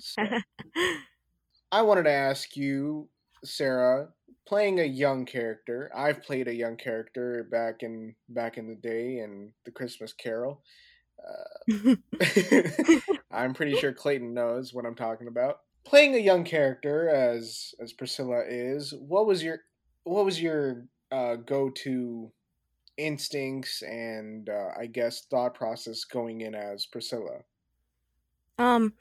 So, 0.00 0.22
I 1.72 1.82
wanted 1.82 2.04
to 2.04 2.10
ask 2.10 2.56
you, 2.56 3.08
Sarah, 3.44 4.08
playing 4.46 4.80
a 4.80 4.84
young 4.84 5.24
character. 5.24 5.90
I've 5.94 6.24
played 6.24 6.48
a 6.48 6.54
young 6.54 6.76
character 6.76 7.46
back 7.50 7.82
in 7.82 8.16
back 8.28 8.58
in 8.58 8.66
the 8.66 8.74
day 8.74 9.18
in 9.18 9.52
the 9.64 9.70
Christmas 9.70 10.12
Carol. 10.12 10.62
Uh, 11.20 11.96
I'm 13.30 13.52
pretty 13.52 13.76
sure 13.76 13.92
Clayton 13.92 14.32
knows 14.32 14.72
what 14.72 14.86
I'm 14.86 14.94
talking 14.94 15.28
about. 15.28 15.58
Playing 15.84 16.14
a 16.14 16.18
young 16.18 16.44
character 16.44 17.10
as 17.10 17.74
as 17.78 17.92
Priscilla 17.92 18.42
is, 18.48 18.94
what 18.98 19.26
was 19.26 19.42
your 19.42 19.58
what 20.04 20.24
was 20.24 20.40
your 20.40 20.86
uh, 21.12 21.34
go 21.34 21.68
to 21.68 22.32
instincts 23.00 23.82
and 23.82 24.48
uh, 24.48 24.70
I 24.78 24.86
guess 24.86 25.22
thought 25.22 25.54
process 25.54 26.04
going 26.04 26.40
in 26.42 26.54
as 26.54 26.86
Priscilla? 26.86 27.40
Um, 28.58 28.94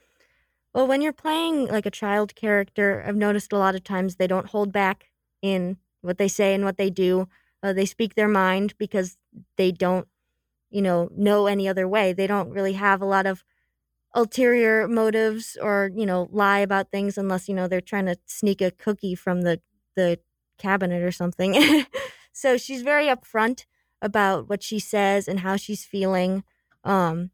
well, 0.73 0.87
when 0.87 1.01
you're 1.01 1.13
playing 1.13 1.67
like 1.67 1.85
a 1.85 1.91
child 1.91 2.35
character, 2.35 3.03
I've 3.05 3.15
noticed 3.15 3.51
a 3.51 3.57
lot 3.57 3.75
of 3.75 3.83
times 3.83 4.15
they 4.15 4.27
don't 4.27 4.47
hold 4.47 4.71
back 4.71 5.11
in 5.41 5.77
what 6.01 6.17
they 6.17 6.27
say 6.27 6.53
and 6.53 6.63
what 6.63 6.77
they 6.77 6.89
do. 6.89 7.27
Uh, 7.61 7.73
they 7.73 7.85
speak 7.85 8.15
their 8.15 8.27
mind 8.27 8.73
because 8.77 9.17
they 9.57 9.71
don't, 9.71 10.07
you 10.69 10.81
know, 10.81 11.09
know 11.15 11.47
any 11.47 11.67
other 11.67 11.87
way. 11.87 12.13
They 12.13 12.27
don't 12.27 12.49
really 12.49 12.73
have 12.73 13.01
a 13.01 13.05
lot 13.05 13.25
of 13.25 13.43
ulterior 14.15 14.87
motives 14.87 15.55
or 15.61 15.91
you 15.95 16.05
know 16.05 16.27
lie 16.31 16.59
about 16.59 16.89
things 16.89 17.15
unless 17.15 17.47
you 17.47 17.53
know 17.53 17.67
they're 17.67 17.79
trying 17.79 18.07
to 18.07 18.17
sneak 18.25 18.59
a 18.59 18.71
cookie 18.71 19.13
from 19.13 19.41
the 19.41 19.61
the 19.95 20.19
cabinet 20.57 21.03
or 21.03 21.11
something. 21.11 21.85
so 22.31 22.57
she's 22.57 22.81
very 22.81 23.05
upfront 23.05 23.65
about 24.01 24.49
what 24.49 24.63
she 24.63 24.79
says 24.79 25.27
and 25.27 25.41
how 25.41 25.55
she's 25.55 25.85
feeling. 25.85 26.43
Um, 26.83 27.31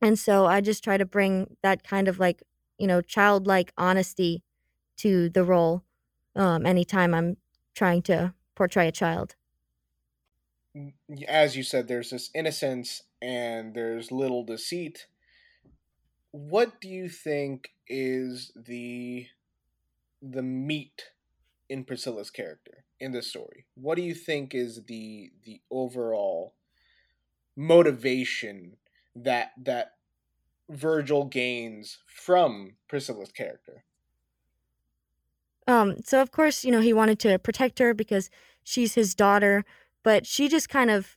and 0.00 0.18
so 0.18 0.46
I 0.46 0.60
just 0.60 0.84
try 0.84 0.96
to 0.96 1.04
bring 1.06 1.56
that 1.62 1.82
kind 1.82 2.08
of 2.08 2.18
like, 2.18 2.42
you 2.78 2.86
know, 2.86 3.00
childlike 3.00 3.72
honesty 3.78 4.42
to 4.98 5.28
the 5.28 5.44
role 5.44 5.84
um, 6.34 6.66
anytime 6.66 7.14
I'm 7.14 7.36
trying 7.74 8.02
to 8.02 8.34
portray 8.54 8.88
a 8.88 8.92
child. 8.92 9.36
As 11.26 11.56
you 11.56 11.62
said, 11.62 11.88
there's 11.88 12.10
this 12.10 12.30
innocence 12.34 13.02
and 13.22 13.74
there's 13.74 14.12
little 14.12 14.44
deceit. 14.44 15.06
What 16.32 16.80
do 16.80 16.88
you 16.88 17.08
think 17.08 17.70
is 17.88 18.52
the 18.54 19.26
the 20.20 20.42
meat 20.42 21.04
in 21.68 21.84
Priscilla's 21.84 22.30
character? 22.30 22.85
In 23.00 23.12
the 23.12 23.22
story? 23.22 23.66
What 23.74 23.96
do 23.96 24.02
you 24.02 24.14
think 24.14 24.54
is 24.54 24.84
the 24.86 25.30
the 25.44 25.60
overall 25.70 26.54
motivation 27.56 28.76
that 29.14 29.52
that 29.62 29.92
Virgil 30.68 31.24
gains 31.24 31.98
from 32.06 32.76
Priscilla's 32.88 33.32
character? 33.32 33.84
Um, 35.68 35.96
so 36.04 36.22
of 36.22 36.30
course, 36.30 36.64
you 36.64 36.70
know, 36.70 36.80
he 36.80 36.92
wanted 36.92 37.18
to 37.20 37.38
protect 37.38 37.78
her 37.78 37.94
because 37.94 38.30
she's 38.62 38.94
his 38.94 39.14
daughter, 39.14 39.64
but 40.04 40.26
she 40.26 40.48
just 40.48 40.68
kind 40.68 40.90
of 40.90 41.16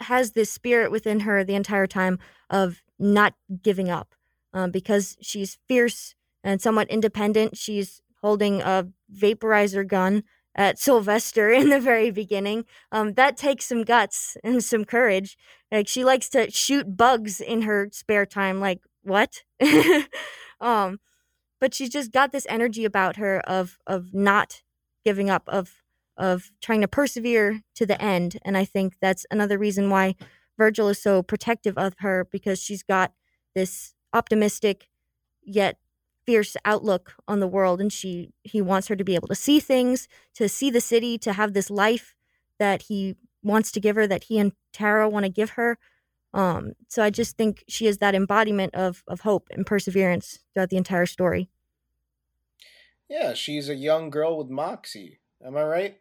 has 0.00 0.32
this 0.32 0.50
spirit 0.50 0.90
within 0.90 1.20
her 1.20 1.44
the 1.44 1.54
entire 1.54 1.86
time 1.86 2.18
of 2.48 2.82
not 2.98 3.34
giving 3.62 3.90
up. 3.90 4.14
Um, 4.52 4.72
because 4.72 5.16
she's 5.20 5.58
fierce 5.68 6.16
and 6.42 6.60
somewhat 6.60 6.90
independent. 6.90 7.56
She's 7.56 8.02
holding 8.20 8.60
a 8.60 8.88
vaporizer 9.14 9.86
gun 9.86 10.24
at 10.54 10.78
Sylvester 10.78 11.50
in 11.60 11.70
the 11.70 11.80
very 11.80 12.10
beginning. 12.10 12.64
Um, 12.92 13.14
that 13.14 13.36
takes 13.36 13.66
some 13.66 13.84
guts 13.84 14.36
and 14.42 14.62
some 14.62 14.84
courage. 14.84 15.36
Like 15.70 15.88
she 15.88 16.04
likes 16.04 16.28
to 16.30 16.50
shoot 16.50 16.96
bugs 16.96 17.40
in 17.40 17.62
her 17.62 17.88
spare 17.92 18.26
time. 18.26 18.60
Like 18.60 18.80
what? 19.02 19.42
um, 20.60 21.00
but 21.60 21.74
she's 21.74 21.90
just 21.90 22.12
got 22.12 22.32
this 22.32 22.46
energy 22.48 22.84
about 22.84 23.16
her 23.16 23.40
of 23.40 23.78
of 23.86 24.14
not 24.14 24.62
giving 25.04 25.30
up, 25.30 25.44
of 25.46 25.82
of 26.16 26.50
trying 26.60 26.82
to 26.82 26.88
persevere 26.88 27.62
to 27.74 27.86
the 27.86 28.00
end. 28.00 28.38
And 28.44 28.56
I 28.56 28.64
think 28.64 28.94
that's 29.00 29.24
another 29.30 29.58
reason 29.58 29.88
why 29.90 30.16
Virgil 30.58 30.88
is 30.88 31.00
so 31.00 31.22
protective 31.22 31.78
of 31.78 31.94
her 32.00 32.26
because 32.30 32.60
she's 32.60 32.82
got 32.82 33.12
this 33.54 33.94
optimistic 34.12 34.88
yet 35.42 35.78
fierce 36.30 36.56
outlook 36.64 37.14
on 37.26 37.40
the 37.40 37.48
world 37.48 37.80
and 37.80 37.92
she 37.92 38.32
he 38.44 38.62
wants 38.62 38.86
her 38.86 38.94
to 38.94 39.02
be 39.02 39.16
able 39.16 39.26
to 39.26 39.34
see 39.34 39.58
things 39.58 40.06
to 40.32 40.48
see 40.48 40.70
the 40.70 40.80
city 40.80 41.18
to 41.18 41.32
have 41.32 41.54
this 41.54 41.70
life 41.70 42.14
that 42.58 42.82
he 42.82 43.16
wants 43.42 43.72
to 43.72 43.80
give 43.80 43.96
her 43.96 44.06
that 44.06 44.24
he 44.24 44.38
and 44.38 44.52
tara 44.72 45.08
want 45.08 45.24
to 45.24 45.28
give 45.40 45.50
her 45.50 45.76
um 46.32 46.72
so 46.88 47.02
i 47.02 47.10
just 47.10 47.36
think 47.36 47.64
she 47.68 47.86
is 47.86 47.98
that 47.98 48.14
embodiment 48.14 48.72
of 48.74 49.02
of 49.08 49.20
hope 49.22 49.48
and 49.50 49.66
perseverance 49.66 50.38
throughout 50.54 50.70
the 50.70 50.76
entire 50.76 51.06
story 51.06 51.48
Yeah, 53.08 53.34
she's 53.34 53.68
a 53.68 53.74
young 53.74 54.08
girl 54.10 54.38
with 54.38 54.48
moxie. 54.50 55.18
Am 55.44 55.56
I 55.56 55.64
right? 55.64 56.00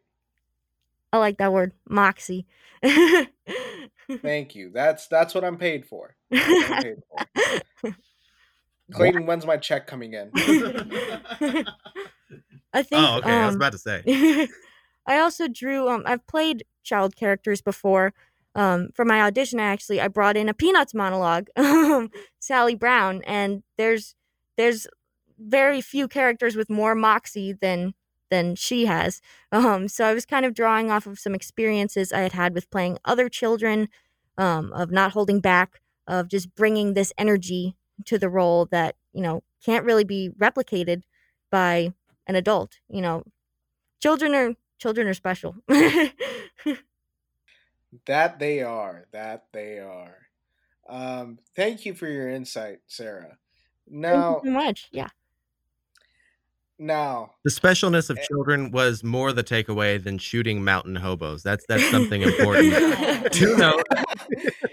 i 1.12 1.18
like 1.18 1.38
that 1.40 1.52
word 1.52 1.72
moxie 1.90 2.46
Thank 4.22 4.56
you. 4.56 4.70
That's 4.74 5.08
that's 5.08 5.34
what 5.34 5.44
I'm 5.44 5.58
paid 5.58 5.86
for. 5.86 6.16
That's 6.32 6.62
what 6.62 6.72
I'm 6.72 6.78
paid 6.82 6.98
for. 7.10 7.94
Clayton, 8.92 9.26
when's 9.26 9.46
my 9.46 9.58
check 9.58 9.88
coming 9.88 10.14
in? 10.14 10.32
I 12.74 12.84
think. 12.84 13.02
Oh, 13.02 13.18
okay, 13.18 13.32
I 13.32 13.46
was 13.46 13.56
um, 13.56 13.62
about 13.62 13.72
to 13.74 13.78
say. 13.78 14.48
I 15.06 15.20
also 15.20 15.48
drew. 15.48 15.90
Um, 15.90 16.04
I've 16.06 16.26
played 16.28 16.64
child 16.84 17.16
characters 17.16 17.62
before. 17.62 18.14
Um, 18.56 18.90
for 18.94 19.06
my 19.06 19.22
audition, 19.22 19.60
I 19.60 19.66
actually 19.66 20.02
I 20.02 20.08
brought 20.08 20.38
in 20.38 20.50
a 20.50 20.54
Peanuts 20.54 20.94
monologue, 20.94 21.48
um, 21.56 22.10
Sally 22.40 22.76
Brown, 22.76 23.22
and 23.26 23.64
there's 23.78 24.16
there's 24.58 24.88
very 25.38 25.82
few 25.82 26.08
characters 26.08 26.56
with 26.56 26.70
more 26.70 26.96
moxie 26.96 27.54
than 27.54 27.94
than 28.30 28.56
she 28.56 28.86
has. 28.86 29.22
Um, 29.52 29.88
so 29.88 30.06
I 30.06 30.14
was 30.14 30.26
kind 30.26 30.46
of 30.46 30.54
drawing 30.54 30.92
off 30.92 31.08
of 31.08 31.20
some 31.20 31.34
experiences 31.34 32.12
I 32.12 32.20
had 32.20 32.34
had 32.34 32.54
with 32.54 32.70
playing 32.70 33.00
other 33.06 33.30
children, 33.30 33.88
um, 34.38 34.72
of 34.74 34.92
not 34.92 35.14
holding 35.14 35.40
back, 35.40 35.82
of 36.06 36.28
just 36.28 36.54
bringing 36.56 36.94
this 36.94 37.14
energy 37.18 37.76
to 38.06 38.18
the 38.18 38.30
role 38.30 38.66
that 38.68 38.96
you 39.14 39.22
know 39.22 39.44
can't 39.64 39.86
really 39.86 40.04
be 40.04 40.30
replicated 40.38 41.04
by 41.52 41.94
an 42.28 42.36
adult. 42.36 42.80
You 42.90 43.02
know, 43.02 43.24
children 44.02 44.34
are 44.36 44.56
children 44.78 45.08
are 45.08 45.14
special. 45.14 45.56
That 48.06 48.40
they 48.40 48.62
are. 48.62 49.06
That 49.12 49.46
they 49.52 49.80
are. 49.80 50.16
Um, 50.88 51.40
thank 51.56 51.86
you 51.86 51.94
for 51.94 52.08
your 52.08 52.30
insight, 52.30 52.80
Sarah. 52.88 53.38
Thank 53.90 54.02
Now, 54.02 54.42
you 54.44 54.50
so 54.50 54.52
much. 54.52 54.90
Yeah. 54.92 55.08
now, 56.78 57.34
The 57.44 57.52
specialness 57.52 58.10
of 58.10 58.20
children 58.22 58.72
was 58.72 59.04
more 59.04 59.34
the 59.34 59.44
takeaway 59.44 60.02
than 60.04 60.18
shooting 60.18 60.64
mountain 60.64 60.96
hobos. 60.96 61.44
That's 61.44 61.66
that's 61.68 61.90
something 61.90 62.22
important 62.30 62.74
to 63.34 63.58
note. 63.58 63.84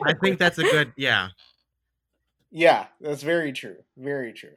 I 0.05 0.15
think 0.15 0.39
that's 0.39 0.59
a 0.59 0.63
good 0.63 0.93
yeah. 0.97 1.29
Yeah, 2.57 2.87
that's 3.03 3.23
very 3.23 3.53
true. 3.53 3.77
Very 3.99 4.33
true. 4.33 4.57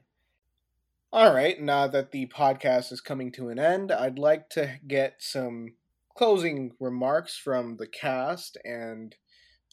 All 1.11 1.33
right, 1.33 1.59
now 1.59 1.85
that 1.85 2.13
the 2.13 2.27
podcast 2.27 2.93
is 2.93 3.01
coming 3.01 3.29
to 3.33 3.49
an 3.49 3.59
end, 3.59 3.91
I'd 3.91 4.17
like 4.17 4.49
to 4.51 4.79
get 4.87 5.15
some 5.19 5.73
closing 6.15 6.71
remarks 6.79 7.37
from 7.37 7.75
the 7.75 7.87
cast 7.87 8.57
and 8.63 9.13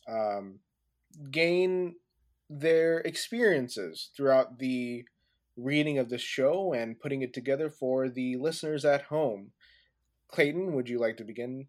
um, 0.09 0.59
gain 1.31 1.95
their 2.51 2.99
experiences 2.99 4.11
throughout 4.17 4.59
the 4.59 5.05
reading 5.57 5.99
of 5.99 6.09
the 6.09 6.19
show 6.19 6.73
and 6.73 6.99
putting 6.99 7.23
it 7.23 7.33
together 7.33 7.71
for 7.71 8.09
the 8.09 8.35
listeners 8.39 8.85
at 8.85 9.03
home. 9.03 9.53
Clayton, 10.33 10.75
would 10.75 10.89
you 10.89 10.99
like 10.99 11.17
to 11.19 11.25
begin? 11.25 11.69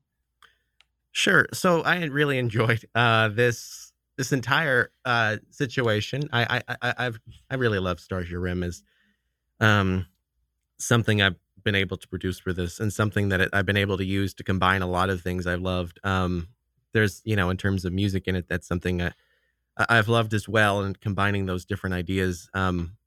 Sure. 1.11 1.45
So 1.53 1.83
I 1.83 2.03
really 2.05 2.39
enjoyed 2.39 2.83
uh, 2.95 3.27
this 3.27 3.93
this 4.17 4.31
entire 4.31 4.91
uh, 5.05 5.37
situation. 5.51 6.29
I 6.33 6.61
I 6.69 6.77
I 6.81 6.93
I've, 7.05 7.19
I 7.49 7.55
really 7.55 7.79
love 7.79 7.99
Starship 7.99 8.37
Rim 8.39 8.63
as 8.63 8.83
um, 9.59 10.05
something 10.79 11.21
I've 11.21 11.35
been 11.63 11.75
able 11.75 11.97
to 11.97 12.07
produce 12.07 12.39
for 12.39 12.53
this, 12.53 12.79
and 12.79 12.91
something 12.91 13.29
that 13.29 13.49
I've 13.53 13.65
been 13.65 13.77
able 13.77 13.97
to 13.97 14.05
use 14.05 14.33
to 14.35 14.43
combine 14.43 14.81
a 14.81 14.87
lot 14.87 15.09
of 15.09 15.21
things 15.21 15.47
I've 15.47 15.61
loved. 15.61 15.99
Um, 16.03 16.49
there's 16.93 17.21
you 17.25 17.35
know 17.35 17.49
in 17.49 17.57
terms 17.57 17.85
of 17.85 17.93
music 17.93 18.27
in 18.27 18.35
it, 18.35 18.47
that's 18.49 18.67
something 18.67 19.01
I- 19.01 19.13
I've 19.77 20.07
loved 20.09 20.33
as 20.33 20.47
well, 20.49 20.81
and 20.81 20.99
combining 20.99 21.45
those 21.45 21.65
different 21.65 21.93
ideas 21.93 22.49
um, 22.53 22.97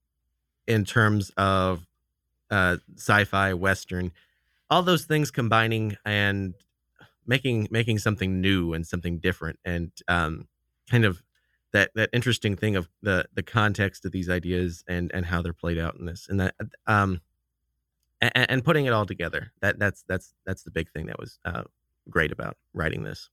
in 0.66 0.84
terms 0.84 1.30
of 1.36 1.86
uh, 2.50 2.76
sci-fi, 2.96 3.54
western, 3.54 4.12
all 4.68 4.82
those 4.82 5.04
things 5.04 5.30
combining 5.30 5.96
and 6.04 6.54
making 7.26 7.68
making 7.70 7.98
something 7.98 8.40
new 8.40 8.72
and 8.72 8.86
something 8.86 9.18
different 9.18 9.58
and 9.64 9.92
um 10.08 10.48
kind 10.90 11.04
of 11.04 11.22
that 11.72 11.92
that 11.94 12.10
interesting 12.12 12.56
thing 12.56 12.76
of 12.76 12.88
the 13.02 13.26
the 13.34 13.42
context 13.42 14.04
of 14.04 14.12
these 14.12 14.28
ideas 14.30 14.84
and 14.88 15.10
and 15.14 15.26
how 15.26 15.42
they're 15.42 15.52
played 15.52 15.78
out 15.78 15.96
in 15.96 16.06
this 16.06 16.28
and 16.28 16.40
that 16.40 16.54
um 16.86 17.20
and, 18.20 18.32
and 18.50 18.64
putting 18.64 18.86
it 18.86 18.92
all 18.92 19.06
together 19.06 19.52
that 19.60 19.78
that's 19.78 20.04
that's 20.08 20.34
that's 20.46 20.64
the 20.64 20.70
big 20.70 20.90
thing 20.90 21.06
that 21.06 21.18
was 21.18 21.38
uh 21.44 21.62
great 22.10 22.32
about 22.32 22.56
writing 22.74 23.04
this 23.04 23.30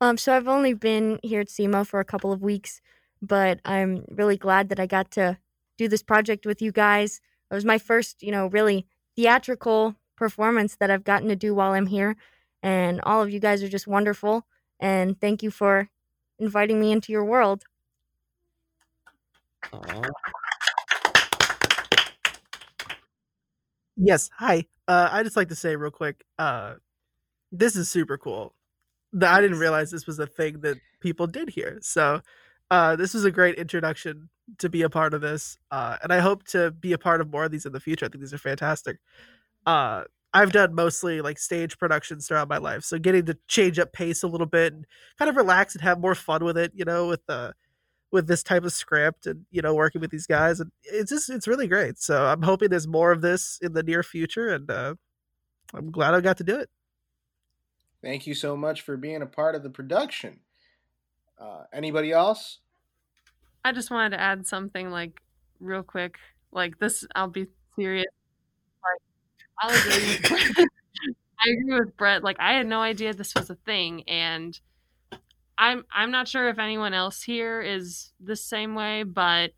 Um, 0.00 0.16
so 0.16 0.34
I've 0.34 0.48
only 0.48 0.74
been 0.74 1.18
here 1.22 1.40
at 1.40 1.48
SEMO 1.48 1.86
for 1.86 2.00
a 2.00 2.04
couple 2.04 2.32
of 2.32 2.42
weeks, 2.42 2.80
but 3.20 3.60
I'm 3.64 4.04
really 4.10 4.36
glad 4.36 4.68
that 4.68 4.78
I 4.80 4.86
got 4.86 5.10
to 5.12 5.38
do 5.76 5.88
this 5.88 6.02
project 6.02 6.46
with 6.46 6.62
you 6.62 6.72
guys. 6.72 7.20
It 7.50 7.54
was 7.54 7.64
my 7.64 7.78
first, 7.78 8.22
you 8.22 8.30
know, 8.30 8.46
really 8.46 8.86
theatrical 9.16 9.96
performance 10.16 10.76
that 10.76 10.90
I've 10.90 11.04
gotten 11.04 11.28
to 11.28 11.36
do 11.36 11.54
while 11.54 11.72
I'm 11.72 11.86
here, 11.86 12.16
and 12.62 13.00
all 13.02 13.22
of 13.22 13.30
you 13.30 13.40
guys 13.40 13.62
are 13.62 13.68
just 13.68 13.86
wonderful. 13.86 14.46
And 14.80 15.20
thank 15.20 15.42
you 15.42 15.50
for 15.50 15.88
inviting 16.38 16.80
me 16.80 16.92
into 16.92 17.12
your 17.12 17.24
world. 17.24 17.64
Yes. 23.96 24.30
Hi. 24.38 24.64
Uh, 24.86 25.08
I 25.10 25.22
just 25.22 25.36
like 25.36 25.48
to 25.48 25.56
say 25.56 25.76
real 25.76 25.90
quick. 25.90 26.24
Uh, 26.38 26.74
this 27.50 27.76
is 27.76 27.90
super 27.90 28.16
cool. 28.16 28.54
The, 29.12 29.26
I 29.28 29.40
didn't 29.40 29.58
realize 29.58 29.90
this 29.90 30.06
was 30.06 30.18
a 30.18 30.26
thing 30.26 30.60
that 30.60 30.78
people 31.00 31.26
did 31.26 31.50
here. 31.50 31.78
So, 31.82 32.20
uh, 32.70 32.96
this 32.96 33.14
was 33.14 33.24
a 33.24 33.30
great 33.30 33.56
introduction 33.56 34.28
to 34.58 34.68
be 34.68 34.82
a 34.82 34.90
part 34.90 35.14
of 35.14 35.20
this, 35.20 35.58
uh, 35.70 35.96
and 36.02 36.12
I 36.12 36.20
hope 36.20 36.44
to 36.48 36.70
be 36.70 36.92
a 36.92 36.98
part 36.98 37.20
of 37.20 37.30
more 37.30 37.44
of 37.44 37.50
these 37.50 37.66
in 37.66 37.72
the 37.72 37.80
future. 37.80 38.06
I 38.06 38.08
think 38.08 38.20
these 38.20 38.34
are 38.34 38.38
fantastic. 38.38 38.98
Uh, 40.34 40.38
I've 40.38 40.52
done 40.52 40.74
mostly 40.74 41.20
like 41.20 41.38
stage 41.38 41.78
productions 41.78 42.26
throughout 42.26 42.48
my 42.48 42.58
life, 42.58 42.84
so 42.84 42.98
getting 42.98 43.26
to 43.26 43.38
change 43.48 43.78
up 43.78 43.92
pace 43.92 44.22
a 44.22 44.28
little 44.28 44.46
bit 44.46 44.72
and 44.72 44.86
kind 45.18 45.28
of 45.28 45.36
relax 45.36 45.74
and 45.74 45.82
have 45.82 46.00
more 46.00 46.14
fun 46.14 46.44
with 46.44 46.58
it, 46.58 46.72
you 46.74 46.84
know, 46.84 47.08
with 47.08 47.24
the 47.26 47.54
with 48.10 48.26
this 48.26 48.42
type 48.42 48.64
of 48.64 48.72
script 48.72 49.26
and 49.26 49.44
you 49.50 49.60
know 49.60 49.74
working 49.74 50.00
with 50.00 50.10
these 50.10 50.26
guys 50.26 50.60
and 50.60 50.72
it's 50.82 51.10
just 51.10 51.28
it's 51.28 51.46
really 51.46 51.68
great 51.68 51.98
so 51.98 52.24
i'm 52.24 52.40
hoping 52.40 52.70
there's 52.70 52.88
more 52.88 53.12
of 53.12 53.20
this 53.20 53.58
in 53.60 53.74
the 53.74 53.82
near 53.82 54.02
future 54.02 54.48
and 54.48 54.70
uh 54.70 54.94
i'm 55.74 55.90
glad 55.90 56.14
i 56.14 56.20
got 56.22 56.38
to 56.38 56.42
do 56.42 56.58
it 56.58 56.70
Thank 58.02 58.26
you 58.26 58.34
so 58.34 58.56
much 58.56 58.82
for 58.82 58.96
being 58.96 59.22
a 59.22 59.26
part 59.26 59.54
of 59.54 59.62
the 59.62 59.70
production. 59.70 60.40
Uh, 61.38 61.64
anybody 61.72 62.12
else? 62.12 62.58
I 63.64 63.72
just 63.72 63.90
wanted 63.90 64.10
to 64.10 64.20
add 64.20 64.46
something 64.46 64.90
like 64.90 65.20
real 65.58 65.82
quick. 65.82 66.18
Like 66.52 66.78
this, 66.78 67.04
I'll 67.14 67.28
be 67.28 67.48
serious. 67.76 68.06
I'll 69.60 69.70
agree. 69.70 70.18
I 71.40 71.50
agree 71.50 71.78
with 71.80 71.96
Brett. 71.96 72.24
Like 72.24 72.38
I 72.40 72.54
had 72.54 72.66
no 72.66 72.80
idea 72.82 73.14
this 73.14 73.34
was 73.34 73.50
a 73.50 73.54
thing, 73.56 74.02
and 74.08 74.58
I'm 75.56 75.84
I'm 75.92 76.10
not 76.10 76.28
sure 76.28 76.48
if 76.48 76.58
anyone 76.58 76.94
else 76.94 77.22
here 77.22 77.60
is 77.60 78.12
the 78.20 78.36
same 78.36 78.74
way, 78.74 79.02
but 79.02 79.52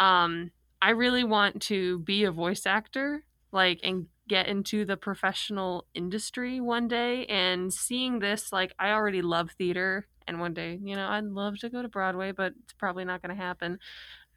um, 0.00 0.50
I 0.82 0.90
really 0.90 1.24
want 1.24 1.62
to 1.64 2.00
be 2.00 2.24
a 2.24 2.32
voice 2.32 2.66
actor, 2.66 3.24
like 3.52 3.80
and 3.84 4.06
get 4.28 4.48
into 4.48 4.84
the 4.84 4.96
professional 4.96 5.86
industry 5.94 6.60
one 6.60 6.88
day. 6.88 7.26
And 7.26 7.72
seeing 7.72 8.20
this, 8.20 8.52
like 8.52 8.74
I 8.78 8.90
already 8.92 9.22
love 9.22 9.52
theater, 9.58 10.06
and 10.28 10.40
one 10.40 10.54
day, 10.54 10.78
you 10.82 10.96
know, 10.96 11.08
I'd 11.08 11.24
love 11.24 11.58
to 11.60 11.70
go 11.70 11.82
to 11.82 11.88
Broadway, 11.88 12.32
but 12.32 12.54
it's 12.64 12.74
probably 12.74 13.04
not 13.04 13.22
going 13.22 13.36
to 13.36 13.42
happen. 13.42 13.78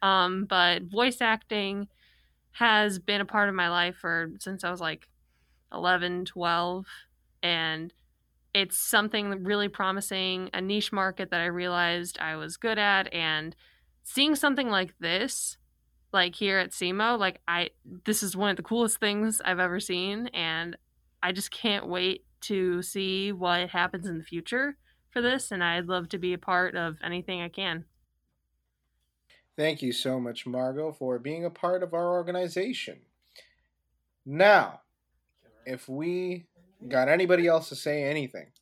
Um, 0.02 0.46
but 0.46 0.82
voice 0.84 1.20
acting 1.20 1.88
has 2.58 2.98
been 2.98 3.20
a 3.20 3.24
part 3.24 3.48
of 3.48 3.54
my 3.54 3.68
life 3.68 3.96
for 3.96 4.30
since 4.40 4.64
I 4.64 4.70
was 4.70 4.80
like 4.80 5.08
11, 5.72 6.24
12 6.24 6.86
and 7.42 7.92
it's 8.52 8.76
something 8.76 9.44
really 9.44 9.68
promising, 9.68 10.50
a 10.52 10.60
niche 10.60 10.90
market 10.90 11.30
that 11.30 11.40
I 11.40 11.46
realized 11.46 12.18
I 12.18 12.34
was 12.34 12.56
good 12.56 12.76
at 12.76 13.12
and 13.14 13.54
seeing 14.02 14.34
something 14.34 14.68
like 14.68 14.98
this 14.98 15.56
like 16.12 16.34
here 16.34 16.58
at 16.58 16.72
SEMO, 16.72 17.16
like 17.16 17.40
I 17.46 17.70
this 18.04 18.24
is 18.24 18.36
one 18.36 18.50
of 18.50 18.56
the 18.56 18.62
coolest 18.64 18.98
things 18.98 19.40
I've 19.44 19.60
ever 19.60 19.78
seen 19.78 20.26
and 20.28 20.76
I 21.22 21.30
just 21.30 21.52
can't 21.52 21.86
wait 21.86 22.24
to 22.42 22.82
see 22.82 23.30
what 23.30 23.70
happens 23.70 24.06
in 24.06 24.18
the 24.18 24.24
future 24.24 24.76
for 25.10 25.22
this 25.22 25.52
and 25.52 25.62
I'd 25.62 25.86
love 25.86 26.08
to 26.08 26.18
be 26.18 26.32
a 26.32 26.38
part 26.38 26.74
of 26.74 26.96
anything 27.04 27.40
I 27.40 27.50
can. 27.50 27.84
Thank 29.58 29.82
you 29.82 29.90
so 29.90 30.20
much, 30.20 30.46
Margot, 30.46 30.92
for 30.92 31.18
being 31.18 31.44
a 31.44 31.50
part 31.50 31.82
of 31.82 31.92
our 31.92 32.12
organization. 32.12 33.00
Now, 34.24 34.82
if 35.66 35.88
we 35.88 36.46
got 36.86 37.08
anybody 37.08 37.48
else 37.48 37.68
to 37.70 37.74
say 37.74 38.04
anything, 38.04 38.52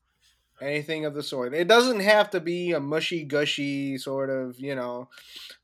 anything 0.63 1.05
of 1.05 1.13
the 1.13 1.23
sort, 1.23 1.53
it 1.53 1.69
doesn't 1.69 2.01
have 2.01 2.31
to 2.31 2.41
be 2.41 2.73
a 2.73 2.81
mushy 2.81 3.25
gushy 3.25 3.99
sort 3.99 4.31
of, 4.31 4.59
you 4.59 4.75
know, 4.75 5.11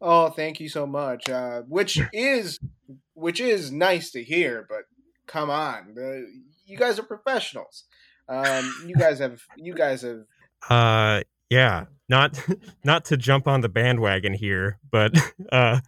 oh, 0.03 0.29
thank 0.29 0.61
you 0.61 0.69
so 0.69 0.87
much, 0.87 1.31
uh, 1.31 1.63
which 1.63 1.99
is 2.13 2.61
which 3.15 3.41
is 3.41 3.73
nice 3.73 4.11
to 4.11 4.23
hear, 4.23 4.67
but 4.69 4.83
come 5.27 5.49
on, 5.49 5.97
uh, 5.99 6.29
you 6.67 6.77
guys 6.77 6.99
are 6.99 7.05
professionals. 7.05 7.85
Um, 8.29 8.85
you 8.87 8.97
guys 8.97 9.19
have 9.19 9.41
you 9.57 9.73
guys 9.73 10.03
have 10.03 10.27
Uh, 10.69 11.23
yeah, 11.53 11.85
not 12.09 12.43
not 12.85 13.05
to 13.07 13.17
jump 13.19 13.47
on 13.47 13.61
the 13.61 13.69
bandwagon 13.69 14.33
here, 14.33 14.79
but 14.91 15.13
uh, 15.53 15.81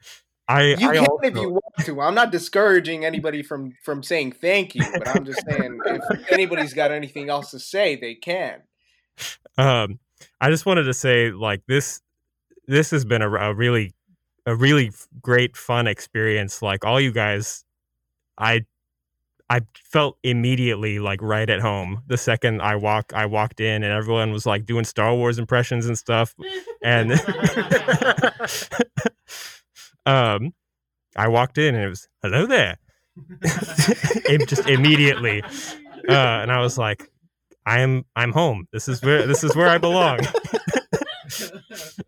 I 0.46 0.74
You 0.74 0.90
I 0.90 0.94
can 0.96 1.06
also, 1.06 1.18
if 1.22 1.34
you 1.34 1.50
want 1.50 1.86
to. 1.86 2.00
I'm 2.02 2.14
not 2.14 2.30
discouraging 2.30 3.04
anybody 3.04 3.42
from 3.42 3.72
from 3.82 4.02
saying 4.02 4.32
thank 4.32 4.74
you, 4.74 4.82
but 4.92 5.08
I'm 5.08 5.24
just 5.24 5.42
saying 5.48 5.80
if 5.86 6.30
anybody's 6.30 6.74
got 6.74 6.92
anything 6.92 7.30
else 7.30 7.50
to 7.52 7.58
say, 7.58 7.96
they 7.96 8.14
can. 8.14 8.62
um, 9.56 9.98
I 10.38 10.50
just 10.50 10.66
wanted 10.66 10.84
to 10.84 10.94
say 10.94 11.30
like 11.30 11.62
this 11.66 12.02
this 12.66 12.90
has 12.90 13.06
been 13.06 13.22
a, 13.22 13.30
a 13.30 13.54
really 13.54 13.94
a 14.44 14.54
really 14.54 14.92
great 15.22 15.56
fun 15.56 15.86
experience. 15.86 16.60
Like 16.60 16.84
all 16.84 17.00
you 17.00 17.10
guys, 17.10 17.64
I 18.36 18.66
I 19.54 19.60
felt 19.76 20.18
immediately 20.24 20.98
like 20.98 21.22
right 21.22 21.48
at 21.48 21.60
home 21.60 22.02
the 22.08 22.16
second 22.16 22.60
I 22.60 22.74
walk 22.74 23.12
I 23.14 23.26
walked 23.26 23.60
in 23.60 23.84
and 23.84 23.92
everyone 23.92 24.32
was 24.32 24.46
like 24.46 24.66
doing 24.66 24.82
Star 24.82 25.14
Wars 25.14 25.38
impressions 25.38 25.86
and 25.86 25.96
stuff. 25.96 26.34
And 26.82 27.12
um 30.06 30.54
I 31.14 31.28
walked 31.28 31.58
in 31.58 31.76
and 31.76 31.84
it 31.84 31.88
was 31.88 32.08
hello 32.20 32.46
there. 32.46 32.78
It 34.26 34.48
just 34.48 34.66
immediately. 34.68 35.42
Uh, 36.08 36.42
and 36.42 36.50
I 36.50 36.60
was 36.60 36.76
like 36.76 37.08
I'm 37.64 38.04
I'm 38.16 38.32
home. 38.32 38.66
This 38.72 38.88
is 38.88 39.00
where 39.02 39.24
this 39.24 39.44
is 39.44 39.54
where 39.54 39.68
I 39.68 39.78
belong. 39.78 40.18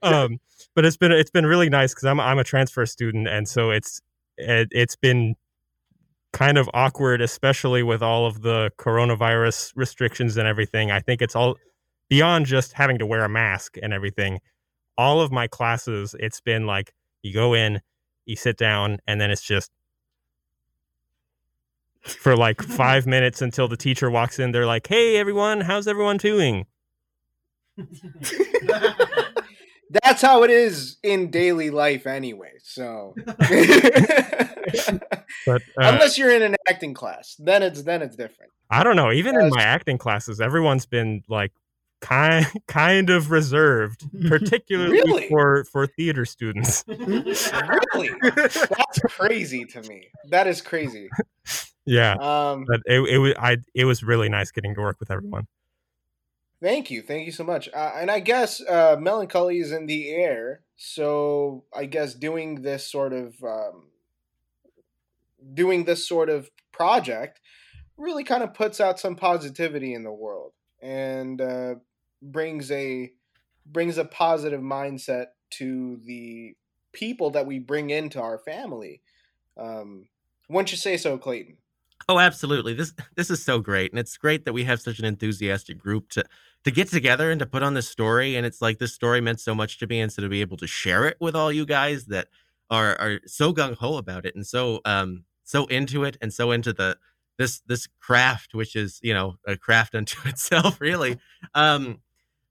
Um 0.03 0.41
but 0.75 0.85
it's 0.85 0.97
been 0.97 1.13
it's 1.13 1.31
been 1.31 1.47
really 1.47 1.71
nice 1.71 1.95
because 1.95 2.07
I'm 2.07 2.19
I'm 2.19 2.41
a 2.41 2.45
transfer 2.45 2.85
student 2.87 3.29
and 3.29 3.49
so 3.49 3.71
it's 3.71 4.01
it, 4.37 4.67
it's 4.73 4.97
been 4.97 5.37
kind 6.33 6.59
of 6.59 6.69
awkward, 6.75 7.21
especially 7.21 7.83
with 7.83 8.03
all 8.03 8.27
of 8.27 8.43
the 8.43 8.71
coronavirus 8.79 9.73
restrictions 9.75 10.37
and 10.37 10.47
everything. 10.47 10.91
I 10.91 11.01
think 11.01 11.23
it's 11.23 11.37
all 11.37 11.57
beyond 12.09 12.47
just 12.47 12.73
having 12.73 12.99
to 12.99 13.07
wear 13.07 13.25
a 13.25 13.29
mask 13.29 13.77
and 13.83 13.93
everything. 13.93 14.41
All 14.99 15.21
of 15.21 15.33
my 15.33 15.47
classes, 15.47 16.15
it's 16.19 16.41
been 16.41 16.67
like 16.67 16.93
you 17.23 17.33
go 17.33 17.55
in, 17.55 17.81
you 18.25 18.37
sit 18.37 18.57
down, 18.57 18.99
and 19.07 19.21
then 19.21 19.31
it's 19.31 19.43
just 19.43 19.71
for 22.03 22.37
like 22.37 22.63
five 22.83 23.07
minutes 23.07 23.43
until 23.43 23.69
the 23.69 23.77
teacher 23.77 24.11
walks 24.11 24.39
in. 24.39 24.53
They're 24.53 24.67
like, 24.67 24.87
"Hey, 24.87 25.17
everyone, 25.17 25.63
how's 25.63 25.87
everyone 25.87 26.17
doing?" 26.19 26.67
That's 30.03 30.21
how 30.23 30.43
it 30.43 30.51
is 30.51 30.97
in 31.03 31.31
daily 31.31 31.71
life 31.71 32.07
anyway. 32.07 32.53
So 32.63 33.15
But 35.47 35.63
uh, 35.79 35.93
unless 35.93 36.19
you're 36.19 36.35
in 36.35 36.43
an 36.43 36.57
acting 36.69 36.95
class, 36.95 37.37
then 37.39 37.63
it's 37.63 37.83
then 37.83 38.03
it's 38.03 38.17
different. 38.17 38.51
I 38.71 38.83
don't 38.83 38.97
know. 38.97 39.13
Even 39.13 39.41
in 39.41 39.51
my 39.51 39.63
acting 39.63 39.99
classes, 39.99 40.41
everyone's 40.41 40.87
been 40.87 41.23
like 41.29 41.53
kind 42.01 42.47
kind 42.69 43.11
of 43.11 43.31
reserved, 43.31 44.05
particularly 44.29 44.93
Really? 44.93 45.29
for 45.29 45.65
for 45.65 45.87
theater 45.87 46.25
students. 46.25 46.85
Really? 46.89 48.11
That's 48.23 48.99
crazy 49.09 49.65
to 49.67 49.83
me. 49.83 50.09
That 50.31 50.47
is 50.47 50.61
crazy. 50.63 51.09
yeah, 51.85 52.15
Um 52.21 52.65
but 52.67 52.81
it 52.87 53.01
it 53.09 53.19
was 53.19 53.35
I 53.39 53.59
it 53.75 53.85
was 53.85 54.03
really 54.03 54.29
nice 54.29 54.51
getting 54.51 54.75
to 54.75 54.81
work 54.81 54.99
with 54.99 55.11
everyone. 55.11 55.47
Thank 56.61 56.91
you, 56.91 57.03
thank 57.03 57.27
you 57.27 57.33
so 57.33 57.45
much. 57.45 57.69
Uh, 57.75 57.93
and 57.97 58.11
I 58.11 58.21
guess 58.21 58.63
uh, 58.63 58.97
melancholy 58.99 59.59
is 59.59 59.73
in 59.73 59.87
the 59.87 60.11
air, 60.11 60.63
so 60.77 61.65
I 61.75 61.85
guess 61.85 62.15
doing 62.15 62.63
this 62.63 62.91
sort 62.91 63.13
of 63.13 63.35
um, 63.45 63.89
doing 65.53 65.85
this 65.85 66.09
sort 66.09 66.31
of 66.31 66.51
project 66.73 67.41
really 67.97 68.25
kind 68.25 68.43
of 68.43 68.55
puts 68.55 68.81
out 68.81 69.01
some 69.01 69.17
positivity 69.17 69.95
in 69.95 70.03
the 70.03 70.13
world 70.13 70.53
and 70.83 71.41
uh, 71.41 71.75
brings 72.23 72.71
a 72.71 73.13
brings 73.67 73.99
a 73.99 74.05
positive 74.05 74.61
mindset 74.61 75.27
to 75.51 76.01
the 76.05 76.55
people 76.93 77.31
that 77.31 77.47
we 77.47 77.59
bring 77.59 77.91
into 77.91 78.21
our 78.21 78.39
family. 78.39 79.03
Um, 79.59 80.09
wouldn't 80.49 80.71
you 80.71 80.79
say 80.79 80.97
so, 80.97 81.19
Clayton? 81.19 81.57
Oh, 82.09 82.19
absolutely. 82.19 82.75
This 82.75 82.93
this 83.17 83.31
is 83.31 83.43
so 83.43 83.59
great, 83.61 83.91
and 83.93 83.99
it's 83.99 84.17
great 84.17 84.45
that 84.45 84.53
we 84.53 84.65
have 84.65 84.81
such 84.81 84.99
an 84.99 85.05
enthusiastic 85.05 85.79
group 85.79 86.09
to 86.11 86.25
to 86.65 86.71
get 86.71 86.89
together 86.89 87.31
and 87.31 87.41
to 87.41 87.47
put 87.47 87.63
on 87.63 87.75
this 87.75 87.89
story. 87.89 88.37
And 88.37 88.47
it's 88.47 88.63
like 88.63 88.79
this 88.79 88.93
story 88.93 89.21
meant 89.21 89.41
so 89.41 89.55
much 89.55 89.79
to 89.79 89.87
me, 89.87 90.01
and 90.01 90.13
so 90.13 90.23
to 90.23 90.29
be 90.29 90.41
able 90.41 90.57
to 90.59 90.67
share 90.67 91.07
it 91.07 91.17
with 91.21 91.35
all 91.35 91.51
you 91.51 91.67
guys 91.67 92.07
that 92.07 92.29
are 92.71 92.97
are 93.01 93.21
so 93.27 93.53
gung 93.53 93.75
ho 93.77 93.97
about 93.97 94.27
it 94.27 94.35
and 94.35 94.45
so 94.45 94.81
um 94.85 95.25
so 95.45 95.67
into 95.67 96.03
it 96.05 96.17
and 96.21 96.33
so 96.33 96.51
into 96.51 96.73
the 96.73 96.97
this 97.39 97.61
this 97.67 97.89
craft, 98.01 98.55
which 98.55 98.77
is 98.77 99.01
you 99.03 99.13
know 99.15 99.37
a 99.47 99.57
craft 99.57 99.95
unto 100.01 100.29
itself, 100.29 100.81
really. 100.81 101.19
Um, 101.55 102.01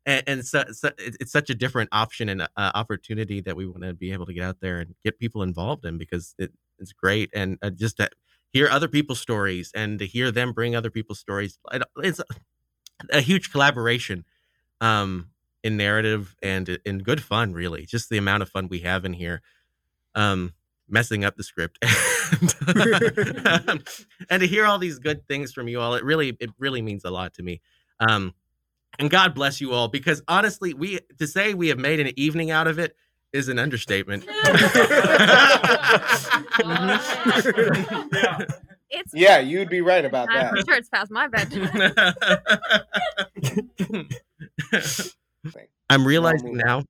and, 0.05 0.23
and 0.27 0.45
so, 0.45 0.63
so 0.71 0.89
it- 0.97 1.17
it's 1.19 1.31
such 1.31 1.49
a 1.49 1.55
different 1.55 1.89
option 1.91 2.29
and 2.29 2.41
uh, 2.43 2.47
opportunity 2.57 3.41
that 3.41 3.55
we 3.55 3.65
want 3.67 3.83
to 3.83 3.93
be 3.93 4.11
able 4.11 4.25
to 4.25 4.33
get 4.33 4.43
out 4.43 4.59
there 4.61 4.79
and 4.79 4.95
get 5.03 5.19
people 5.19 5.41
involved 5.43 5.85
in 5.85 5.97
because 5.97 6.35
it, 6.37 6.51
it's 6.79 6.93
great 6.93 7.29
and 7.33 7.57
uh, 7.61 7.69
just 7.69 7.97
to 7.97 8.09
hear 8.51 8.67
other 8.69 8.87
people's 8.87 9.19
stories 9.19 9.71
and 9.75 9.99
to 9.99 10.05
hear 10.05 10.31
them 10.31 10.53
bring 10.53 10.75
other 10.75 10.89
people's 10.89 11.19
stories. 11.19 11.59
It's 11.97 12.21
a, 13.11 13.21
huge 13.21 13.51
collaboration 13.51 14.25
um 14.81 15.29
in 15.63 15.77
narrative 15.77 16.35
and 16.41 16.79
in 16.85 16.99
good 16.99 17.21
fun 17.21 17.53
really 17.53 17.85
just 17.85 18.09
the 18.09 18.17
amount 18.17 18.43
of 18.43 18.49
fun 18.49 18.67
we 18.67 18.79
have 18.79 19.05
in 19.05 19.13
here 19.13 19.41
um 20.15 20.53
messing 20.87 21.25
up 21.25 21.35
the 21.35 21.43
script 21.43 21.77
and, 23.67 23.87
and 24.29 24.41
to 24.41 24.47
hear 24.47 24.65
all 24.65 24.77
these 24.77 24.99
good 24.99 25.27
things 25.27 25.51
from 25.51 25.67
you 25.67 25.79
all 25.79 25.95
it 25.95 26.03
really 26.03 26.37
it 26.39 26.49
really 26.59 26.81
means 26.81 27.03
a 27.03 27.09
lot 27.09 27.33
to 27.33 27.41
me 27.41 27.61
um 27.99 28.33
and 28.99 29.09
god 29.09 29.33
bless 29.33 29.59
you 29.59 29.71
all 29.71 29.87
because 29.87 30.21
honestly 30.27 30.73
we 30.73 30.99
to 31.17 31.25
say 31.25 31.53
we 31.53 31.69
have 31.69 31.79
made 31.79 31.99
an 31.99 32.11
evening 32.15 32.51
out 32.51 32.67
of 32.67 32.77
it 32.77 32.95
is 33.35 33.49
an 33.49 33.59
understatement 33.59 34.25
It's 38.89 39.13
Yeah, 39.13 39.39
you'd 39.39 39.69
be 39.69 39.81
right 39.81 40.05
about 40.05 40.29
I'm 40.29 40.35
that. 40.37 40.51
pretty 40.51 40.65
sure 40.67 40.77
it's 40.77 40.89
past 40.89 41.11
my 41.11 41.27
bedtime. 41.27 41.69
I'm 45.89 46.07
realizing 46.07 46.55
now 46.55 46.83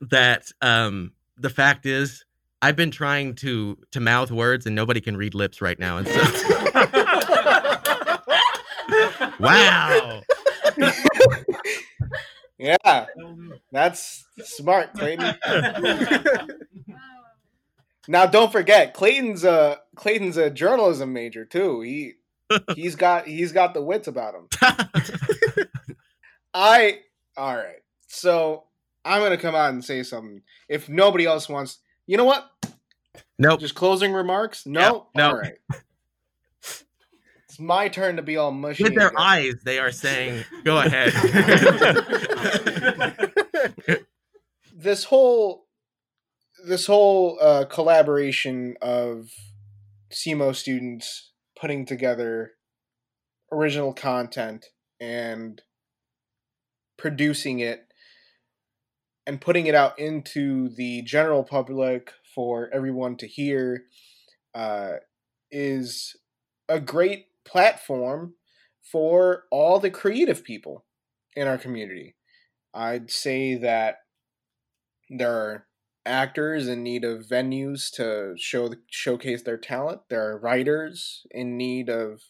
that 0.00 0.50
um, 0.62 1.12
the 1.36 1.50
fact 1.50 1.84
is 1.84 2.24
I've 2.62 2.76
been 2.76 2.90
trying 2.90 3.34
to 3.36 3.76
to 3.90 4.00
mouth 4.00 4.30
words 4.30 4.66
and 4.66 4.74
nobody 4.74 5.00
can 5.00 5.16
read 5.16 5.34
lips 5.34 5.60
right 5.60 5.78
now. 5.78 5.98
And 5.98 6.08
so 6.08 6.20
wow. 9.38 10.22
Yeah, 12.58 13.06
that's 13.70 14.24
smart, 14.42 14.94
Clayton. 14.94 15.36
now, 18.08 18.26
don't 18.26 18.50
forget, 18.50 18.94
Clayton's 18.94 19.44
a 19.44 19.80
Clayton's 19.94 20.38
a 20.38 20.50
journalism 20.50 21.12
major 21.12 21.44
too. 21.44 21.82
He 21.82 22.14
he's 22.74 22.96
got 22.96 23.26
he's 23.26 23.52
got 23.52 23.74
the 23.74 23.82
wits 23.82 24.08
about 24.08 24.34
him. 24.34 24.48
I 26.54 27.00
all 27.36 27.54
right. 27.54 27.82
So 28.06 28.64
I'm 29.04 29.20
gonna 29.20 29.36
come 29.36 29.54
out 29.54 29.70
and 29.70 29.84
say 29.84 30.02
something. 30.02 30.40
If 30.68 30.88
nobody 30.88 31.26
else 31.26 31.48
wants, 31.48 31.78
you 32.06 32.16
know 32.16 32.24
what? 32.24 32.50
Nope. 33.38 33.60
Just 33.60 33.74
closing 33.74 34.12
remarks. 34.12 34.64
No. 34.66 35.08
no. 35.14 35.28
All 35.28 35.36
right. 35.36 35.58
It's 37.56 37.62
my 37.62 37.88
turn 37.88 38.16
to 38.16 38.22
be 38.22 38.36
all 38.36 38.52
mushy. 38.52 38.82
With 38.82 38.94
their 38.94 39.08
again. 39.08 39.18
eyes, 39.18 39.54
they 39.64 39.78
are 39.78 39.90
saying, 39.90 40.44
"Go 40.62 40.76
ahead." 40.76 41.10
this 44.76 45.04
whole 45.04 45.64
this 46.66 46.84
whole 46.84 47.38
uh, 47.40 47.64
collaboration 47.64 48.76
of 48.82 49.30
SEMO 50.12 50.54
students 50.54 51.32
putting 51.58 51.86
together 51.86 52.50
original 53.50 53.94
content 53.94 54.66
and 55.00 55.62
producing 56.98 57.60
it 57.60 57.86
and 59.26 59.40
putting 59.40 59.66
it 59.66 59.74
out 59.74 59.98
into 59.98 60.68
the 60.68 61.00
general 61.00 61.42
public 61.42 62.12
for 62.34 62.68
everyone 62.70 63.16
to 63.16 63.26
hear 63.26 63.84
uh, 64.54 64.96
is 65.50 66.16
a 66.68 66.78
great 66.78 67.28
platform 67.46 68.34
for 68.82 69.44
all 69.50 69.78
the 69.78 69.90
creative 69.90 70.44
people 70.44 70.84
in 71.34 71.46
our 71.46 71.58
community. 71.58 72.16
I'd 72.74 73.10
say 73.10 73.54
that 73.56 73.96
there 75.08 75.32
are 75.32 75.66
actors 76.04 76.68
in 76.68 76.82
need 76.82 77.04
of 77.04 77.26
venues 77.26 77.90
to 77.92 78.34
show 78.36 78.72
showcase 78.90 79.42
their 79.42 79.56
talent. 79.56 80.02
There 80.08 80.28
are 80.28 80.38
writers 80.38 81.26
in 81.30 81.56
need 81.56 81.88
of 81.88 82.22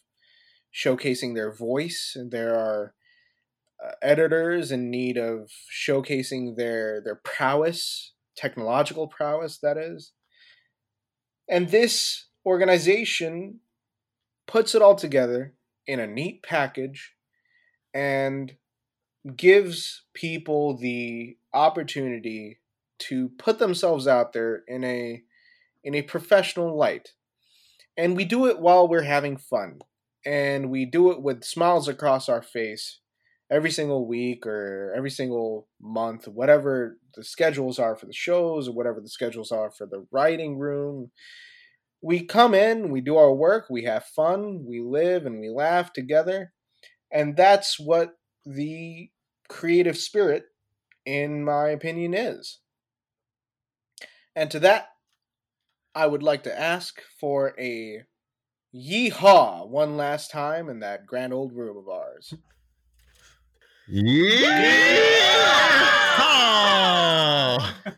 showcasing 0.73 1.35
their 1.35 1.53
voice. 1.53 2.17
There 2.29 2.55
are 2.55 2.93
uh, 3.83 3.91
editors 4.01 4.71
in 4.71 4.89
need 4.89 5.17
of 5.17 5.51
showcasing 5.71 6.55
their 6.55 7.01
their 7.01 7.15
prowess, 7.23 8.13
technological 8.35 9.07
prowess 9.07 9.59
that 9.59 9.77
is. 9.77 10.13
And 11.49 11.69
this 11.69 12.25
organization 12.45 13.59
puts 14.47 14.73
it 14.73 14.81
all 14.81 14.95
together 14.95 15.53
in 15.85 15.99
a 15.99 16.07
neat 16.07 16.43
package 16.43 17.13
and 17.93 18.55
gives 19.35 20.03
people 20.13 20.77
the 20.77 21.37
opportunity 21.53 22.59
to 22.99 23.29
put 23.37 23.59
themselves 23.59 24.07
out 24.07 24.33
there 24.33 24.63
in 24.67 24.83
a 24.83 25.23
in 25.83 25.95
a 25.95 26.01
professional 26.01 26.75
light. 26.75 27.13
And 27.95 28.15
we 28.15 28.25
do 28.25 28.45
it 28.47 28.59
while 28.59 28.87
we're 28.87 29.03
having 29.03 29.37
fun. 29.37 29.79
And 30.25 30.69
we 30.69 30.85
do 30.85 31.11
it 31.11 31.21
with 31.21 31.43
smiles 31.43 31.87
across 31.87 32.27
our 32.27 32.41
face 32.41 32.99
every 33.49 33.71
single 33.71 34.05
week 34.05 34.45
or 34.45 34.93
every 34.95 35.09
single 35.09 35.67
month, 35.79 36.27
whatever 36.27 36.97
the 37.15 37.23
schedules 37.23 37.79
are 37.79 37.95
for 37.95 38.05
the 38.05 38.13
shows 38.13 38.67
or 38.67 38.73
whatever 38.73 38.99
the 38.99 39.07
schedules 39.07 39.51
are 39.51 39.71
for 39.71 39.85
the 39.85 40.05
writing 40.11 40.57
room. 40.57 41.11
We 42.01 42.25
come 42.25 42.53
in, 42.53 42.91
we 42.91 43.01
do 43.01 43.17
our 43.17 43.33
work, 43.33 43.67
we 43.69 43.83
have 43.83 44.05
fun, 44.05 44.65
we 44.67 44.81
live 44.81 45.25
and 45.25 45.39
we 45.39 45.49
laugh 45.49 45.93
together. 45.93 46.53
And 47.11 47.35
that's 47.35 47.79
what 47.79 48.13
the 48.45 49.09
creative 49.49 49.97
spirit, 49.97 50.45
in 51.05 51.43
my 51.43 51.69
opinion, 51.69 52.13
is. 52.13 52.59
And 54.35 54.51
to 54.51 54.59
that, 54.59 54.89
I 55.95 56.05
would 56.05 56.21
like 56.21 56.43
to 56.43 56.59
ask 56.59 57.01
for 57.19 57.55
a 57.59 58.03
yeehaw 58.75 59.67
one 59.67 59.97
last 59.97 60.29
time 60.29 60.69
in 60.69 60.81
that 60.81 61.07
grand 61.07 61.33
old 61.33 61.53
room 61.53 61.77
of 61.77 61.89
ours. 61.89 62.33
Yeah! 63.87 64.67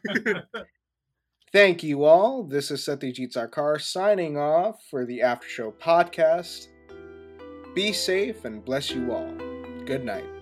Thank 1.52 1.82
you 1.82 2.04
all. 2.04 2.44
This 2.44 2.70
is 2.70 2.82
Satyajit 2.82 3.34
Sarkar 3.34 3.82
signing 3.82 4.38
off 4.38 4.84
for 4.88 5.04
the 5.04 5.24
After 5.24 5.48
Show 5.48 5.72
podcast. 5.72 6.68
Be 7.74 7.92
safe 7.92 8.46
and 8.46 8.64
bless 8.64 8.92
you 8.92 9.12
all. 9.12 9.34
Good 9.86 10.06
night. 10.06 10.39